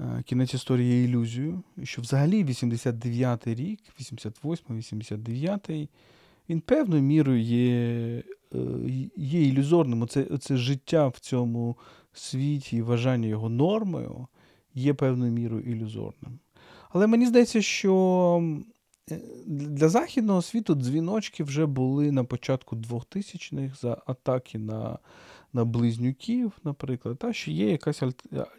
е, 0.00 0.22
кінець 0.26 0.54
історії 0.54 0.98
є 0.98 1.04
ілюзією, 1.04 1.62
що 1.82 2.02
взагалі 2.02 2.44
89-й 2.44 3.54
рік, 3.54 3.80
88-й, 4.00 4.76
89-й, 4.76 5.88
він 6.48 6.60
певною 6.60 7.02
мірою 7.02 7.40
є 7.40 8.22
є 9.16 9.42
ілюзорним. 9.42 10.02
Оце, 10.02 10.22
оце 10.30 10.56
життя 10.56 11.08
в 11.08 11.18
цьому 11.18 11.76
світі 12.18 12.76
і 12.76 12.82
вважання 12.82 13.28
його 13.28 13.48
нормою 13.48 14.26
є 14.74 14.94
певною 14.94 15.32
мірою 15.32 15.62
ілюзорним. 15.62 16.38
Але 16.90 17.06
мені 17.06 17.26
здається, 17.26 17.62
що 17.62 18.42
е, 19.10 19.20
для 19.46 19.88
Західного 19.88 20.42
світу 20.42 20.74
дзвіночки 20.74 21.44
вже 21.44 21.66
були 21.66 22.12
на 22.12 22.24
початку 22.24 22.76
2000-х 22.76 23.80
за 23.80 24.02
атаки 24.06 24.58
на 24.58 24.98
на 25.52 25.64
близнюків, 25.64 26.52
наприклад, 26.64 27.18
та, 27.18 27.32
що 27.32 27.50
є 27.50 27.70
якась 27.70 28.02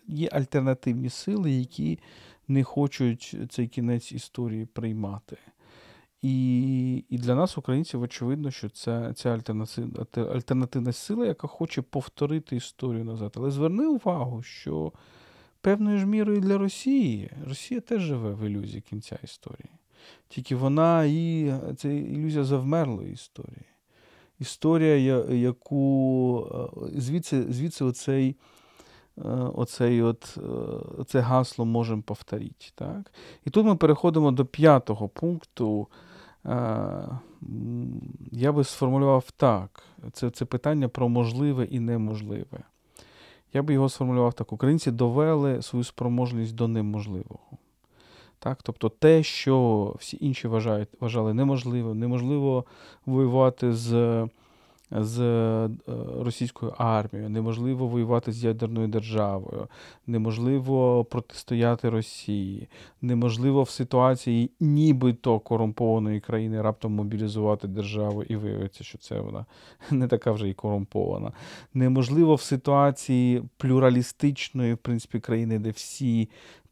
є 0.08 0.30
альтернативні 0.32 1.10
сили, 1.10 1.52
які 1.52 2.00
не 2.48 2.64
хочуть 2.64 3.36
цей 3.50 3.68
кінець 3.68 4.12
історії 4.12 4.66
приймати. 4.66 5.38
І 6.22 7.04
і 7.10 7.18
для 7.18 7.36
нас, 7.36 7.58
українців, 7.58 8.02
очевидно, 8.02 8.52
що 8.52 8.70
це 8.70 9.14
ця 9.16 9.30
альтернативна, 9.30 10.06
альтернативна 10.16 10.94
сила, 10.94 11.26
яка 11.26 11.48
хоче 11.48 11.82
повторити 11.82 12.56
історію 12.56 13.04
назад. 13.04 13.34
Але 13.36 13.52
зверни 13.52 13.88
увагу, 13.88 14.44
що 14.44 14.92
певною 15.62 15.98
ж 15.98 16.06
мірою 16.06 16.40
для 16.40 16.58
Росії 16.58 17.32
Росія 17.48 17.82
теж 17.82 18.02
живе 18.02 18.34
в 18.34 18.46
ілюзії 18.46 18.82
кінця 18.82 19.20
історії. 19.24 19.70
Тільки 20.28 20.56
вона 20.56 21.06
і 21.06 21.54
це 21.78 21.96
ілюзія 21.96 22.44
завмерлої 22.44 23.14
історії. 23.14 23.66
Історія, 24.40 24.96
яку 25.30 26.48
звідси 26.96 27.54
звідси 27.54 27.86
оцей 27.86 28.36
оцей 29.54 30.02
от, 30.02 30.38
це 31.08 31.20
гасло 31.20 31.66
можемо 31.66 32.02
повторити. 32.02 32.66
Так? 32.76 33.12
І 33.46 33.50
тут 33.50 33.66
ми 33.66 33.76
переходимо 33.76 34.32
до 34.32 34.46
п'ятого 34.46 35.10
пункту. 35.10 35.88
Я 38.32 38.52
би 38.52 38.64
сформулював 38.64 39.32
так: 39.38 39.84
це 40.12 40.30
це 40.30 40.46
питання 40.46 40.88
про 40.88 41.10
можливе 41.10 41.66
і 41.66 41.80
неможливе. 41.80 42.64
Я 43.54 43.62
би 43.62 43.74
його 43.74 43.90
сформулював 43.90 44.34
так: 44.34 44.54
українці 44.54 44.92
довели 44.92 45.62
свою 45.62 45.84
спроможність 45.84 46.56
до 46.56 46.68
неможливого. 46.68 47.58
Так? 48.40 48.60
Тобто 48.64 48.90
те, 48.90 49.24
що 49.24 49.96
всі 50.00 50.18
інші 50.22 50.48
вважають, 50.48 50.90
вважали 51.00 51.34
неможливим, 51.34 52.00
неможливо 52.00 52.66
воювати 53.06 53.74
з 53.74 54.28
з 54.92 55.20
е, 55.20 55.70
російською 56.20 56.74
армією, 56.78 57.30
неможливо 57.30 57.88
воювати 57.88 58.32
з 58.32 58.44
ядерною 58.44 58.88
державою, 58.88 59.68
неможливо 60.08 61.06
протистояти 61.06 61.90
Росії, 61.90 62.68
неможливо 63.02 63.64
в 63.64 63.70
ситуації 63.70 64.52
нібито 64.60 65.40
корумпованої 65.40 66.20
країни 66.20 66.62
раптом 66.62 66.94
мобілізувати 66.94 67.68
державу 67.68 68.24
і 68.24 68.36
виявиться, 68.36 68.84
що 68.84 68.98
це 68.98 69.20
вона 69.20 69.46
не 69.92 70.08
така 70.08 70.32
вже 70.32 70.50
і 70.50 70.54
корумпована. 70.54 71.32
Неможливо 71.74 72.36
в 72.36 72.42
ситуації 72.42 73.44
плюралістичної 73.58 74.74
в 74.74 74.78
принципі, 74.78 75.20
країни, 75.20 75.60
де 75.60 75.70
всі 75.70 76.30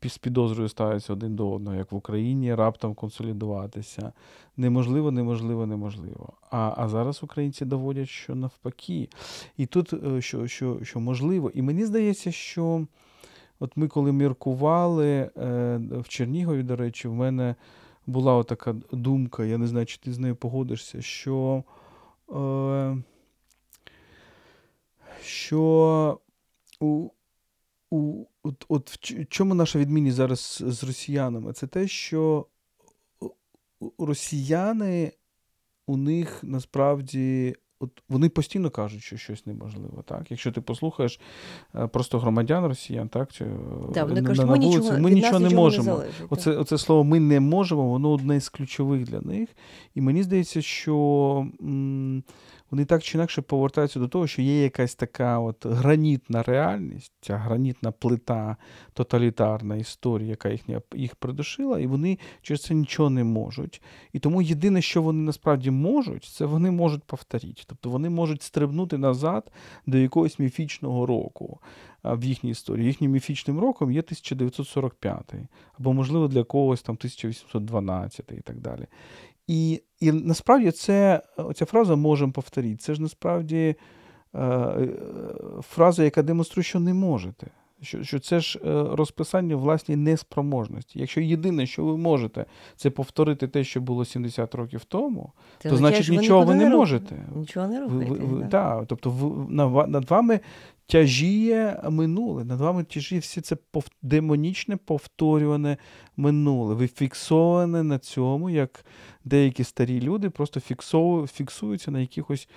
з 0.09 0.17
підозрою 0.17 0.69
ставляться 0.69 1.13
один 1.13 1.35
до 1.35 1.51
одного, 1.51 1.77
як 1.77 1.91
в 1.91 1.95
Україні, 1.95 2.55
раптом 2.55 2.93
консолідуватися. 2.93 4.13
Неможливо, 4.57 5.11
неможливо, 5.11 5.65
неможливо. 5.65 6.33
А 6.51 6.73
а 6.77 6.89
зараз 6.89 7.23
українці 7.23 7.65
доводять, 7.65 8.09
що 8.09 8.35
навпаки. 8.35 9.09
І 9.57 9.65
тут 9.65 9.93
е, 9.93 10.21
що, 10.21 10.47
що, 10.47 10.79
що 10.83 10.99
можливо. 10.99 11.51
І 11.53 11.61
мені 11.61 11.85
здається, 11.85 12.31
що 12.31 12.87
от 13.59 13.77
ми 13.77 13.87
коли 13.87 14.11
міркували 14.11 15.07
е, 15.07 15.31
в 15.91 16.07
Чернігові, 16.07 16.63
до 16.63 16.75
речі, 16.75 17.07
в 17.07 17.13
мене 17.13 17.55
була 18.07 18.43
така 18.43 18.75
думка, 18.91 19.45
я 19.45 19.57
не 19.57 19.67
знаю, 19.67 19.85
чи 19.85 19.97
ти 19.97 20.13
з 20.13 20.19
нею 20.19 20.35
погодишся, 20.35 21.01
що. 21.01 21.63
Е, 22.35 22.97
що 25.25 26.19
у 26.79 27.09
у, 27.95 28.27
от, 28.43 28.65
от 28.69 28.89
в 28.89 29.25
чому 29.25 29.53
наша 29.53 29.79
відмінність 29.79 30.15
зараз 30.15 30.63
з 30.67 30.83
росіянами? 30.83 31.53
Це 31.53 31.67
те, 31.67 31.87
що 31.87 32.45
росіяни 33.99 35.11
у 35.87 35.97
них 35.97 36.39
насправді. 36.43 37.55
От 37.79 38.03
вони 38.09 38.29
постійно 38.29 38.69
кажуть, 38.69 39.01
що 39.01 39.17
щось 39.17 39.45
неможливо. 39.45 40.03
Так? 40.05 40.31
Якщо 40.31 40.51
ти 40.51 40.61
послухаєш 40.61 41.19
е, 41.75 41.87
просто 41.87 42.19
громадян 42.19 42.65
росіян, 42.65 43.09
так 43.09 43.31
чи 43.31 43.45
да, 43.93 44.03
вони 44.03 44.21
на, 44.21 44.27
кажуть, 44.27 44.45
на 44.45 44.51
ми 44.51 44.57
нічого, 44.57 44.99
ми 44.99 45.11
нічого 45.11 45.39
не 45.39 45.49
можемо. 45.49 45.83
Не 45.83 45.91
залежить, 45.91 46.27
оце, 46.29 46.51
оце 46.51 46.77
слово 46.77 47.03
ми 47.03 47.19
не 47.19 47.39
можемо, 47.39 47.89
воно 47.89 48.11
одне 48.11 48.41
з 48.41 48.49
ключових 48.49 49.03
для 49.03 49.21
них. 49.21 49.49
І 49.95 50.01
мені 50.01 50.23
здається, 50.23 50.61
що 50.61 51.47
м, 51.61 52.23
вони 52.71 52.85
так 52.85 53.03
чи 53.03 53.17
інакше 53.17 53.41
повертаються 53.41 53.99
до 53.99 54.07
того, 54.07 54.27
що 54.27 54.41
є 54.41 54.63
якась 54.63 54.95
така 54.95 55.39
от 55.39 55.65
гранітна 55.65 56.43
реальність, 56.43 57.11
ця 57.21 57.37
гранітна 57.37 57.91
плита, 57.91 58.57
тоталітарна 58.93 59.75
історія, 59.75 60.29
яка 60.29 60.49
їх, 60.49 60.61
їх 60.95 61.15
придушила, 61.15 61.79
і 61.79 61.87
вони 61.87 62.19
через 62.41 62.61
це 62.61 62.73
нічого 62.73 63.09
не 63.09 63.23
можуть. 63.23 63.81
І 64.13 64.19
тому 64.19 64.41
єдине, 64.41 64.81
що 64.81 65.01
вони 65.01 65.23
насправді 65.23 65.71
можуть, 65.71 66.23
це 66.23 66.45
вони 66.45 66.71
можуть 66.71 67.03
повторити. 67.03 67.63
Тобто 67.67 67.89
вони 67.89 68.09
можуть 68.09 68.41
стрибнути 68.41 68.97
назад 68.97 69.51
до 69.85 69.97
якогось 69.97 70.39
міфічного 70.39 71.05
року 71.05 71.59
в 72.13 72.23
їхній 72.23 72.49
історії. 72.49 72.87
Їхнім 72.87 73.11
міфічним 73.11 73.59
роком 73.59 73.91
є 73.91 73.99
1945, 73.99 75.33
або, 75.79 75.93
можливо, 75.93 76.27
для 76.27 76.43
когось 76.43 76.81
там 76.81 76.95
1812 76.95 78.31
і 78.31 78.41
так 78.41 78.59
далі. 78.59 78.87
І 79.47 79.81
і 79.99 80.11
насправді 80.11 80.71
це, 80.71 81.21
ця 81.55 81.65
фраза 81.65 81.95
можемо 81.95 82.31
повторити. 82.31 82.75
Це 82.75 82.93
ж 82.93 83.01
насправді 83.01 83.75
е, 84.35 84.87
фраза, 85.61 86.03
яка 86.03 86.23
демонструє, 86.23 86.63
що 86.63 86.79
не 86.79 86.93
можете. 86.93 87.47
Що 87.81 88.03
що 88.03 88.19
це 88.19 88.39
ж 88.39 88.59
е, 88.65 88.83
розписання 88.91 89.55
власній 89.55 89.95
неспроможності. 89.95 90.99
Якщо 90.99 91.21
єдине, 91.21 91.65
що 91.65 91.85
ви 91.85 91.97
можете, 91.97 92.45
це 92.75 92.89
повторити 92.89 93.47
те, 93.47 93.63
що 93.63 93.81
було 93.81 94.05
70 94.05 94.55
років 94.55 94.83
тому, 94.83 95.31
це 95.59 95.69
то 95.69 95.77
значить 95.77 96.09
нічого 96.09 96.45
ви 96.45 96.55
не 96.55 96.69
можете. 96.69 97.25
Нічого 97.35 97.67
не 97.67 97.79
робите. 97.79 98.11
Ви, 98.11 98.17
ви, 98.17 98.41
да. 98.41 98.47
да, 98.47 98.85
тобто 98.85 99.09
в, 99.09 99.51
над 99.87 100.09
вами 100.09 100.39
тяжіє 100.87 101.81
минуле, 101.89 102.43
над 102.43 102.59
вами 102.59 102.83
тяжіє 102.83 103.21
все 103.21 103.41
це 103.41 103.57
демонічне 104.01 104.77
повторюване 104.77 105.77
минуле. 106.17 106.75
Ви 106.75 106.87
фіксовані 106.87 107.83
на 107.83 107.99
цьому, 107.99 108.49
як 108.49 108.85
деякі 109.23 109.63
старі 109.63 110.01
люди 110.01 110.29
просто 110.29 110.59
фіксуються 111.27 111.91
на 111.91 111.99
якихось 111.99 112.49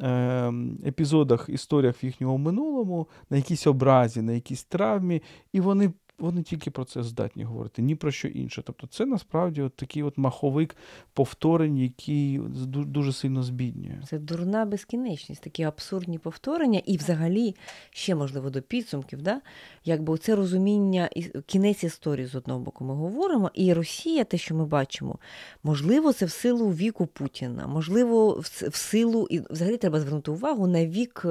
е... 0.00 0.52
епізодах, 0.86 1.48
історіях 1.48 2.02
в 2.02 2.04
їхньому 2.04 2.38
минулому, 2.38 3.08
на 3.30 3.36
якійсь 3.36 3.66
образі, 3.66 4.22
на 4.22 4.32
якійсь 4.32 4.64
травмі, 4.64 5.22
і 5.52 5.60
вони 5.60 5.92
вони 6.18 6.42
тільки 6.42 6.70
про 6.70 6.84
це 6.84 7.02
здатні 7.02 7.44
говорити, 7.44 7.82
ні 7.82 7.94
про 7.94 8.10
що 8.10 8.28
інше. 8.28 8.62
Тобто 8.66 8.86
це 8.86 9.06
насправді 9.06 9.62
от 9.62 9.76
такий 9.76 10.02
от 10.02 10.18
маховик 10.18 10.76
повторень, 11.12 11.78
який 11.78 12.38
дуже 12.68 13.12
сильно 13.12 13.42
збіднює. 13.42 14.02
Це 14.08 14.18
дурна 14.18 14.64
безкінечність, 14.64 15.42
такі 15.42 15.62
абсурдні 15.62 16.18
повторення, 16.18 16.82
і 16.86 16.96
взагалі 16.96 17.54
ще 17.90 18.14
можливо 18.14 18.50
до 18.50 18.62
підсумків, 18.62 19.22
да? 19.22 19.40
якби 19.84 20.18
це 20.18 20.36
розуміння 20.36 21.10
кінець 21.46 21.84
історії 21.84 22.26
з 22.26 22.34
одного 22.34 22.60
боку 22.60 22.84
ми 22.84 22.94
говоримо, 22.94 23.50
і 23.54 23.72
Росія, 23.72 24.24
те, 24.24 24.38
що 24.38 24.54
ми 24.54 24.66
бачимо, 24.66 25.18
можливо, 25.62 26.12
це 26.12 26.26
в 26.26 26.30
силу 26.30 26.68
віку 26.72 27.06
Путіна, 27.06 27.66
можливо, 27.66 28.42
в 28.68 28.76
силу, 28.76 29.26
і 29.30 29.40
взагалі 29.50 29.76
треба 29.76 30.00
звернути 30.00 30.30
увагу 30.30 30.66
на 30.66 30.86
вік 30.86 31.26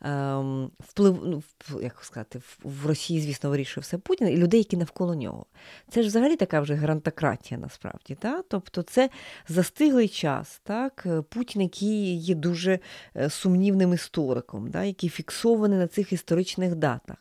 ем, 0.00 0.70
вплив, 0.80 1.22
ну, 1.24 1.42
як 1.82 1.98
сказати, 2.02 2.40
в 2.62 2.86
Росії, 2.86 3.20
звісно, 3.20 3.50
вирішив 3.50 3.82
все 3.82 3.98
Путін 3.98 4.17
і 4.26 4.36
людей, 4.36 4.60
які 4.60 4.76
навколо 4.76 5.14
нього. 5.14 5.46
Це 5.90 6.02
ж 6.02 6.08
взагалі 6.08 6.36
така 6.36 6.60
вже 6.60 6.74
грантократія 6.74 7.60
насправді. 7.60 8.14
Так? 8.14 8.44
Тобто 8.48 8.82
це 8.82 9.10
застиглий 9.48 10.08
час. 10.08 10.60
Так? 10.64 11.06
Путін, 11.28 11.62
який 11.62 12.16
є 12.16 12.34
дуже 12.34 12.78
е, 13.16 13.30
сумнівним 13.30 13.92
істориком, 13.92 14.70
так? 14.70 14.86
який 14.86 15.10
фіксований 15.10 15.78
на 15.78 15.86
цих 15.86 16.12
історичних 16.12 16.74
датах. 16.74 17.16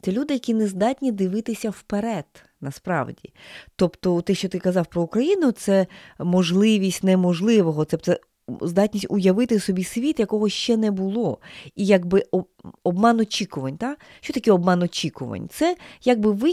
Це 0.00 0.12
люди, 0.12 0.34
які 0.34 0.54
не 0.54 0.66
здатні 0.66 1.12
дивитися 1.12 1.70
вперед. 1.70 2.24
Насправді, 2.60 3.32
тобто, 3.76 4.20
те, 4.20 4.34
що 4.34 4.48
ти 4.48 4.58
казав 4.58 4.86
про 4.86 5.02
Україну, 5.02 5.52
це 5.52 5.86
можливість 6.18 7.04
неможливого, 7.04 7.84
це 7.84 8.18
здатність 8.60 9.06
уявити 9.08 9.60
собі 9.60 9.84
світ, 9.84 10.20
якого 10.20 10.48
ще 10.48 10.76
не 10.76 10.90
було, 10.90 11.38
і 11.76 11.86
якби 11.86 12.24
обман 12.84 13.20
очікувань. 13.20 13.76
Та? 13.76 13.96
Що 14.20 14.32
таке 14.32 14.52
обман 14.52 14.82
очікувань? 14.82 15.48
Це 15.50 15.76
якби 16.04 16.52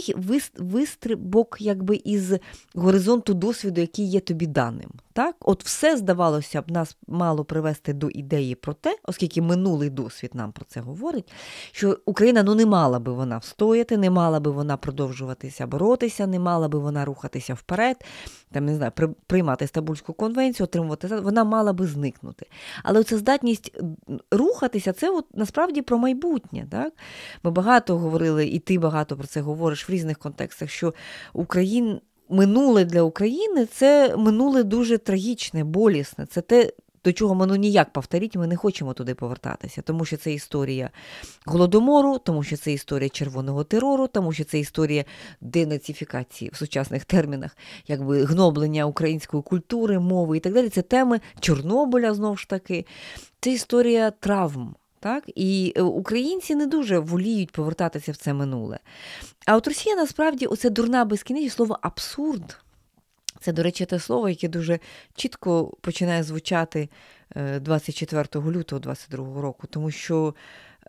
вистрибок 0.58 1.56
якби 1.60 2.00
із 2.04 2.32
горизонту 2.74 3.34
досвіду, 3.34 3.80
який 3.80 4.10
є 4.10 4.20
тобі 4.20 4.46
даним. 4.46 4.90
Так? 5.12 5.36
От 5.40 5.64
все, 5.64 5.96
здавалося 5.96 6.62
б, 6.62 6.70
нас 6.70 6.96
мало 7.06 7.44
привести 7.44 7.92
до 7.92 8.10
ідеї 8.10 8.54
про 8.54 8.74
те, 8.74 8.96
оскільки 9.02 9.42
минулий 9.42 9.90
досвід 9.90 10.30
нам 10.34 10.52
про 10.52 10.64
це 10.64 10.80
говорить, 10.80 11.32
що 11.72 11.98
Україна 12.04 12.42
ну 12.42 12.54
не 12.54 12.66
мала 12.66 12.98
би 12.98 13.12
вона 13.12 13.38
встояти, 13.38 13.96
не 13.96 14.10
мала 14.10 14.40
би 14.40 14.50
вона 14.50 14.76
продовжуватися 14.76 15.66
боротися, 15.66 16.26
не 16.26 16.38
мала 16.38 16.68
би 16.68 16.78
вона 16.78 17.04
рухатися 17.04 17.54
вперед, 17.54 18.04
там 18.52 18.64
не 18.64 18.76
знаю, 18.76 18.92
приймати 19.26 19.66
Стамбульську 19.66 20.12
конвенцію, 20.12 20.64
отримувати 20.64 21.06
вона 21.08 21.44
мала 21.44 21.72
би 21.72 21.86
зникнути. 21.86 22.46
Але 22.82 23.04
ця 23.04 23.18
здатність 23.18 23.78
рухатися, 24.30 24.92
це 24.92 25.10
от 25.10 25.26
насправді 25.34 25.82
про 25.82 25.98
майбутнє. 25.98 26.66
Так? 26.70 26.92
Ми 27.42 27.50
багато 27.50 27.98
говорили, 27.98 28.46
і 28.46 28.58
ти 28.58 28.78
багато 28.78 29.16
про 29.16 29.26
це 29.26 29.40
говориш 29.40 29.88
в 29.88 29.92
різних 29.92 30.18
контекстах, 30.18 30.70
що 30.70 30.94
Україн, 31.32 32.00
минуле 32.30 32.84
для 32.84 33.02
України 33.02 33.66
це 33.66 34.16
минуле 34.16 34.62
дуже 34.62 34.98
трагічне, 34.98 35.64
болісне. 35.64 36.26
Це 36.26 36.40
те. 36.40 36.72
До 37.04 37.12
чого 37.12 37.34
ми 37.34 37.46
ну 37.46 37.56
ніяк 37.56 37.92
повторіть, 37.92 38.36
ми 38.36 38.46
не 38.46 38.56
хочемо 38.56 38.92
туди 38.92 39.14
повертатися, 39.14 39.82
тому 39.82 40.04
що 40.04 40.16
це 40.16 40.32
історія 40.32 40.90
голодомору, 41.46 42.18
тому 42.18 42.42
що 42.42 42.56
це 42.56 42.72
історія 42.72 43.08
червоного 43.08 43.64
терору, 43.64 44.06
тому 44.06 44.32
що 44.32 44.44
це 44.44 44.58
історія 44.58 45.04
денацифікації 45.40 46.50
в 46.54 46.56
сучасних 46.56 47.04
термінах, 47.04 47.56
якби 47.88 48.24
гноблення 48.24 48.84
української 48.84 49.42
культури, 49.42 49.98
мови 49.98 50.36
і 50.36 50.40
так 50.40 50.54
далі. 50.54 50.68
Це 50.68 50.82
теми 50.82 51.20
Чорнобиля 51.40 52.14
знову 52.14 52.36
ж 52.36 52.48
таки. 52.48 52.86
Це 53.40 53.52
історія 53.52 54.10
травм, 54.10 54.74
так? 55.00 55.24
І 55.34 55.72
е, 55.76 55.82
українці 55.82 56.54
не 56.54 56.66
дуже 56.66 56.98
воліють 56.98 57.50
повертатися 57.50 58.12
в 58.12 58.16
це 58.16 58.32
минуле. 58.32 58.78
А 59.46 59.56
от 59.56 59.66
Росія 59.66 59.96
насправді 59.96 60.46
оце 60.46 60.70
дурна 60.70 61.04
безкінечність, 61.04 61.56
слово 61.56 61.78
абсурд. 61.82 62.58
Це, 63.40 63.52
до 63.52 63.62
речі, 63.62 63.86
те 63.86 63.98
слово, 63.98 64.28
яке 64.28 64.48
дуже 64.48 64.78
чітко 65.14 65.76
починає 65.80 66.22
звучати 66.22 66.88
24 67.60 68.28
е, 68.34 68.38
лютого 68.38 68.80
22 68.80 69.40
року, 69.40 69.66
тому 69.66 69.90
що 69.90 70.34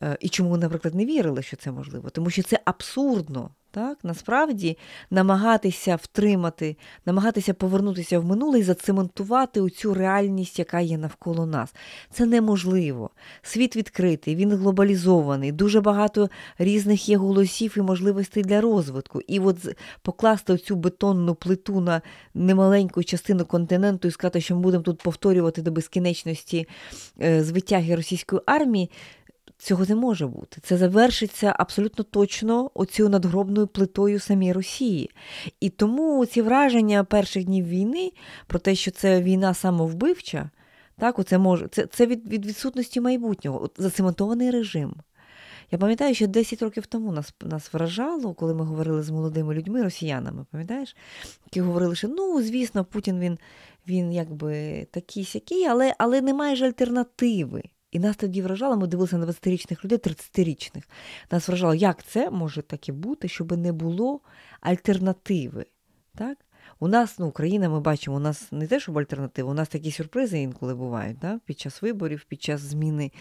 Е, 0.04 0.18
і 0.20 0.30
чому, 0.30 0.58
наприклад, 0.58 0.96
не 0.96 1.06
вірили, 1.06 1.42
що 1.42 1.58
це 1.58 1.72
можливо? 1.72 2.10
Тому 2.10 2.30
що 2.30 2.44
це 2.44 2.60
абсурдно. 2.66 3.50
Так, 3.74 3.98
насправді 4.04 4.78
намагатися 5.12 5.96
втримати, 5.96 6.78
намагатися 7.06 7.54
повернутися 7.54 8.20
в 8.20 8.26
минуле 8.26 8.60
і 8.60 8.64
зацементувати 8.64 9.70
цю 9.70 9.94
реальність, 9.94 10.60
яка 10.60 10.80
є 10.80 10.98
навколо 10.98 11.46
нас. 11.46 11.74
Це 12.12 12.26
неможливо. 12.26 13.10
Світ 13.42 13.76
відкритий, 13.76 14.36
він 14.36 14.52
глобалізований, 14.52 15.52
дуже 15.52 15.82
багато 15.82 16.30
різних 16.58 17.10
є 17.10 17.18
голосів 17.18 17.74
і 17.78 17.82
можливостей 17.82 18.44
для 18.44 18.62
розвитку. 18.62 19.22
І 19.22 19.40
от 19.40 19.58
покласти 20.02 20.58
цю 20.58 20.76
бетонну 20.76 21.36
плиту 21.36 21.82
на 21.82 22.02
немаленьку 22.34 23.04
частину 23.04 23.46
континенту 23.46 24.08
і 24.08 24.12
сказати, 24.12 24.42
що 24.42 24.56
ми 24.56 24.62
будемо 24.62 24.84
тут 24.84 25.02
повторювати 25.02 25.62
до 25.62 25.72
безкінечності 25.72 26.68
е, 27.22 27.44
звитяги 27.44 27.96
російської 27.96 28.42
армії. 28.46 28.90
Цього 29.62 29.86
не 29.86 29.96
може 29.96 30.28
бути. 30.28 30.62
Це 30.64 30.78
завершиться 30.78 31.56
абсолютно 31.60 32.04
точно 32.04 32.72
оцю 32.74 33.10
надгробною 33.10 33.68
плитою 33.68 34.20
самій 34.20 34.54
Росії. 34.54 35.10
І 35.60 35.70
тому 35.70 36.26
ці 36.26 36.42
враження 36.42 37.04
перших 37.04 37.46
днів 37.46 37.68
війни 37.68 38.12
про 38.48 38.60
те, 38.60 38.76
що 38.76 38.92
це 38.92 39.22
війна 39.22 39.54
самовбивча, 39.54 40.50
так, 40.98 41.20
оце 41.20 41.38
може, 41.38 41.68
це 41.68 41.86
це 41.86 42.06
від 42.06 42.28
від 42.28 42.46
відсутності 42.46 43.02
майбутнього, 43.02 43.64
От 43.64 43.72
зацементований 43.78 44.52
режим. 44.52 44.96
Я 45.72 45.78
пам'ятаю, 45.78 46.16
що 46.16 46.28
10 46.28 46.62
років 46.62 46.86
тому 46.86 47.12
нас 47.12 47.34
нас 47.42 47.74
вражало, 47.74 48.34
коли 48.34 48.54
ми 48.54 48.66
говорили 48.66 49.04
з 49.04 49.10
молодими 49.10 49.54
людьми, 49.54 49.84
росіянами, 49.84 50.46
пам'ятаєш, 50.52 50.96
які 51.46 51.62
говорили, 51.62 51.96
що 51.96 52.08
ну, 52.08 52.42
звісно, 52.42 52.86
Путін 52.86 53.20
він 53.20 53.38
він 53.88 54.12
якби 54.12 54.88
такий 54.92 55.26
сякий, 55.26 55.66
але, 55.66 55.96
але 55.98 56.22
немає 56.22 56.56
ж 56.56 56.66
альтернативи. 56.66 57.64
І 57.92 58.00
нас 58.00 58.18
тоді 58.18 58.42
вражало, 58.42 58.78
ми 58.78 58.88
дивилися 58.88 59.18
на 59.18 59.26
20-річних 59.26 59.86
людей, 59.86 59.98
30-річних. 59.98 60.84
Нас 61.32 61.48
вражало, 61.48 61.76
як 61.76 62.04
це 62.04 62.30
може 62.30 62.62
таке 62.62 62.92
бути, 62.92 63.28
щоб 63.28 63.58
не 63.58 63.72
було 63.72 64.20
альтернативи. 64.62 65.66
Так? 66.16 66.38
У 66.80 66.88
нас, 66.88 67.20
ну, 67.20 67.28
Україна, 67.28 67.70
ми 67.70 67.80
бачимо, 67.80 68.16
у 68.16 68.20
нас 68.20 68.52
не 68.52 68.68
те, 68.68 68.80
щоб 68.80 68.98
альтернатива, 68.98 69.52
у 69.52 69.54
нас 69.54 69.70
такі 69.70 69.92
сюрпризи 69.92 70.40
інколи 70.40 70.76
бувають 70.76 71.20
да? 71.20 71.40
під 71.46 71.60
час 71.60 71.82
виборів, 71.82 72.26
під 72.28 72.44
час 72.44 72.62
зміни 72.62 73.12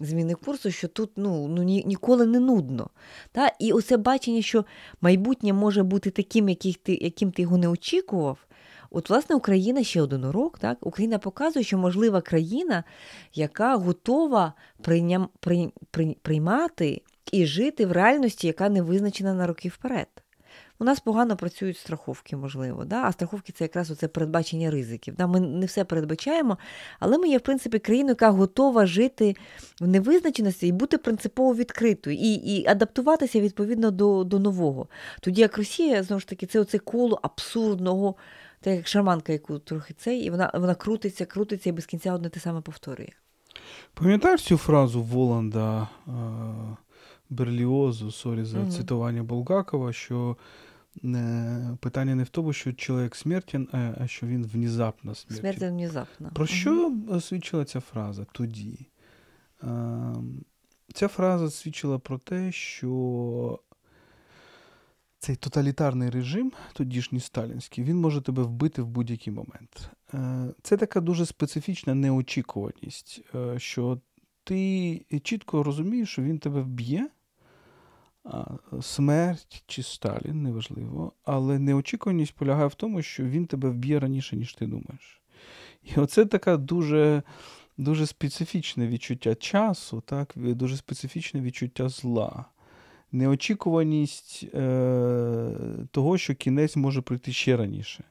зміни 0.00 0.34
курсу, 0.34 0.70
що 0.70 0.88
тут 0.88 1.10
ну, 1.16 1.48
ну, 1.48 1.62
ні, 1.62 1.84
ніколи 1.86 2.26
не 2.26 2.40
нудно. 2.40 2.90
Да? 3.34 3.52
І 3.58 3.72
оце 3.72 3.96
бачення, 3.96 4.42
що 4.42 4.64
майбутнє 5.00 5.52
може 5.52 5.82
бути 5.82 6.10
таким, 6.10 6.48
яким 6.48 6.74
ти, 6.82 6.94
яким 6.94 7.32
ти 7.32 7.42
його 7.42 7.56
не 7.56 7.68
очікував. 7.68 8.38
От, 8.90 9.10
власне, 9.10 9.36
Україна 9.36 9.84
ще 9.84 10.02
один 10.02 10.24
урок. 10.24 10.58
Так? 10.58 10.78
Україна 10.80 11.18
показує, 11.18 11.64
що 11.64 11.78
можлива 11.78 12.20
країна, 12.20 12.84
яка 13.34 13.76
готова 13.76 14.52
прийням, 14.82 15.28
при, 15.40 15.72
при, 15.90 16.16
приймати 16.22 17.02
і 17.32 17.46
жити 17.46 17.86
в 17.86 17.92
реальності, 17.92 18.46
яка 18.46 18.68
не 18.68 18.82
визначена 18.82 19.34
на 19.34 19.46
роки 19.46 19.68
вперед. 19.68 20.08
У 20.80 20.84
нас 20.84 21.00
погано 21.00 21.36
працюють 21.36 21.78
страховки, 21.78 22.36
можливо, 22.36 22.84
да? 22.84 23.02
а 23.02 23.12
страховки 23.12 23.52
це 23.52 23.64
якраз 23.64 23.90
оце 23.90 24.08
передбачення 24.08 24.70
ризиків. 24.70 25.14
Да? 25.14 25.26
Ми 25.26 25.40
не 25.40 25.66
все 25.66 25.84
передбачаємо, 25.84 26.58
але 27.00 27.18
ми 27.18 27.28
є, 27.28 27.38
в 27.38 27.40
принципі, 27.40 27.78
країною, 27.78 28.10
яка 28.10 28.30
готова 28.30 28.86
жити 28.86 29.36
в 29.80 29.88
невизначеності 29.88 30.66
і 30.66 30.72
бути 30.72 30.98
принципово 30.98 31.54
відкритою, 31.54 32.16
і 32.16 32.32
і 32.32 32.66
адаптуватися 32.66 33.40
відповідно 33.40 33.90
до 33.90 34.24
до 34.24 34.38
нового. 34.38 34.88
Тоді 35.20 35.40
як 35.40 35.58
Росія, 35.58 36.02
знову 36.02 36.20
ж 36.20 36.28
таки, 36.28 36.46
це 36.46 36.60
оце 36.60 36.78
коло 36.78 37.18
абсурдного 37.22 38.14
так 38.60 38.76
як 38.76 38.88
шарманка, 38.88 39.32
яку 39.32 39.58
трохи 39.58 39.94
цей, 39.94 40.20
і 40.20 40.30
вона 40.30 40.50
вона 40.54 40.74
крутиться, 40.74 41.26
крутиться 41.26 41.68
і 41.68 41.72
без 41.72 41.86
кінця 41.86 42.14
одне 42.14 42.28
те 42.28 42.40
саме 42.40 42.60
повторює. 42.60 43.08
Пам'ятаєш 43.94 44.42
цю 44.42 44.56
фразу 44.56 45.02
Воланда 45.02 45.88
е, 46.08 46.12
Берліозу, 47.30 48.12
sorry 48.12 48.44
за 48.44 48.58
mm-hmm. 48.58 48.70
цитування 48.70 49.22
Булгакова, 49.22 49.92
що 49.92 50.36
е, 51.04 51.76
питання 51.80 52.14
не 52.14 52.22
в 52.22 52.28
тому, 52.28 52.52
що 52.52 52.72
чоловік 52.72 53.16
смертен, 53.16 53.68
а 54.00 54.06
що 54.06 54.26
він 54.26 54.44
внезапно 54.44 55.14
смертен. 55.14 55.40
Смертен 55.40 55.74
внезапно. 55.74 56.30
Про 56.34 56.46
що 56.46 56.90
mm-hmm. 56.90 57.20
свідчила 57.20 57.64
ця 57.64 57.80
фраза 57.80 58.26
тоді? 58.32 58.86
Е, 59.62 60.14
ця 60.94 61.08
фраза 61.08 61.50
свідчила 61.50 61.98
про 61.98 62.18
те, 62.18 62.52
що 62.52 63.58
цей 65.18 65.36
тоталітарний 65.36 66.10
режим, 66.10 66.52
тодішній 66.72 67.20
сталінський, 67.20 67.84
він 67.84 67.96
може 67.96 68.20
тебе 68.20 68.42
вбити 68.42 68.82
в 68.82 68.86
будь-який 68.86 69.32
момент. 69.32 69.90
Е, 70.14 70.48
це 70.62 70.76
така 70.76 71.00
дуже 71.00 71.26
специфічна 71.26 71.94
неочікуваність, 71.94 73.20
е, 73.34 73.58
що 73.58 74.00
ти 74.44 75.04
чітко 75.22 75.62
розумієш, 75.62 76.08
що 76.08 76.22
він 76.22 76.38
тебе 76.38 76.60
вб'є, 76.60 77.08
смерть 78.82 79.64
чи 79.66 79.82
Сталін, 79.82 80.42
неважливо, 80.42 81.12
але 81.24 81.58
неочікуваність 81.58 82.34
полягає 82.34 82.66
в 82.66 82.74
тому, 82.74 83.02
що 83.02 83.24
він 83.24 83.46
тебе 83.46 83.68
вб'є 83.68 84.00
раніше, 84.00 84.36
ніж 84.36 84.54
ти 84.54 84.66
думаєш. 84.66 85.22
І 85.82 86.00
оце 86.00 86.26
така 86.26 86.56
дуже. 86.56 87.22
Дуже 87.80 88.06
специфічне 88.06 88.88
відчуття 88.88 89.34
часу, 89.34 90.02
так, 90.06 90.32
дуже 90.36 90.76
специфічне 90.76 91.40
відчуття 91.40 91.88
зла 91.88 92.44
неочікуваність 93.12 94.46
е, 94.54 95.50
того, 95.90 96.18
що 96.18 96.34
кінець 96.34 96.76
може 96.76 97.00
прийти 97.00 97.32
ще 97.32 97.56
раніше. 97.56 98.04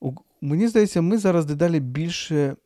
У, 0.00 0.12
мені 0.40 0.68
здається, 0.68 1.02
ми 1.02 1.18
зараз 1.18 1.46
дедалі 1.46 1.80
більше 1.80 2.36
е, 2.36 2.56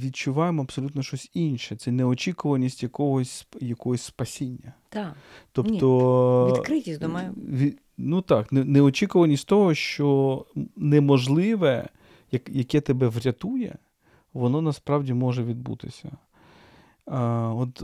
відчуваємо 0.00 0.62
абсолютно 0.62 1.02
щось 1.02 1.30
інше. 1.34 1.76
Це 1.76 1.90
неочікуваність 1.90 2.82
якогось 2.82 3.46
якогось 3.60 4.02
спасіння. 4.02 4.72
Так. 4.88 5.16
Тобто, 5.52 6.48
Ні. 6.50 6.58
Відкритість, 6.58 7.00
думаю. 7.00 7.32
Від, 7.36 7.78
ну 7.98 8.22
так, 8.22 8.52
неочікуваність 8.52 9.48
того, 9.48 9.74
що 9.74 10.46
неможливе, 10.76 11.88
яке 12.48 12.80
тебе 12.80 13.08
врятує, 13.08 13.78
воно 14.32 14.62
насправді 14.62 15.14
може 15.14 15.44
відбутися. 15.44 16.10
А, 17.06 17.52
От 17.54 17.82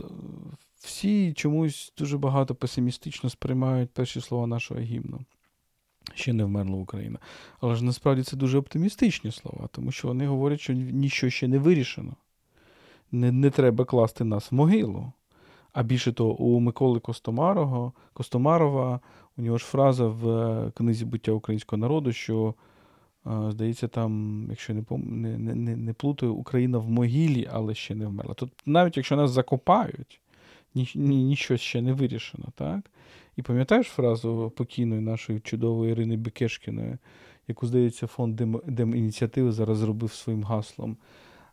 всі 0.81 1.33
чомусь 1.33 1.93
дуже 1.99 2.19
багато 2.19 2.55
песимістично 2.55 3.31
сприймають 3.31 3.91
перші 3.91 4.21
слова 4.21 4.47
нашого 4.47 4.81
гімну. 4.81 5.21
Ще 6.15 6.33
не 6.33 6.45
вмерла 6.45 6.77
Україна. 6.77 7.19
Але 7.61 7.75
ж 7.75 7.85
насправді 7.85 8.23
це 8.23 8.37
дуже 8.37 8.59
оптимістичні 8.59 9.33
слова, 9.33 9.69
тому 9.73 9.93
що 9.93 10.09
вони 10.09 10.27
говорять, 10.27 10.61
що 10.61 10.73
нічого 10.73 11.31
ще 11.31 11.49
не 11.49 11.59
вирішено. 11.59 12.17
Не 13.13 13.33
не 13.33 13.51
треба 13.51 13.85
класти 13.85 14.25
нас 14.25 14.53
в 14.53 14.55
могилу. 14.55 15.13
А 15.73 15.83
більше 15.83 16.13
того, 16.13 16.37
у 16.37 16.61
Миколи 16.61 17.01
Костомарова, 17.01 17.93
Костомарова 18.13 19.01
у 19.37 19.43
нього 19.43 19.59
ж 19.59 19.65
фраза 19.65 20.07
в 20.07 20.29
е, 20.29 20.71
книзі 20.75 21.05
буття 21.05 21.33
українського 21.33 21.81
народу, 21.81 22.13
що, 22.13 22.55
е, 23.27 23.51
здається, 23.51 23.89
там, 23.89 24.47
якщо 24.51 24.75
не 24.75 24.85
не, 24.99 25.55
не, 25.55 25.77
не 25.77 25.93
плутаю, 25.93 26.35
Україна 26.35 26.79
в 26.79 26.91
могилі, 26.91 27.49
але 27.53 27.75
ще 27.75 27.95
не 27.95 28.07
вмерла. 28.07 28.35
Тут 28.35 28.53
навіть 28.67 28.97
якщо 28.97 29.17
нас 29.17 29.31
закопають, 29.31 30.21
нічого 30.75 31.59
ще 31.59 31.83
не 31.83 31.93
вирішено. 31.93 32.45
так? 32.55 32.91
І 33.37 33.43
пам'ятаєш 33.43 33.87
фразу 33.87 34.53
покійної 34.57 35.01
нашої 35.01 35.41
чудової 35.41 35.93
Ірини 35.93 36.17
Бекешкіної, 36.17 36.97
яку, 37.49 37.67
здається, 37.67 38.07
фонд 38.07 38.41
Демініціативи 38.67 39.53
зараз 39.53 39.79
зробив 39.79 40.13
своїм 40.13 40.45
гаслом. 40.45 40.97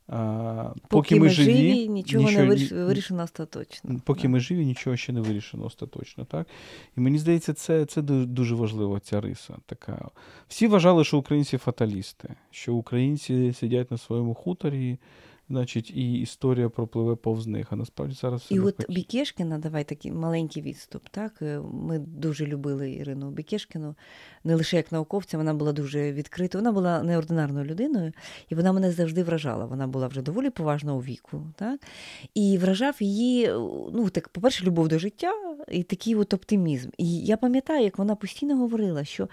А, 0.07 0.74
Поки, 0.74 1.15
поки 1.15 1.20
ми 1.20 1.30
живі, 1.30 1.45
живі 1.45 1.89
нічого, 1.89 2.24
нічого 2.24 2.45
не 2.45 2.86
вирішено 2.86 3.24
остаточно. 3.24 4.01
Поки 4.05 4.22
да. 4.22 4.30
ми 4.30 4.39
живі, 4.39 4.65
нічого 4.65 4.97
ще 4.97 5.13
не 5.13 5.22
вирішено 5.22 5.65
остаточно. 5.65 6.26
так? 6.26 6.47
І 6.97 7.01
мені 7.01 7.18
здається, 7.18 7.53
це 7.53 7.86
це 7.86 8.01
дуже 8.01 8.55
важливо, 8.55 8.99
ця 8.99 9.22
риса. 9.22 9.55
така. 9.65 10.09
Всі 10.47 10.68
вважали, 10.68 11.03
що 11.03 11.18
українці 11.18 11.57
фаталісти, 11.57 12.30
що 12.51 12.74
українці 12.74 13.53
сидять 13.53 13.91
на 13.91 13.97
своєму 13.97 14.34
хуторі 14.34 14.97
значить, 15.49 15.91
і 15.91 16.13
історія 16.13 16.69
пропливе 16.69 17.15
повз 17.15 17.47
них. 17.47 17.67
А 17.69 17.75
насправді 17.75 18.15
зараз 18.15 18.41
все 18.41 18.55
і 18.55 18.59
от 18.59 18.85
Бікешкіна, 18.89 19.57
давай 19.57 19.83
такий 19.83 20.11
маленький 20.11 20.63
відступ. 20.63 21.09
Так 21.11 21.41
е, 21.41 21.59
ми 21.73 21.99
дуже 21.99 22.45
любили 22.45 22.91
Ірину 22.91 23.31
Бікешкіну, 23.31 23.95
не 24.43 24.55
лише 24.55 24.77
як 24.77 24.91
науковця, 24.91 25.37
вона 25.37 25.53
була 25.53 25.73
дуже 25.73 26.13
відкрита. 26.13 26.57
Вона 26.57 26.71
була 26.71 27.03
неординарною 27.03 27.65
людиною, 27.65 28.11
і 28.49 28.55
вона 28.55 28.73
мене 28.73 28.91
завжди 28.91 29.23
вражала. 29.23 29.65
Вона 29.65 29.87
була 29.87 30.07
вже 30.07 30.21
доволі 30.21 30.49
поважного 30.49 31.01
віку. 31.01 31.43
Так? 31.55 31.81
І 32.33 32.57
вражав 32.57 32.95
її, 32.99 33.47
ну 33.93 34.09
так, 34.09 34.29
по-перше, 34.29 34.65
любов 34.65 34.87
до 34.87 34.99
життя 34.99 35.33
і 35.71 35.83
такий 35.83 36.15
от 36.15 36.33
оптимізм. 36.33 36.89
І 36.97 37.19
я 37.19 37.37
пам'ятаю, 37.37 37.83
як 37.83 37.97
вона 37.97 38.15
постійно 38.15 38.57
говорила, 38.57 39.03
що 39.03 39.29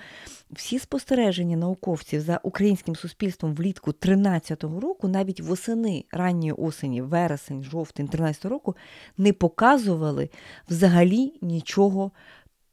всі 0.51 0.79
спостереження 0.79 1.57
науковців 1.57 2.21
за 2.21 2.41
українським 2.43 2.97
суспільством 2.97 3.55
влітку 3.55 3.91
13-го 3.91 4.81
року, 4.81 5.09
навіть 5.09 5.41
восени 5.41 6.04
ранньої 6.13 6.53
осені, 6.53 7.03
вересень, 7.03 7.63
жовтень 7.63 8.07
13-го 8.07 8.49
року, 8.49 8.77
не 9.19 9.33
показували 9.33 10.31
взагалі 10.69 11.39
нічого 11.43 12.11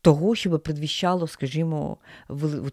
того, 0.02 0.36
щоб 0.36 0.64
предвіщало, 0.64 1.28
скажімо, 1.28 1.98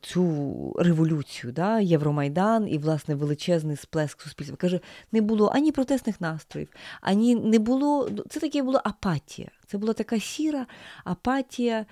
цю 0.01 0.73
революцію, 0.79 1.53
да? 1.53 1.81
Євромайдан 1.81 2.69
і, 2.69 2.79
власне, 2.79 3.15
величезний 3.15 3.77
сплеск 3.77 4.23
суспільства. 4.23 4.57
Каже, 4.57 4.81
не 5.13 5.21
було 5.21 5.51
ані 5.55 5.73
протестних 5.73 6.21
настроїв, 6.21 6.69
ані 7.01 7.35
не 7.35 7.59
було. 7.59 8.11
Це 8.29 8.41
таке 8.41 8.63
була 8.63 8.81
апатія. 8.85 9.49
Це 9.67 9.79
була 9.79 9.93
така 9.93 10.21
сіра 10.21 10.67
апатія, 11.05 11.87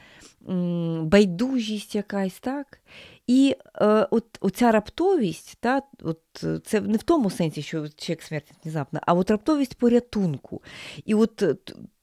байдужість 1.02 1.94
якась, 1.94 2.38
так? 2.40 2.80
І 3.26 3.56
е, 3.74 4.06
от 4.10 4.24
оця 4.40 4.72
раптовість, 4.72 5.56
та, 5.60 5.82
от, 6.02 6.20
е, 6.44 6.60
це 6.64 6.80
не 6.80 6.98
в 6.98 7.02
тому 7.02 7.30
сенсі, 7.30 7.62
що 7.62 7.88
чек 7.88 8.22
смерті 8.22 8.52
внезапна, 8.62 9.00
а 9.06 9.14
от 9.14 9.30
раптовість 9.30 9.74
порятунку. 9.74 10.62
І 11.04 11.14
от 11.14 11.42
е, 11.42 11.56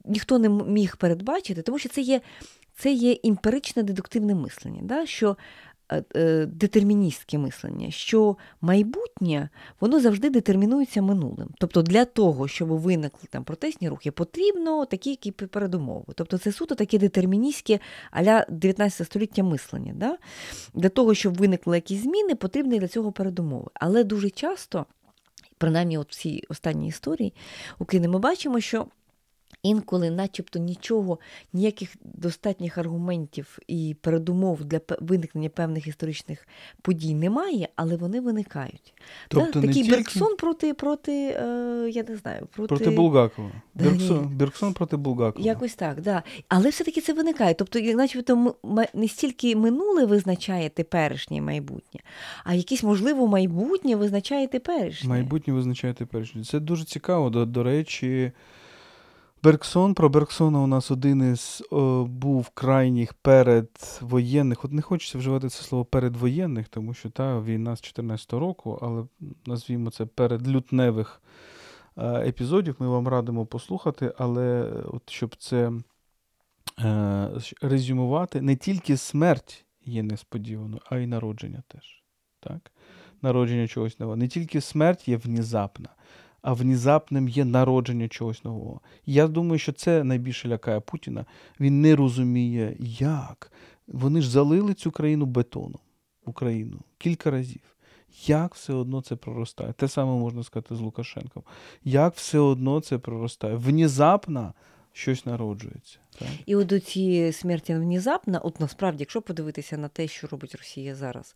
ніхто 0.05 0.39
не 0.39 0.49
міг 0.49 0.97
передбачити, 0.97 1.61
тому 1.61 1.80
що 1.80 1.89
це 1.89 2.01
є, 2.01 2.21
це 2.76 2.91
є 2.91 3.11
імперичне 3.24 3.84
дедуктивне 3.84 4.36
мислення, 4.36 4.82
да, 4.84 5.05
що 5.05 5.38
детерміністське 6.47 7.38
мислення, 7.38 7.91
що 7.91 8.38
майбутнє 8.61 9.49
воно 9.79 9.99
завжди 9.99 10.29
детермінується 10.29 11.01
минулим. 11.01 11.49
Тобто 11.57 11.81
для 11.81 12.05
того, 12.05 12.47
щоб 12.47 12.69
виникли 12.69 13.27
там 13.29 13.43
протестні 13.43 13.89
рухи, 13.89 14.11
потрібно 14.11 14.86
такі 14.86 15.09
які 15.09 15.31
передумови. 15.31 16.13
Тобто 16.15 16.38
це 16.38 16.51
суто 16.51 16.75
таке 16.75 16.97
детерміністське 16.97 17.79
аля 18.11 18.45
19 18.49 19.07
століття 19.07 19.43
мислення. 19.43 19.93
Да? 19.95 20.17
Для 20.73 20.89
того, 20.89 21.13
щоб 21.13 21.38
виникли 21.38 21.77
якісь 21.77 22.03
зміни, 22.03 22.36
потрібні 22.36 22.79
для 22.79 22.88
цього 22.88 23.11
передумови. 23.11 23.69
Але 23.73 24.03
дуже 24.03 24.29
часто, 24.29 24.86
принаймні, 25.57 25.97
от 25.97 26.11
цій 26.11 26.43
останній 26.49 26.88
історії 26.88 27.34
України, 27.79 28.07
ми 28.07 28.19
бачимо, 28.19 28.59
що. 28.59 28.86
Інколи, 29.64 30.09
начебто, 30.09 30.59
нічого, 30.59 31.20
ніяких 31.53 31.95
достатніх 32.03 32.78
аргументів 32.78 33.59
і 33.68 33.95
передумов 34.01 34.66
для 34.66 34.80
виникнення 34.99 35.49
певних 35.49 35.88
історичних 35.88 36.47
подій 36.82 37.14
немає, 37.14 37.70
але 37.76 37.95
вони 37.95 38.22
виникають. 38.22 38.93
Тобто 39.28 39.51
да? 39.51 39.59
не 39.59 39.68
Такий 39.68 39.84
тільки 39.84 39.95
Бергсон 39.95 40.36
проти, 40.36 40.74
проти 40.74 41.11
е, 41.11 41.89
я 41.91 42.03
не 42.03 42.16
знаю, 42.18 42.47
проти, 42.51 42.76
проти 42.76 42.89
Булгакова. 42.89 43.51
Да, 43.76 43.84
Бергсон, 43.84 44.26
ні. 44.26 44.36
Бергсон 44.36 44.74
проти 44.74 44.97
Булгакова. 44.97 45.45
Якось 45.45 45.76
так, 45.76 46.01
да. 46.01 46.24
Але 46.47 46.70
все-таки 46.70 47.01
це 47.01 47.14
виникає. 47.14 47.53
Тобто, 47.53 47.80
начебто, 47.80 48.55
не 48.93 49.07
стільки 49.07 49.55
минуле 49.55 50.05
визначає 50.05 50.70
теперішнє 50.70 51.41
майбутнє, 51.41 51.99
а 52.43 52.53
якесь, 52.53 52.84
можливо, 52.84 53.28
майбутнє 53.28 53.95
визначає 53.95 54.47
теперішнє. 54.47 55.09
Майбутнє 55.09 55.53
визначає 55.53 55.93
теперішнє. 55.93 56.43
Це 56.43 56.59
дуже 56.59 56.86
цікаво. 56.86 57.30
До, 57.30 57.45
до 57.45 57.64
речі, 57.64 58.32
Бергсон, 59.44 59.94
про 59.94 60.10
Бергсона 60.10 60.60
у 60.60 60.68
нас 60.68 60.91
один 60.91 61.34
із 61.34 61.64
о, 61.72 62.06
був 62.06 62.50
крайніх 62.50 63.14
передвоєнних. 63.14 64.66
От 64.66 64.72
не 64.72 64.82
хочеться 64.82 65.18
вживати 65.18 65.50
це 65.50 65.64
слово 65.64 65.86
передвоєнних, 65.86 66.68
тому 66.68 66.94
що 66.94 67.10
та 67.10 67.39
війна 67.39 67.76
з 67.76 67.82
14 67.82 68.34
року, 68.34 68.80
але 68.82 69.06
назвімо 69.46 69.91
це 69.91 70.06
передлютневих 70.06 71.22
е, 71.98 72.08
епізодів. 72.08 72.76
Ми 72.80 72.88
вам 72.88 73.08
радимо 73.08 73.46
послухати, 73.46 74.14
але 74.18 74.72
от 74.86 75.10
щоб 75.10 75.36
це 75.36 75.72
е, 76.80 77.30
резюмувати, 77.62 78.41
не 78.41 78.56
тільки 78.56 78.98
смерть 78.98 79.66
є 79.86 80.04
несподіваною, 80.04 80.82
а 80.89 80.98
й 80.98 81.08
народження 81.08 81.64
теж. 81.68 82.04
Так? 82.39 82.72
Народження 83.22 83.68
чогось 83.68 84.00
нового. 84.00 84.16
Не 84.16 84.28
тільки 84.28 84.62
смерть 84.62 85.08
є 85.08 85.18
внезапна, 85.18 85.89
а 86.44 86.54
внезапним 86.54 87.30
є 87.30 87.46
народження 87.46 88.08
чогось 88.08 88.44
нового. 88.44 88.82
Я 89.06 89.28
думаю, 89.28 89.60
що 89.60 89.72
це 89.72 90.04
найбільше 90.04 90.48
лякає 90.48 90.80
Путіна. 90.80 91.26
Він 91.60 91.82
не 91.82 91.96
розуміє, 91.96 92.76
як. 93.00 93.52
Вони 93.88 94.22
ж 94.22 94.30
залили 94.30 94.74
цю 94.74 94.91
країну 94.91 95.26
бетоном, 95.26 95.80
Україну, 96.26 96.80
кілька 96.98 97.32
разів. 97.32 97.62
Як 98.26 98.56
все 98.56 98.74
одно 98.74 99.02
це 99.02 99.16
проростає? 99.16 99.74
Те 99.74 99.88
саме 99.88 100.12
можна 100.12 100.44
сказати 100.44 100.76
з 100.76 100.80
Лукашенком. 100.80 101.44
Як 101.84 102.16
все 102.16 102.39
одно 102.39 102.82
це 102.82 102.98
проростає? 102.98 103.56
Внезапно 103.56 104.54
щось 104.94 105.26
народжується. 105.26 106.00
Так? 106.20 106.28
І 106.46 106.56
от 106.56 106.68
до 106.68 106.80
цієї 106.80 107.32
смерті 107.32 107.74
внезапно, 107.74 108.41
от 108.44 108.60
насправді, 108.60 109.02
якщо 109.02 109.22
подивитися 109.22 109.78
на 109.78 109.88
те, 109.88 110.08
що 110.08 110.28
робить 110.28 110.56
Росія 110.56 110.96
зараз 110.96 111.36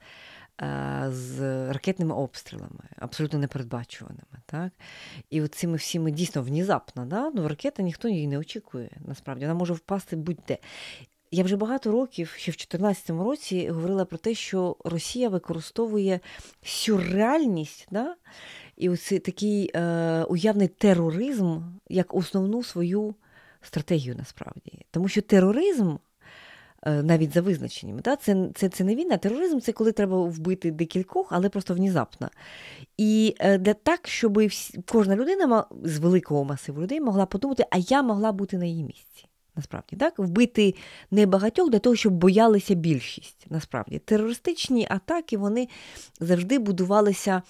з 1.08 1.40
ракетними 1.74 2.16
обстрілами, 2.16 2.84
абсолютно 2.96 3.40
непередбачуваними, 3.40 4.42
так? 4.46 4.72
І 5.30 5.42
от 5.42 5.56
цими 5.56 5.78
всіми 5.78 6.12
дійсно 6.12 6.42
внезапно, 6.42 7.06
да? 7.06 7.32
ну, 7.36 7.48
ракета 7.48 7.84
ніхто 7.84 8.08
її 8.08 8.28
не 8.28 8.38
очікує, 8.38 8.90
насправді, 9.08 9.46
вона 9.46 9.60
може 9.60 9.74
впасти 9.74 10.16
будь-де. 10.16 10.58
Я 11.32 11.44
вже 11.44 11.56
багато 11.56 11.92
років, 11.92 12.28
ще 12.38 12.52
в 12.52 12.56
2014 12.56 13.10
році, 13.10 13.70
говорила 13.70 14.06
про 14.06 14.18
те, 14.18 14.34
що 14.34 14.76
Росія 14.84 15.30
використовує 15.30 16.20
сюрреальність, 16.64 17.88
да? 17.92 18.16
і 18.78 18.90
оцей 18.90 19.20
такий 19.20 19.72
е, 19.76 20.24
уявний 20.24 20.68
тероризм 20.68 21.62
як 21.90 22.16
основну 22.16 22.64
свою 22.64 23.16
стратегію 23.62 24.16
насправді. 24.16 24.86
Тому 24.92 25.08
що 25.08 25.22
тероризм, 25.22 25.90
е, 25.92 25.98
навіть 26.86 27.34
за 27.34 27.42
визначеннями, 27.42 28.02
та, 28.02 28.16
це, 28.16 28.50
це, 28.56 28.70
це 28.70 28.84
не 28.84 28.96
війна. 28.96 29.18
Тероризм 29.18 29.60
це 29.60 29.72
коли 29.72 29.92
треба 29.92 30.24
вбити 30.24 30.72
декількох, 30.72 31.28
але 31.32 31.50
просто 31.50 31.74
внезапно. 31.74 32.30
І 32.98 33.36
е, 33.40 33.58
для 33.58 33.74
так, 33.74 34.08
щоб 34.08 34.46
всі, 34.46 34.80
кожна 34.92 35.16
людина 35.16 35.66
з 35.84 35.98
великого 35.98 36.44
масиву 36.44 36.82
людей 36.82 37.02
могла 37.02 37.26
подумати, 37.26 37.66
а 37.72 37.78
я 37.78 38.02
могла 38.02 38.32
бути 38.32 38.58
на 38.58 38.66
її 38.66 38.84
місці. 38.84 39.28
Насправді, 39.56 39.96
так? 39.96 40.20
Вбити 40.20 40.76
не 41.12 41.26
багатьох 41.26 41.70
для 41.70 41.80
того, 41.80 41.96
щоб 41.96 42.14
боялися 42.14 42.74
більшість. 42.74 43.46
Насправді, 43.50 44.00
терористичні 44.00 44.88
атаки 44.90 45.38
вони 45.38 45.68
завжди 46.20 46.60
будувалися 46.60 47.42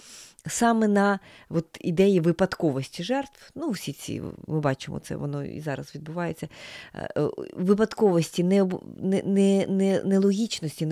саме 0.48 0.88
на 0.88 1.20
от, 1.50 1.66
ідеї 1.82 2.20
випадковості 2.20 3.04
жертв. 3.04 3.52
Ну, 3.56 3.70
всі 3.70 3.94
ці, 3.94 4.22
ми 4.48 4.60
бачимо, 4.60 5.00
це 5.00 5.16
воно 5.16 5.46
і 5.46 5.60
зараз 5.60 5.96
відбувається. 5.96 6.48
Е, 6.94 7.10
е, 7.18 7.30
Випадковості, 7.54 8.44
необ- 8.44 8.82
не, 9.02 9.22
не, 9.22 9.66
не, 9.68 10.04
нелогічності, 10.04 10.86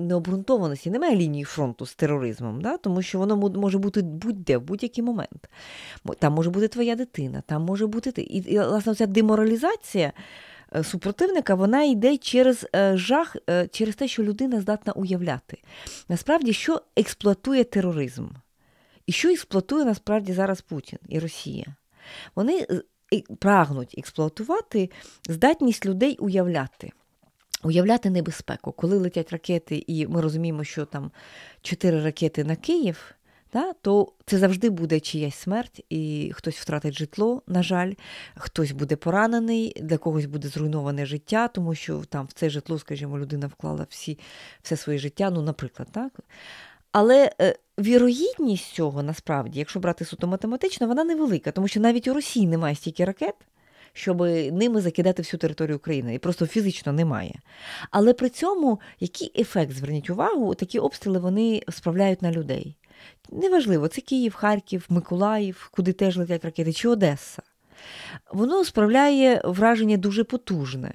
необґрунтованості. 0.00 0.90
Немає 0.90 1.16
лінії 1.16 1.44
фронту 1.44 1.86
з 1.86 1.94
тероризмом, 1.94 2.60
да? 2.60 2.76
тому 2.76 3.02
що 3.02 3.18
воно 3.18 3.36
може 3.36 3.78
бути 3.78 4.02
будь-де, 4.02 4.56
в 4.56 4.62
будь-який 4.62 5.04
момент. 5.04 5.48
Там 6.18 6.32
може 6.32 6.50
бути 6.50 6.68
твоя 6.68 6.96
дитина, 6.96 7.42
там 7.46 7.62
може 7.62 7.86
бути 7.86 8.12
ти. 8.12 8.22
І, 8.22 8.38
і 8.38 8.58
власне, 8.58 8.94
ця 8.94 9.06
деморалізація 9.06 10.12
е, 10.76 10.84
супротивника 10.84 11.54
вона 11.54 11.82
йде 11.82 12.16
через 12.16 12.66
жах, 12.94 13.36
через 13.70 13.94
те, 13.94 14.08
що 14.08 14.22
людина 14.22 14.60
здатна 14.60 14.92
уявляти. 14.92 15.58
Насправді, 16.08 16.52
що 16.52 16.82
експлуатує 16.96 17.64
тероризм? 17.64 18.26
І 19.06 19.12
що 19.12 19.28
експлуатує 19.28 19.84
насправді 19.84 20.32
зараз 20.32 20.60
Путін 20.60 20.98
і 21.08 21.18
Росія? 21.18 21.66
Вони 22.34 22.66
е, 22.70 22.82
прагнуть 23.38 23.94
експлуатувати 23.98 24.90
здатність 25.28 25.86
людей 25.86 26.16
уявляти. 26.16 26.92
Уявляти 27.62 28.10
небезпеку, 28.10 28.72
коли 28.72 28.98
летять 28.98 29.32
ракети, 29.32 29.84
і 29.86 30.06
ми 30.06 30.20
розуміємо, 30.20 30.64
що 30.64 30.84
там 30.84 31.10
чотири 31.62 32.04
ракети 32.04 32.44
на 32.44 32.56
Київ, 32.56 33.14
да, 33.52 33.72
то 33.72 34.12
це 34.26 34.38
завжди 34.38 34.70
буде 34.70 35.00
чиясь 35.00 35.34
смерть, 35.34 35.84
і 35.88 36.32
хтось 36.34 36.56
втратить 36.56 36.94
житло, 36.94 37.42
на 37.46 37.62
жаль, 37.62 37.92
хтось 38.34 38.72
буде 38.72 38.96
поранений, 38.96 39.72
для 39.80 39.98
когось 39.98 40.26
буде 40.26 40.48
зруйноване 40.48 41.06
життя, 41.06 41.48
тому 41.48 41.74
що 41.74 42.04
там 42.04 42.26
в 42.26 42.32
це 42.32 42.50
житло, 42.50 42.78
скажімо, 42.78 43.18
людина 43.18 43.46
вклала 43.46 43.86
всі, 43.90 44.18
все 44.62 44.76
своє 44.76 44.98
життя, 44.98 45.30
ну, 45.30 45.42
наприклад, 45.42 45.88
так. 45.92 46.12
Але 46.98 47.30
е, 47.40 47.54
вірогідність 47.78 48.74
цього 48.74 49.02
насправді, 49.02 49.58
якщо 49.58 49.80
брати 49.80 50.04
суто 50.04 50.26
математично, 50.26 50.86
вона 50.86 51.04
невелика, 51.04 51.50
тому 51.50 51.68
що 51.68 51.80
навіть 51.80 52.08
у 52.08 52.14
Росії 52.14 52.46
немає 52.46 52.74
стільки 52.74 53.04
ракет, 53.04 53.34
щоб 53.92 54.20
ними 54.52 54.80
закидати 54.80 55.22
всю 55.22 55.38
територію 55.38 55.76
України, 55.76 56.14
і 56.14 56.18
просто 56.18 56.46
фізично 56.46 56.92
немає. 56.92 57.40
Але 57.90 58.12
при 58.12 58.28
цьому 58.28 58.80
який 59.00 59.32
ефект, 59.40 59.72
зверніть 59.72 60.10
увагу, 60.10 60.54
такі 60.54 60.78
обстріли 60.78 61.18
вони 61.18 61.62
справляють 61.68 62.22
на 62.22 62.32
людей. 62.32 62.76
Неважливо, 63.32 63.88
це 63.88 64.00
Київ, 64.00 64.34
Харків, 64.34 64.86
Миколаїв, 64.88 65.68
куди 65.72 65.92
теж 65.92 66.16
летять 66.16 66.44
ракети, 66.44 66.72
чи 66.72 66.88
Одеса. 66.88 67.42
Воно 68.32 68.64
справляє 68.64 69.42
враження 69.44 69.96
дуже 69.96 70.24
потужне. 70.24 70.94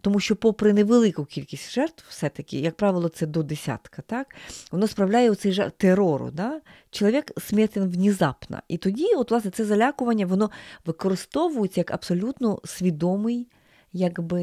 Тому 0.00 0.20
що, 0.20 0.36
попри 0.36 0.72
невелику 0.72 1.24
кількість 1.24 1.72
жертв, 1.72 2.04
все-таки, 2.08 2.60
як 2.60 2.76
правило, 2.76 3.08
це 3.08 3.26
до 3.26 3.42
десятка, 3.42 4.02
так? 4.02 4.34
воно 4.70 4.88
справляє 4.88 5.30
оцей 5.30 5.52
жах 5.52 5.70
терору. 5.70 6.30
Да? 6.30 6.60
Чоловік 6.90 7.32
смертен 7.40 7.88
внезапно. 7.88 8.58
І 8.68 8.76
тоді, 8.76 9.06
от, 9.16 9.30
власне, 9.30 9.50
це 9.50 9.64
залякування 9.64 10.26
воно 10.26 10.50
використовується 10.86 11.80
як 11.80 11.90
абсолютно 11.90 12.60
свідомий, 12.64 13.48
якби. 13.92 14.42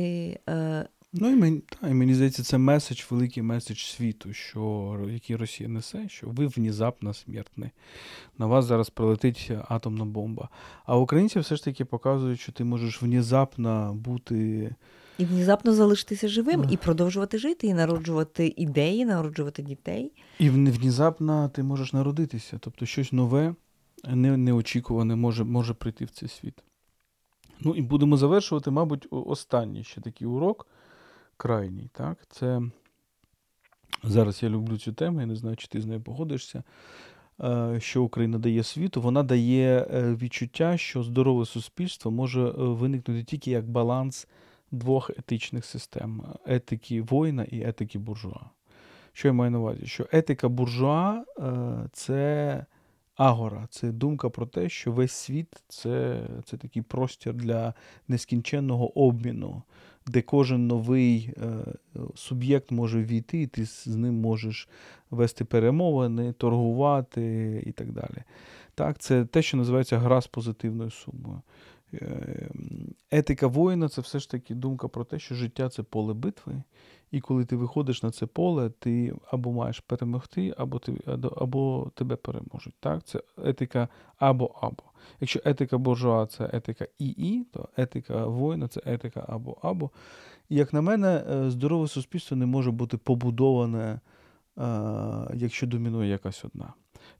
Е, 0.49 0.85
Ну 1.17 1.29
і 1.29 1.35
мені, 1.35 1.59
та, 1.59 1.87
і 1.87 1.93
мені 1.93 2.15
здається, 2.15 2.43
це 2.43 2.57
меседж, 2.57 3.01
великий 3.09 3.43
меседж 3.43 3.77
світу, 3.77 4.33
що, 4.33 4.99
який 5.09 5.35
Росія 5.35 5.69
несе, 5.69 6.09
що 6.09 6.27
ви 6.27 6.47
внезапно 6.47 7.13
смертні. 7.13 7.69
На 8.37 8.45
вас 8.45 8.65
зараз 8.65 8.89
прилетить 8.89 9.51
атомна 9.67 10.05
бомба. 10.05 10.49
А 10.85 10.97
українці 10.97 11.39
все 11.39 11.55
ж 11.55 11.63
таки 11.63 11.85
показують, 11.85 12.39
що 12.39 12.51
ти 12.51 12.63
можеш 12.63 13.01
внезапно 13.01 13.93
бути 13.93 14.69
І 15.17 15.25
внезапно 15.25 15.73
залишитися 15.73 16.27
живим, 16.27 16.65
і 16.69 16.77
продовжувати 16.77 17.37
жити, 17.37 17.67
і 17.67 17.73
народжувати 17.73 18.53
ідеї, 18.57 19.05
народжувати 19.05 19.61
дітей. 19.61 20.11
І 20.39 20.49
вн- 20.49 20.71
внезапно 20.71 21.49
ти 21.49 21.63
можеш 21.63 21.93
народитися. 21.93 22.57
Тобто 22.61 22.85
щось 22.85 23.11
нове, 23.11 23.55
не, 24.07 24.37
неочікуване 24.37 25.15
може, 25.15 25.43
може 25.43 25.73
прийти 25.73 26.05
в 26.05 26.09
цей 26.09 26.29
світ. 26.29 26.63
Ну 27.59 27.75
і 27.75 27.81
будемо 27.81 28.17
завершувати, 28.17 28.71
мабуть, 28.71 29.07
останній 29.11 29.83
ще 29.83 30.01
такий 30.01 30.27
урок, 30.27 30.67
крайній. 31.37 31.89
Так? 31.93 32.17
Це 32.29 32.61
зараз 34.03 34.43
я 34.43 34.49
люблю 34.49 34.77
цю 34.77 34.93
тему, 34.93 35.19
я 35.19 35.25
не 35.25 35.35
знаю, 35.35 35.55
чи 35.55 35.67
ти 35.67 35.81
з 35.81 35.85
нею 35.85 36.01
погодишся. 36.01 36.63
Е, 37.41 37.77
Що 37.79 38.03
Україна 38.03 38.37
дає 38.37 38.63
світу, 38.63 39.01
вона 39.01 39.23
дає 39.23 39.87
е, 39.93 40.15
відчуття, 40.15 40.77
що 40.77 41.03
здорове 41.03 41.45
суспільство 41.45 42.11
може 42.11 42.41
е, 42.41 42.51
виникнути 42.57 43.23
тільки 43.23 43.51
як 43.51 43.69
баланс 43.69 44.27
двох 44.75 45.09
етичних 45.09 45.65
систем: 45.65 46.23
етики 46.45 47.01
воїна 47.01 47.43
і 47.43 47.61
етики 47.61 47.99
буржуа. 47.99 48.41
Що 49.13 49.27
я 49.27 49.33
маю 49.33 49.51
на 49.51 49.59
увазі? 49.59 49.85
Що 49.85 50.07
етика 50.11 50.49
буржуа 50.49 51.23
е, 51.39 51.89
це 51.93 52.65
агора, 53.15 53.67
це 53.69 53.91
думка 53.91 54.29
про 54.29 54.45
те, 54.45 54.69
що 54.69 54.91
весь 54.91 55.11
світ 55.11 55.63
це, 55.67 56.21
це 56.45 56.57
такий 56.57 56.81
простір 56.81 57.33
для 57.33 57.73
нескінченного 58.07 58.99
обміну, 58.99 59.61
де 60.07 60.21
кожен 60.21 60.67
новий 60.67 61.33
е, 61.37 61.57
суб'єкт 62.15 62.71
може 62.71 63.03
війти, 63.03 63.41
і 63.41 63.47
ти 63.47 63.65
з 63.65 63.87
ним 63.87 64.15
можеш 64.15 64.69
вести 65.11 65.45
перемовини, 65.45 66.33
торгувати 66.33 67.63
і 67.65 67.71
так 67.71 67.91
далі. 67.91 68.23
Так, 68.75 68.99
це 68.99 69.25
те, 69.25 69.41
що 69.41 69.57
називається 69.57 69.97
гра 69.97 70.21
з 70.21 70.27
позитивною 70.27 70.91
сумою. 70.91 71.41
Е, 72.01 72.49
Етика 73.11 73.47
воїна 73.47 73.89
це 73.89 74.01
все 74.01 74.19
ж 74.19 74.29
таки 74.29 74.55
думка 74.55 74.87
про 74.87 75.03
те, 75.03 75.19
що 75.19 75.35
життя 75.35 75.69
це 75.69 75.83
поле 75.83 76.13
битви, 76.13 76.63
і 77.11 77.21
коли 77.21 77.45
ти 77.45 77.55
виходиш 77.55 78.03
на 78.03 78.11
це 78.11 78.25
поле, 78.25 78.69
ти 78.69 79.15
або 79.31 79.51
маєш 79.51 79.79
перемогти, 79.79 80.53
або, 80.57 80.79
ти, 80.79 80.97
або- 81.05 81.27
або 81.27 81.91
тебе 81.95 82.15
переможуть. 82.15 82.75
Так? 82.79 83.03
Це 83.03 83.21
етика 83.43 83.87
або-або. 84.17 84.83
Якщо 85.19 85.39
етика 85.45 85.77
буржуа 85.77 86.25
це 86.25 86.49
етика 86.53 86.87
і-і, 86.99 87.43
то 87.43 87.69
етика 87.77 88.25
воїна 88.25 88.67
це 88.67 88.81
етика 88.85 89.25
або-або. 89.27 89.91
І 90.49 90.55
як 90.55 90.73
на 90.73 90.81
мене, 90.81 91.23
е, 91.31 91.49
здорове 91.49 91.87
суспільство 91.87 92.37
не 92.37 92.45
може 92.45 92.71
бути 92.71 92.97
побудоване, 92.97 93.83
е, 93.83 93.99
якщо 95.33 95.67
домінує 95.67 96.09
якась 96.09 96.45
одна. 96.45 96.73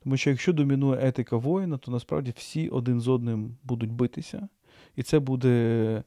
Тому 0.04 0.18
що 0.18 0.30
якщо 0.30 0.54
домінує 0.54 1.08
етика 1.08 1.38
воїна, 1.38 1.78
то 1.78 1.92
насправді 1.92 2.34
всі 2.38 2.70
один 2.70 3.02
з 3.02 3.08
одним 3.08 3.58
будуть 3.64 3.92
битися, 3.92 4.48
і 4.96 5.04
це 5.04 5.20
буде 5.20 6.04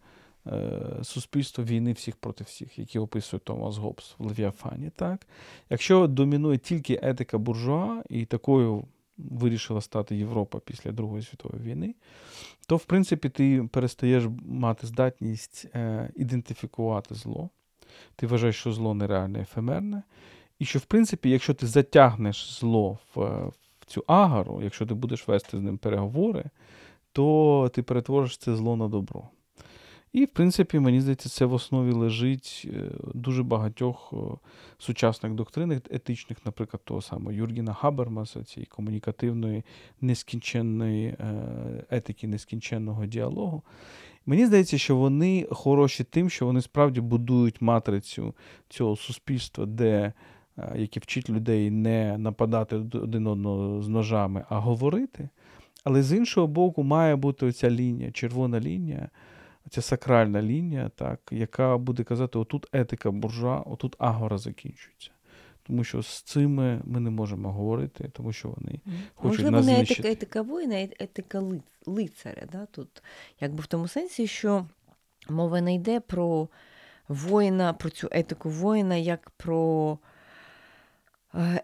е, 0.47 0.81
суспільство 1.03 1.65
війни 1.65 1.93
всіх 1.93 2.17
проти 2.17 2.45
всіх, 2.45 2.79
які 2.79 2.99
описує 2.99 3.41
Томас 3.41 3.77
Гоббс 3.77 4.15
в 4.19 4.27
Левіафані. 4.27 4.91
Так? 4.97 5.27
Якщо 5.71 6.07
домінує 6.07 6.59
тільки 6.59 7.01
етика 7.03 7.39
буржуа, 7.39 8.03
і 8.09 8.25
такою 8.25 8.85
вирішила 9.19 9.81
стати 9.81 10.17
Європа 10.17 10.59
після 10.59 10.93
Другої 10.93 11.23
світової 11.23 11.63
війни, 11.63 11.95
то 12.67 12.77
в 12.77 12.85
принципі 12.85 13.29
ти 13.29 13.69
перестаєш 13.73 14.25
мати 14.47 14.87
здатність 14.87 15.67
е, 15.75 16.11
ідентифікувати 16.17 17.15
зло. 17.15 17.51
Ти 18.17 18.27
вважаєш, 18.27 18.57
що 18.57 18.73
зло 18.73 18.95
нереальне, 18.95 19.41
ефемерне. 19.41 20.03
І 20.59 20.65
що, 20.65 20.79
в 20.79 20.85
принципі, 20.85 21.31
якщо 21.31 21.55
ти 21.55 21.67
затягнеш 21.67 22.59
зло 22.59 22.99
в, 23.15 23.21
в 23.81 23.87
цю 23.87 24.05
агару, 24.07 24.63
якщо 24.63 24.87
ти 24.87 24.95
будеш 24.95 25.29
вести 25.29 25.59
з 25.59 25.61
ним 25.61 25.79
переговори, 25.79 26.45
то 27.19 27.71
ти 27.75 27.83
перетвориш 27.83 28.37
це 28.37 28.57
зло 28.57 28.77
на 28.77 28.89
добро. 28.89 29.29
І, 30.13 30.25
в 30.25 30.29
принципі, 30.29 30.79
мені 30.79 31.01
здається, 31.01 31.29
це 31.29 31.45
в 31.45 31.53
основі 31.53 31.93
лежить 31.93 32.69
е, 32.75 32.91
дуже 33.15 33.43
багатьох 33.43 34.15
сучасних 34.79 35.35
доктрин 35.35 35.73
етичних, 35.73 36.39
наприклад, 36.47 36.81
того 36.85 37.03
самого 37.03 37.33
Юргіна 37.33 37.75
Хабермаса, 37.75 38.45
цієї 38.45 38.67
комунікативної, 38.67 39.63
нескінченної 40.01 41.07
е, 41.07 41.17
етики, 41.91 42.29
нескінченного 42.29 43.07
діалогу. 43.07 43.63
Мені 44.27 44.47
здається, 44.47 44.79
що 44.79 44.97
вони 44.97 45.47
хороші 45.51 46.05
тим, 46.05 46.31
що 46.31 46.47
вони 46.47 46.63
справді 46.63 47.01
будують 47.01 47.63
матрицю 47.63 48.35
цього 48.69 48.97
суспільства, 48.97 49.67
де 49.67 50.13
е, 50.59 50.73
яке 50.77 51.01
вчить 51.01 51.31
людей 51.31 51.71
не 51.71 52.19
нападати 52.19 52.77
один 52.77 53.27
одного 53.27 53.83
з 53.83 53.89
ножами, 53.89 54.45
а 54.49 54.59
говорити. 54.59 55.29
Але 55.89 56.03
з 56.03 56.13
іншого 56.13 56.47
боку, 56.47 56.83
має 56.83 57.17
бути 57.17 57.47
оця 57.47 57.71
лінія, 57.71 58.11
червона 58.11 58.61
лінія, 58.61 59.09
ця 59.71 59.83
сакральна 59.83 60.43
лінія, 60.43 60.91
так, 60.97 61.21
яка 61.31 61.79
буде 61.79 62.05
казати: 62.05 62.39
отут 62.39 62.67
етика 62.73 63.11
буржуа, 63.11 63.61
отут 63.61 63.97
агора 63.99 64.39
закінчується. 64.39 65.11
Тому 65.63 65.85
що 65.85 66.03
з 66.03 66.23
цими 66.23 66.81
ми 66.85 67.01
не 67.01 67.11
можемо 67.11 67.53
говорити, 67.53 68.11
тому 68.13 68.33
що 68.33 68.49
вони 68.49 68.81
хочуть 69.15 69.45
Можливо, 69.45 69.51
нас 69.51 69.67
не 69.67 69.81
етика, 69.81 70.09
етика 70.09 70.43
воїна, 70.43 70.75
а 70.75 71.05
етика 71.05 71.43
лицаря. 71.87 72.43
Да? 72.53 72.67
Тут, 72.67 73.03
якби 73.41 73.61
в 73.61 73.67
тому 73.67 73.89
сенсі, 73.89 74.27
що 74.27 74.67
мова 75.29 75.61
не 75.61 75.75
йде 75.75 76.01
про 76.01 76.49
воїна, 77.09 77.73
про 77.73 77.91
цю 77.91 78.09
етику 78.11 78.49
воїна, 78.51 78.95
як 78.97 79.31
про 79.31 79.99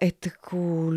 етику, 0.01 0.95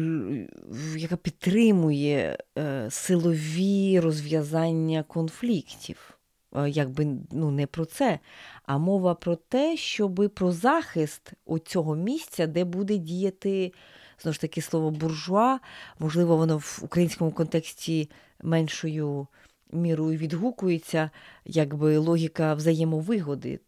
яка 0.98 1.18
підтримує 1.18 2.38
е, 2.58 2.88
силові 2.92 4.00
розв'язання 4.00 5.04
конфліктів. 5.04 6.18
Е, 6.56 6.70
Якби 6.70 7.08
ну, 7.32 7.52
не 7.52 7.68
про 7.68 7.86
це, 7.86 8.20
а 8.66 8.78
мова 8.78 9.16
про 9.16 9.36
те, 9.36 9.78
щоби 9.78 10.30
про 10.30 10.52
захист 10.52 11.34
цього 11.66 11.96
місця, 11.96 12.48
де 12.48 12.64
буде 12.64 12.98
діяти 12.98 13.74
знову 14.22 14.34
ж 14.34 14.42
таки 14.42 14.62
слово 14.62 14.92
буржуа, 14.92 15.60
можливо, 16.00 16.38
воно 16.38 16.58
в 16.58 16.80
українському 16.84 17.32
контексті 17.32 18.10
меншою 18.44 19.28
мірою 19.72 20.18
відгукується, 20.18 21.10
якби 21.46 21.98
логіка 21.98 22.54
взаємовигоди. 22.54 23.60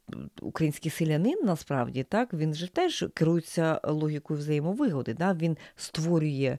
Український 0.42 0.92
селянин 0.92 1.40
насправді 1.44 2.04
так 2.04 2.34
він 2.34 2.54
же 2.54 2.68
теж 2.68 3.06
керується 3.14 3.82
логікою 3.84 4.40
взаємовигоди. 4.40 5.14
Да? 5.14 5.34
Він 5.34 5.58
створює 5.76 6.58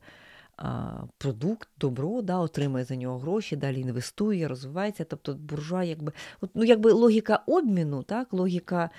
продукт, 1.19 1.69
добро, 1.79 2.23
да, 2.23 2.39
отримує 2.39 2.85
за 2.85 2.97
нього 2.97 3.19
гроші, 3.19 3.57
далі 3.57 3.81
інвестує, 3.81 4.49
розвивається. 4.49 5.05
Тобто 5.05 5.35
буржуа, 5.35 5.85
якби, 5.85 6.13
ну, 6.55 6.65
якби 6.65 6.93
логіка 6.93 7.43
обміну, 7.47 8.03
так, 8.03 8.33
логіка 8.33 8.91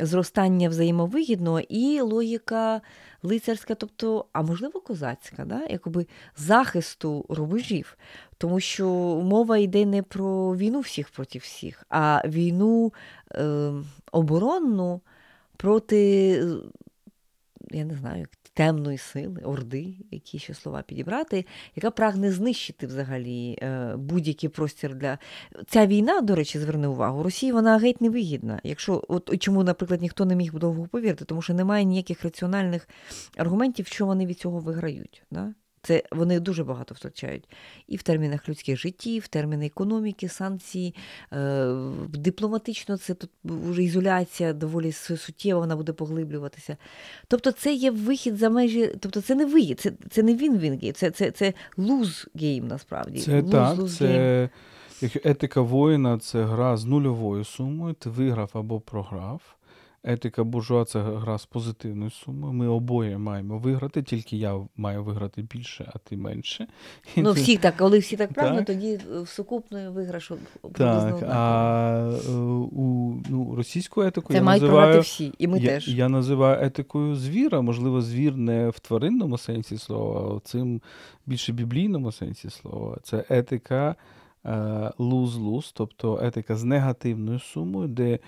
зростання 0.00 0.68
взаємовигідного 0.68 1.60
і 1.60 2.00
логіка 2.00 2.80
лицарська, 3.22 3.74
тобто, 3.74 4.26
а 4.32 4.42
можливо, 4.42 4.80
козацька, 4.80 5.44
да, 5.44 5.66
якби 5.70 6.06
захисту 6.36 7.26
рубежів. 7.28 7.98
Тому 8.38 8.60
що 8.60 8.88
мова 9.24 9.58
йде 9.58 9.86
не 9.86 10.02
про 10.02 10.56
війну 10.56 10.80
всіх 10.80 11.08
проти 11.08 11.38
всіх, 11.38 11.84
а 11.88 12.22
війну 12.28 12.92
е, 13.34 13.72
оборонну 14.12 15.00
проти, 15.56 15.98
я 17.70 17.84
не 17.84 17.94
знаю, 17.94 18.20
як 18.20 18.30
темної 18.54 18.98
сили, 18.98 19.40
орди, 19.44 19.94
які 20.10 20.38
ще 20.38 20.54
слова 20.54 20.82
підібрати, 20.82 21.46
яка 21.76 21.90
прагне 21.90 22.32
знищити 22.32 22.86
взагалі 22.86 23.58
е, 23.62 23.94
будь-який 23.96 24.48
простір 24.48 24.94
для. 24.94 25.18
Ця 25.66 25.86
війна, 25.86 26.20
до 26.20 26.34
речі, 26.34 26.58
зверни 26.58 26.86
увагу, 26.86 27.22
Росії 27.22 27.52
вона 27.52 27.78
геть 27.78 28.00
не 28.00 28.10
вигідна. 28.10 28.60
Якщо 28.64 29.04
от 29.08 29.38
чому, 29.42 29.64
наприклад, 29.64 30.02
ніхто 30.02 30.24
не 30.24 30.36
міг 30.36 30.54
довго 30.54 30.86
повірити, 30.86 31.24
тому 31.24 31.42
що 31.42 31.54
немає 31.54 31.84
ніяких 31.84 32.24
раціональних 32.24 32.88
аргументів, 33.36 33.86
що 33.86 34.06
вони 34.06 34.26
від 34.26 34.38
цього 34.38 34.58
виграють. 34.58 35.22
Да? 35.30 35.54
Це 35.82 36.02
вони 36.12 36.40
дуже 36.40 36.64
багато 36.64 36.94
втрачають 36.94 37.48
і 37.88 37.96
в 37.96 38.02
термінах 38.02 38.48
людських 38.48 38.78
життів, 38.78 39.22
в 39.22 39.28
терміни 39.28 39.66
економіки, 39.66 40.28
санкції. 40.28 40.94
Е, 41.32 41.66
дипломатично 42.08 42.96
це 42.96 43.14
тут 43.14 43.30
вже 43.44 43.82
ізоляція 43.82 44.52
доволі 44.52 44.86
су- 44.86 45.16
суттєва, 45.16 45.60
вона 45.60 45.76
буде 45.76 45.92
поглиблюватися. 45.92 46.76
Тобто, 47.28 47.52
це 47.52 47.74
є 47.74 47.90
вихід 47.90 48.36
за 48.36 48.50
межі, 48.50 48.96
тобто 49.00 49.20
це 49.20 49.34
не 49.34 49.46
вихід, 49.46 49.80
це, 49.80 49.92
це 50.10 50.22
не 50.22 50.34
win-win 50.34 50.58
game, 50.58 50.92
це, 50.92 51.10
це, 51.10 51.30
це 51.30 51.52
lose 51.76 52.28
game 52.34 52.66
насправді. 52.68 53.20
Це 53.20 53.40
lose- 53.40 53.50
так, 53.50 53.78
lose 53.78 53.88
це 53.98 54.48
якщо 55.00 55.20
етика 55.24 55.60
воїна 55.60 56.18
це 56.18 56.44
гра 56.44 56.76
з 56.76 56.84
нульовою 56.84 57.44
сумою, 57.44 57.94
ти 57.94 58.10
виграв 58.10 58.50
або 58.54 58.80
програв. 58.80 59.40
Етика 60.04 60.44
буржуа 60.44 60.84
це 60.84 61.00
гра 61.00 61.38
з 61.38 61.46
позитивною 61.46 62.10
сумою. 62.10 62.52
Ми 62.52 62.68
обоє 62.68 63.18
маємо 63.18 63.58
виграти, 63.58 64.02
тільки 64.02 64.36
я 64.36 64.60
маю 64.76 65.04
виграти 65.04 65.42
більше, 65.42 65.90
а 65.94 65.98
ти 65.98 66.16
менше. 66.16 66.66
І 67.16 67.22
Ну, 67.22 67.34
ти- 67.34 67.40
всі 67.40 67.56
так, 67.56 67.76
коли 67.76 67.98
всі 67.98 68.16
так 68.16 68.32
Так. 68.32 68.64
тоді 68.66 69.00
в 69.22 69.28
сукупної 69.28 69.88
виграш 69.88 70.32
Так, 70.72 71.22
а 71.28 72.18
е, 72.28 72.32
у 72.32 73.14
ну, 73.28 73.54
російську 73.56 74.02
етику 74.02 74.28
Це 74.28 74.34
я 74.34 74.42
мають 74.42 74.62
називаю, 74.62 75.00
всі, 75.00 75.32
і 75.38 75.48
ми 75.48 75.58
я, 75.58 75.68
теж. 75.68 75.88
я 75.88 76.08
називаю 76.08 76.64
етикою 76.66 77.16
звіра. 77.16 77.60
Можливо, 77.60 78.00
звір 78.00 78.36
не 78.36 78.68
в 78.70 78.78
тваринному 78.78 79.38
сенсі 79.38 79.78
слова, 79.78 80.20
а 80.20 80.34
в 80.34 80.40
цим 80.40 80.80
більше 81.26 81.52
біблійному 81.52 82.12
сенсі 82.12 82.50
слова. 82.50 82.98
Це 83.02 83.24
етика 83.28 83.94
е, 84.46 84.90
луз-луз, 84.98 85.72
тобто 85.74 86.20
етика 86.22 86.56
з 86.56 86.64
негативною 86.64 87.38
сумою, 87.38 87.88
де 87.88 88.18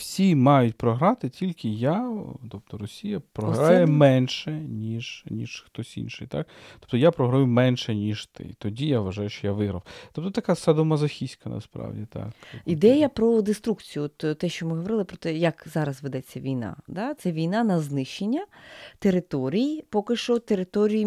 всі 0.00 0.34
мають 0.34 0.74
програти, 0.74 1.28
тільки 1.28 1.68
я, 1.68 2.12
тобто 2.50 2.78
Росія, 2.78 3.22
програє 3.32 3.82
Оце- 3.84 3.92
менше, 3.92 4.50
ніж, 4.52 5.24
ніж 5.30 5.64
хтось 5.66 5.96
інший. 5.96 6.26
Так? 6.26 6.46
Тобто 6.80 6.96
я 6.96 7.10
програю 7.10 7.46
менше, 7.46 7.94
ніж 7.94 8.26
ти. 8.26 8.54
Тоді 8.58 8.86
я 8.86 9.00
вважаю, 9.00 9.28
що 9.28 9.46
я 9.46 9.52
виграв. 9.52 9.82
Тобто 10.12 10.30
така 10.30 10.54
садомазохістська 10.54 11.50
насправді. 11.50 12.06
так. 12.12 12.28
Ідея 12.64 13.08
про 13.08 13.42
деструкцію, 13.42 14.08
те, 14.08 14.48
що 14.48 14.66
ми 14.66 14.76
говорили 14.76 15.04
про 15.04 15.16
те, 15.16 15.34
як 15.34 15.66
зараз 15.72 16.02
ведеться 16.02 16.40
війна. 16.40 16.76
Да? 16.88 17.14
Це 17.14 17.32
війна 17.32 17.64
на 17.64 17.80
знищення 17.80 18.46
територій, 18.98 19.84
поки 19.90 20.16
що 20.16 20.38
територій 20.38 21.06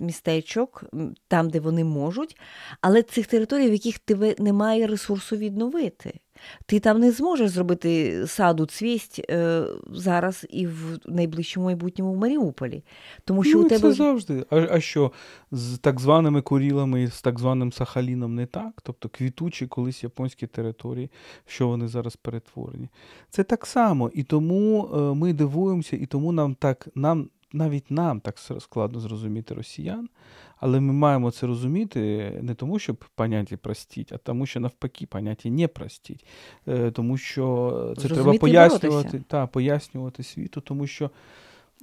містечок, 0.00 0.84
там, 1.28 1.50
де 1.50 1.60
вони 1.60 1.84
можуть, 1.84 2.36
але 2.80 3.02
цих 3.02 3.26
територій, 3.26 3.68
в 3.70 3.72
яких 3.72 3.98
тебе 3.98 4.34
немає 4.38 4.86
ресурсу 4.86 5.36
відновити. 5.36 6.20
Ти 6.66 6.80
там 6.80 7.00
не 7.00 7.12
зможеш 7.12 7.50
зробити 7.50 8.22
саду 8.26 8.66
цвість 8.66 9.20
е, 9.30 9.64
зараз 9.90 10.46
і 10.50 10.66
в 10.66 10.98
найближчому 11.06 11.66
майбутньому 11.66 12.12
в 12.12 12.16
Маріуполі. 12.16 12.84
Тому 13.24 13.44
що 13.44 13.58
ну, 13.58 13.64
у 13.64 13.68
тебе 13.68 13.80
це 13.80 13.92
завжди. 13.92 14.44
А, 14.50 14.56
а 14.56 14.80
що 14.80 15.12
з 15.50 15.78
так 15.78 16.00
званими 16.00 16.42
Курілами 16.42 17.02
і 17.02 17.08
з 17.08 17.22
так 17.22 17.38
званим 17.38 17.72
Сахаліном 17.72 18.34
не 18.34 18.46
так? 18.46 18.80
Тобто 18.82 19.08
квітучі 19.08 19.66
колись 19.66 20.02
японські 20.02 20.46
території, 20.46 21.10
що 21.46 21.68
вони 21.68 21.88
зараз 21.88 22.16
перетворені. 22.16 22.88
Це 23.30 23.44
так 23.44 23.66
само. 23.66 24.10
І 24.14 24.22
тому 24.22 24.90
е, 24.94 24.98
ми 24.98 25.32
дивуємося, 25.32 25.96
і 25.96 26.06
тому 26.06 26.32
нам 26.32 26.54
так, 26.54 26.88
нам, 26.94 27.28
навіть 27.54 27.90
нам 27.90 28.20
так 28.20 28.38
складно 28.38 29.00
зрозуміти 29.00 29.54
росіян. 29.54 30.08
Але 30.56 30.80
ми 30.80 30.92
маємо 30.92 31.30
це 31.30 31.46
розуміти 31.46 32.32
не 32.42 32.54
тому, 32.54 32.78
щоб 32.78 33.04
поняття 33.14 33.56
простіть, 33.56 34.12
а 34.12 34.16
тому, 34.16 34.46
що 34.46 34.60
навпаки 34.60 35.06
поняття 35.06 35.48
не 35.48 35.68
простіть. 35.68 36.26
Е, 36.68 36.90
Тому 36.90 37.16
що 37.16 37.70
це 37.96 38.02
треба 38.02 38.14
Зрозуміти 38.14 38.36
і 38.36 38.40
пояснювати, 38.40 39.22
та, 39.28 39.46
пояснювати 39.46 40.22
світу, 40.22 40.60
тому 40.60 40.86
що 40.86 41.10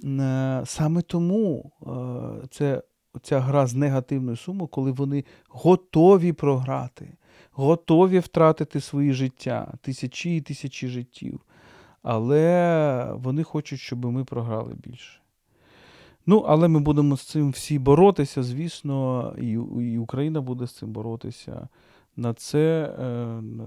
е, 0.04 0.62
саме 0.64 1.02
тому 1.02 1.72
е, 1.82 2.46
це 2.50 2.82
ця 3.22 3.40
гра 3.40 3.66
з 3.66 3.74
негативною 3.74 4.36
сумою, 4.36 4.68
коли 4.68 4.92
вони 4.92 5.24
готові 5.48 6.32
програти, 6.32 7.16
готові 7.52 8.18
втратити 8.18 8.80
свої 8.80 9.12
життя, 9.12 9.74
тисячі 9.82 10.36
і 10.36 10.40
тисячі 10.40 10.88
життів. 10.88 11.40
Але 12.02 13.12
вони 13.14 13.42
хочуть, 13.42 13.80
щоб 13.80 14.04
ми 14.04 14.24
програли 14.24 14.74
більше. 14.74 15.21
Ну, 16.26 16.38
але 16.38 16.68
ми 16.68 16.80
будемо 16.80 17.16
з 17.16 17.22
цим 17.22 17.50
всі 17.50 17.78
боротися, 17.78 18.42
звісно, 18.42 19.34
і, 19.40 19.50
і 19.92 19.98
Україна 19.98 20.40
буде 20.40 20.66
з 20.66 20.72
цим 20.72 20.92
боротися. 20.92 21.68
На 22.16 22.34
це, 22.34 22.94
е, 22.98 23.04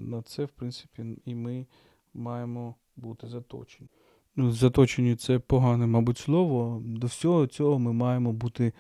на 0.02 0.22
це, 0.22 0.46
в 0.46 0.50
принципі, 0.50 1.04
і 1.26 1.36
ми 1.36 1.66
маємо 2.14 2.76
бути 2.96 3.28
заточені. 3.28 3.90
Ну, 4.36 4.52
заточені 4.52 5.16
це 5.16 5.40
погане, 5.40 5.88
мабуть, 5.88 6.18
слово. 6.18 6.82
До 6.86 7.08
всього 7.08 7.48
цього 7.48 7.80
ми 7.80 7.94
маємо 7.94 8.34
бути 8.34 8.74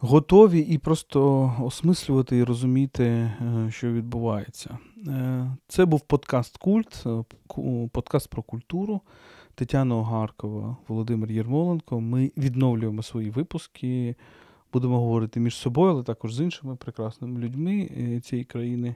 готові 0.00 0.60
і 0.60 0.78
просто 0.78 1.52
осмислювати 1.60 2.36
і 2.36 2.44
розуміти, 2.44 3.04
е, 3.04 3.68
що 3.70 3.92
відбувається. 3.92 4.78
Е, 5.06 5.56
Це 5.68 5.84
був 5.84 6.00
подкаст 6.00 6.56
Культ, 6.56 7.04
подкаст 7.92 8.30
про 8.30 8.42
культуру. 8.42 9.00
Тетяна 9.60 9.96
Огаркова, 9.96 10.76
Володимир 10.88 11.32
Єрмоленко. 11.32 12.00
Ми 12.00 12.32
відновлюємо 12.36 13.02
свої 13.02 13.30
випуски, 13.30 14.16
будемо 14.72 15.00
говорити 15.00 15.40
між 15.40 15.54
собою, 15.54 15.92
але 15.92 16.02
також 16.02 16.34
з 16.34 16.40
іншими 16.40 16.76
прекрасними 16.76 17.40
людьми 17.40 17.90
е, 17.98 18.20
цієї 18.20 18.44
країни. 18.44 18.94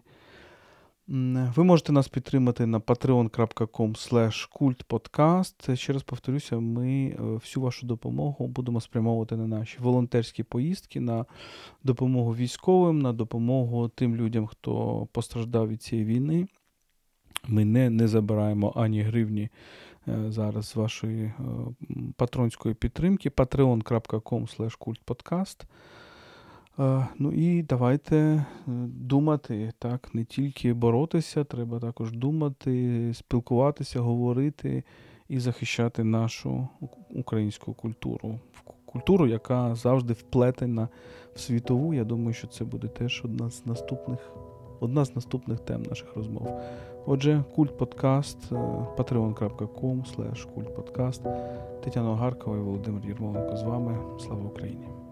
Ви 1.56 1.64
можете 1.64 1.92
нас 1.92 2.08
підтримати 2.08 2.66
на 2.66 2.78
patreon.com 2.78 3.94
kultpodcast. 4.60 5.76
Ще 5.76 5.92
раз 5.92 6.02
повторюся, 6.02 6.58
ми 6.58 6.88
е, 6.88 7.22
всю 7.22 7.64
вашу 7.64 7.86
допомогу 7.86 8.46
будемо 8.48 8.80
спрямовувати 8.80 9.36
на 9.36 9.46
наші 9.46 9.78
волонтерські 9.80 10.42
поїздки, 10.42 11.00
на 11.00 11.24
допомогу 11.82 12.34
військовим, 12.34 12.98
на 12.98 13.12
допомогу 13.12 13.88
тим 13.88 14.16
людям, 14.16 14.46
хто 14.46 15.06
постраждав 15.12 15.68
від 15.68 15.82
цієї 15.82 16.06
війни. 16.06 16.46
Ми 17.48 17.64
не, 17.64 17.90
не 17.90 18.08
забираємо 18.08 18.72
ані 18.76 19.02
гривні 19.02 19.50
зараз 20.06 20.66
з 20.66 20.76
вашої 20.76 21.24
е, 21.24 21.32
патронської 22.16 22.74
підтримки. 22.74 23.30
patreon.com. 23.30 25.64
Е, 26.78 27.06
Ну 27.18 27.32
і 27.32 27.62
давайте 27.62 28.16
е, 28.16 28.44
думати, 28.86 29.72
так, 29.78 30.14
не 30.14 30.24
тільки 30.24 30.72
боротися, 30.72 31.44
треба 31.44 31.80
також 31.80 32.12
думати, 32.12 33.12
спілкуватися, 33.14 34.00
говорити 34.00 34.84
і 35.28 35.40
захищати 35.40 36.04
нашу 36.04 36.68
українську 37.10 37.72
культуру. 37.72 38.40
Культуру, 38.86 39.26
яка 39.26 39.74
завжди 39.74 40.12
вплетена 40.12 40.88
в 41.34 41.40
світову. 41.40 41.94
Я 41.94 42.04
думаю, 42.04 42.34
що 42.34 42.46
це 42.46 42.64
буде 42.64 42.88
теж 42.88 43.22
одна 43.24 43.50
з 43.50 43.66
наступних, 43.66 44.30
одна 44.80 45.04
з 45.04 45.16
наступних 45.16 45.60
тем 45.60 45.82
наших 45.82 46.16
розмов. 46.16 46.60
Отже, 47.06 47.44
культ 47.54 47.76
подкаст, 47.76 48.38
patreon.com 48.96 50.04
культ 50.54 50.74
подкаст. 50.74 51.22
Тетяна 51.84 52.10
Огаркова 52.10 52.56
і 52.56 52.60
Володимир 52.60 53.06
Єрмоленко 53.06 53.56
з 53.56 53.62
вами. 53.62 53.96
Слава 54.20 54.44
Україні! 54.44 55.03